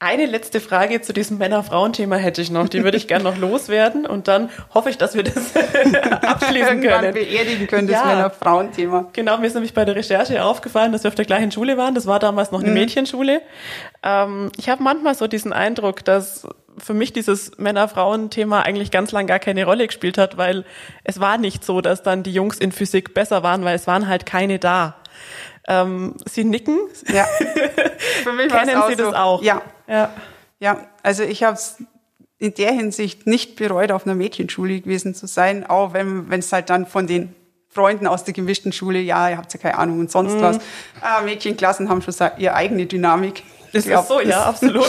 eine 0.00 0.26
letzte 0.26 0.60
Frage 0.60 1.00
zu 1.00 1.14
diesem 1.14 1.38
Männer-Frauen-Thema 1.38 2.16
hätte 2.16 2.42
ich 2.42 2.50
noch. 2.50 2.68
Die 2.68 2.84
würde 2.84 2.98
ich 2.98 3.08
gerne 3.08 3.24
noch 3.24 3.38
loswerden 3.38 4.04
und 4.04 4.28
dann 4.28 4.50
hoffe 4.74 4.90
ich, 4.90 4.98
dass 4.98 5.14
wir 5.14 5.22
das 5.22 5.56
abschließen 6.22 6.82
können. 6.82 7.14
beerdigen 7.14 7.66
können, 7.66 7.88
das 7.88 8.00
ja. 8.00 8.06
Männer-Frauen-Thema. 8.06 9.08
Genau, 9.14 9.38
mir 9.38 9.46
ist 9.46 9.54
nämlich 9.54 9.72
bei 9.72 9.86
der 9.86 9.96
Recherche 9.96 10.44
aufgefallen, 10.44 10.92
dass 10.92 11.04
wir 11.04 11.08
auf 11.08 11.14
der 11.14 11.24
gleichen 11.24 11.52
Schule 11.52 11.78
waren. 11.78 11.94
Das 11.94 12.06
war 12.06 12.18
damals 12.18 12.50
noch 12.50 12.60
eine 12.60 12.68
mhm. 12.68 12.74
Mädchenschule. 12.74 13.40
Ähm, 14.02 14.52
ich 14.58 14.68
habe 14.68 14.82
manchmal 14.82 15.14
so 15.14 15.26
diesen 15.26 15.54
Eindruck, 15.54 16.04
dass 16.04 16.46
für 16.78 16.94
mich 16.94 17.12
dieses 17.12 17.56
Männer-Frauen-Thema 17.58 18.62
eigentlich 18.62 18.90
ganz 18.90 19.12
lang 19.12 19.26
gar 19.26 19.38
keine 19.38 19.64
Rolle 19.64 19.86
gespielt 19.86 20.18
hat, 20.18 20.36
weil 20.36 20.64
es 21.04 21.20
war 21.20 21.38
nicht 21.38 21.64
so, 21.64 21.80
dass 21.80 22.02
dann 22.02 22.22
die 22.22 22.32
Jungs 22.32 22.58
in 22.58 22.72
Physik 22.72 23.14
besser 23.14 23.42
waren, 23.42 23.64
weil 23.64 23.76
es 23.76 23.86
waren 23.86 24.08
halt 24.08 24.26
keine 24.26 24.58
da. 24.58 24.96
Ähm, 25.66 26.16
Sie 26.26 26.44
nicken. 26.44 26.78
Ja. 27.12 27.24
Für 28.22 28.32
mich 28.32 28.48
Kennen 28.48 28.82
Sie 28.88 28.96
das 28.96 29.10
so. 29.10 29.14
auch? 29.14 29.42
Ja. 29.42 29.62
Ja. 29.88 30.10
Ja, 30.60 30.86
also 31.02 31.22
ich 31.24 31.42
habe 31.42 31.54
es 31.54 31.76
in 32.38 32.54
der 32.54 32.72
Hinsicht 32.72 33.26
nicht 33.26 33.56
bereut, 33.56 33.90
auf 33.92 34.06
einer 34.06 34.14
Mädchenschule 34.14 34.80
gewesen 34.80 35.14
zu 35.14 35.26
sein, 35.26 35.66
auch 35.66 35.92
wenn 35.94 36.30
es 36.30 36.52
halt 36.52 36.70
dann 36.70 36.86
von 36.86 37.06
den 37.06 37.34
Freunden 37.68 38.06
aus 38.06 38.24
der 38.24 38.34
gemischten 38.34 38.72
Schule, 38.72 39.00
ja, 39.00 39.28
ihr 39.30 39.36
habt 39.36 39.52
ja 39.52 39.58
keine 39.58 39.78
Ahnung 39.78 39.98
und 39.98 40.10
sonst 40.10 40.34
mhm. 40.34 40.42
was. 40.42 40.58
Ah, 41.00 41.22
Mädchenklassen 41.22 41.88
haben 41.88 42.02
schon 42.02 42.14
ihre 42.38 42.54
eigene 42.54 42.86
Dynamik 42.86 43.42
Das 43.74 43.86
ist 43.86 44.08
so, 44.08 44.20
ja, 44.20 44.44
absolut. 44.44 44.88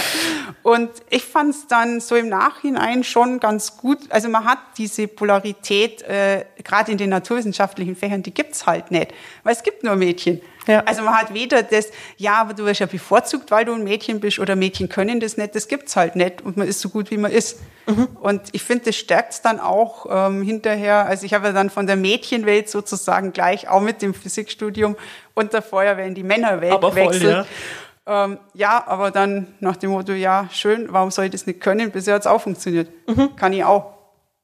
und 0.64 0.90
ich 1.08 1.24
fand 1.24 1.54
es 1.54 1.68
dann 1.68 2.00
so 2.00 2.16
im 2.16 2.28
Nachhinein 2.28 3.04
schon 3.04 3.38
ganz 3.38 3.76
gut. 3.76 3.98
Also 4.10 4.28
man 4.28 4.44
hat 4.44 4.58
diese 4.76 5.06
Polarität, 5.06 6.02
äh, 6.02 6.44
gerade 6.64 6.90
in 6.90 6.98
den 6.98 7.10
naturwissenschaftlichen 7.10 7.94
Fächern, 7.94 8.24
die 8.24 8.34
gibt's 8.34 8.66
halt 8.66 8.90
nicht. 8.90 9.14
Weil 9.44 9.52
es 9.52 9.62
gibt 9.62 9.84
nur 9.84 9.94
Mädchen. 9.94 10.40
Ja. 10.66 10.80
Also 10.84 11.02
man 11.02 11.14
hat 11.14 11.32
weder 11.32 11.62
das, 11.62 11.90
ja, 12.16 12.34
aber 12.34 12.54
du 12.54 12.64
wirst 12.66 12.80
ja 12.80 12.86
bevorzugt, 12.86 13.50
weil 13.50 13.64
du 13.64 13.72
ein 13.72 13.84
Mädchen 13.84 14.20
bist, 14.20 14.38
oder 14.38 14.54
Mädchen 14.54 14.88
können 14.88 15.20
das 15.20 15.36
nicht, 15.36 15.54
das 15.54 15.68
gibt's 15.68 15.96
halt 15.96 16.14
nicht. 16.16 16.42
Und 16.42 16.56
man 16.56 16.68
ist 16.68 16.80
so 16.80 16.88
gut, 16.90 17.10
wie 17.10 17.16
man 17.16 17.30
ist. 17.30 17.60
Mhm. 17.86 18.08
Und 18.20 18.42
ich 18.52 18.62
finde, 18.62 18.86
das 18.86 18.96
stärkt 18.96 19.44
dann 19.44 19.60
auch 19.60 20.06
ähm, 20.10 20.42
hinterher. 20.42 21.06
Also 21.06 21.24
ich 21.24 21.34
habe 21.34 21.46
ja 21.46 21.52
dann 21.52 21.70
von 21.70 21.86
der 21.86 21.96
Mädchenwelt 21.96 22.68
sozusagen 22.68 23.32
gleich 23.32 23.68
auch 23.68 23.80
mit 23.80 24.02
dem 24.02 24.12
Physikstudium 24.12 24.96
und 25.34 25.52
der 25.52 25.62
Feuerwehr 25.62 26.04
in 26.04 26.14
die 26.14 26.22
Männerwelt 26.22 26.80
gewechselt. 26.80 27.22
Ja. 27.22 27.46
Ähm, 28.08 28.38
ja, 28.54 28.82
aber 28.86 29.10
dann 29.10 29.48
nach 29.60 29.76
dem 29.76 29.90
Motto, 29.90 30.12
ja, 30.12 30.48
schön, 30.50 30.90
warum 30.90 31.10
soll 31.10 31.26
ich 31.26 31.30
das 31.30 31.46
nicht 31.46 31.60
können? 31.60 31.90
Bisher 31.90 32.14
hat's 32.14 32.26
auch 32.26 32.40
funktioniert. 32.40 32.88
Mhm. 33.06 33.36
Kann 33.36 33.52
ich 33.52 33.64
auch. 33.64 33.98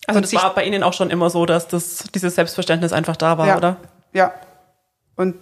Also 0.07 0.19
und 0.19 0.31
das 0.31 0.35
war 0.35 0.55
bei 0.55 0.65
Ihnen 0.67 0.83
auch 0.83 0.93
schon 0.93 1.09
immer 1.09 1.31
so, 1.31 1.47
dass 1.47 1.67
das, 1.67 2.05
dieses 2.15 2.35
Selbstverständnis 2.35 2.93
einfach 2.93 3.17
da 3.17 3.39
war, 3.39 3.47
ja, 3.47 3.57
oder? 3.57 3.79
Ja. 4.12 4.35
Und 5.17 5.37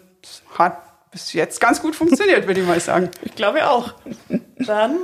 hat 0.57 0.79
bis 1.11 1.33
jetzt 1.33 1.61
ganz 1.61 1.83
gut 1.83 1.97
funktioniert, 1.97 2.47
würde 2.47 2.61
ich 2.61 2.67
mal 2.67 2.79
sagen. 2.79 3.11
Ich 3.23 3.35
glaube 3.35 3.69
auch. 3.69 3.95
Dann 4.57 4.99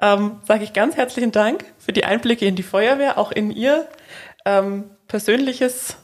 ähm, 0.00 0.40
sage 0.46 0.64
ich 0.64 0.72
ganz 0.72 0.96
herzlichen 0.96 1.30
Dank 1.30 1.66
für 1.78 1.92
die 1.92 2.06
Einblicke 2.06 2.46
in 2.46 2.56
die 2.56 2.62
Feuerwehr, 2.62 3.18
auch 3.18 3.32
in 3.32 3.50
Ihr 3.50 3.86
ähm, 4.46 4.84
persönliches 5.08 5.98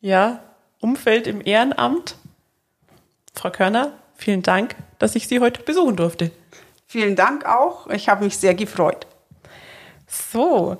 ja, 0.00 0.40
Umfeld 0.78 1.26
im 1.26 1.40
Ehrenamt. 1.42 2.16
Frau 3.32 3.50
Körner, 3.50 3.92
vielen 4.22 4.42
Dank, 4.42 4.74
dass 4.98 5.14
ich 5.14 5.28
Sie 5.28 5.40
heute 5.40 5.62
besuchen 5.62 5.96
durfte. 5.96 6.30
Vielen 6.86 7.16
Dank 7.16 7.46
auch. 7.46 7.88
Ich 7.88 8.08
habe 8.08 8.24
mich 8.24 8.36
sehr 8.36 8.54
gefreut. 8.54 9.06
So, 10.06 10.76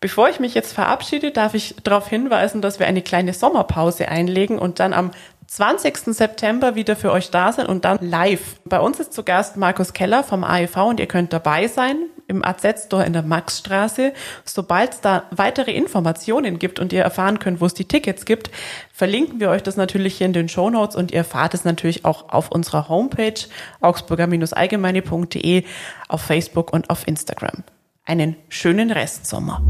bevor 0.00 0.28
ich 0.28 0.40
mich 0.40 0.54
jetzt 0.54 0.72
verabschiede, 0.72 1.32
darf 1.32 1.54
ich 1.54 1.76
darauf 1.82 2.08
hinweisen, 2.08 2.60
dass 2.62 2.78
wir 2.78 2.86
eine 2.86 3.02
kleine 3.02 3.32
Sommerpause 3.32 4.08
einlegen 4.08 4.58
und 4.58 4.80
dann 4.80 4.92
am 4.92 5.10
20. 5.46 6.14
September 6.14 6.74
wieder 6.74 6.96
für 6.96 7.12
euch 7.12 7.30
da 7.30 7.52
sind 7.52 7.68
und 7.68 7.84
dann 7.84 7.98
live. 8.00 8.60
Bei 8.64 8.80
uns 8.80 9.00
ist 9.00 9.12
zu 9.12 9.22
Gast 9.22 9.56
Markus 9.56 9.92
Keller 9.92 10.24
vom 10.24 10.44
AEV 10.44 10.76
und 10.76 11.00
ihr 11.00 11.06
könnt 11.06 11.32
dabei 11.32 11.68
sein 11.68 11.96
im 12.28 12.44
AZ-Store 12.44 13.04
in 13.04 13.12
der 13.12 13.22
Maxstraße. 13.22 14.12
Sobald 14.44 14.94
es 14.94 15.00
da 15.00 15.24
weitere 15.30 15.72
Informationen 15.72 16.58
gibt 16.58 16.78
und 16.78 16.92
ihr 16.92 17.02
erfahren 17.02 17.38
könnt, 17.38 17.60
wo 17.60 17.66
es 17.66 17.74
die 17.74 17.84
Tickets 17.84 18.24
gibt, 18.24 18.50
verlinken 18.92 19.40
wir 19.40 19.50
euch 19.50 19.62
das 19.62 19.76
natürlich 19.76 20.18
hier 20.18 20.26
in 20.26 20.32
den 20.32 20.48
Show 20.48 20.70
Notes 20.70 20.96
und 20.96 21.12
ihr 21.12 21.18
erfahrt 21.18 21.54
es 21.54 21.64
natürlich 21.64 22.04
auch 22.04 22.28
auf 22.28 22.50
unserer 22.50 22.88
Homepage 22.88 23.34
augsburger-allgemeine.de, 23.80 25.64
auf 26.08 26.22
Facebook 26.22 26.72
und 26.72 26.90
auf 26.90 27.06
Instagram. 27.06 27.64
Einen 28.04 28.36
schönen 28.48 28.90
Restsommer. 28.90 29.62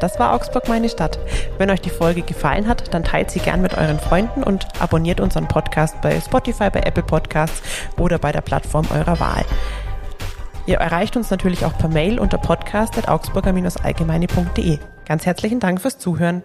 Das 0.00 0.18
war 0.18 0.34
Augsburg 0.34 0.66
meine 0.68 0.88
Stadt. 0.88 1.20
Wenn 1.58 1.70
euch 1.70 1.82
die 1.82 1.90
Folge 1.90 2.22
gefallen 2.22 2.66
hat, 2.66 2.92
dann 2.94 3.04
teilt 3.04 3.30
sie 3.30 3.38
gern 3.38 3.62
mit 3.62 3.78
euren 3.78 4.00
Freunden 4.00 4.42
und 4.42 4.66
abonniert 4.80 5.20
unseren 5.20 5.46
Podcast 5.46 6.00
bei 6.00 6.20
Spotify, 6.20 6.70
bei 6.70 6.80
Apple 6.80 7.04
Podcasts 7.04 7.62
oder 7.98 8.18
bei 8.18 8.32
der 8.32 8.40
Plattform 8.40 8.88
eurer 8.92 9.20
Wahl. 9.20 9.44
Ihr 10.66 10.78
erreicht 10.78 11.16
uns 11.16 11.30
natürlich 11.30 11.64
auch 11.64 11.78
per 11.78 11.88
Mail 11.88 12.18
unter 12.18 12.38
podcast.augsburger-allgemeine.de. 12.38 14.80
Ganz 15.06 15.24
herzlichen 15.26 15.60
Dank 15.60 15.80
fürs 15.80 15.98
Zuhören. 15.98 16.42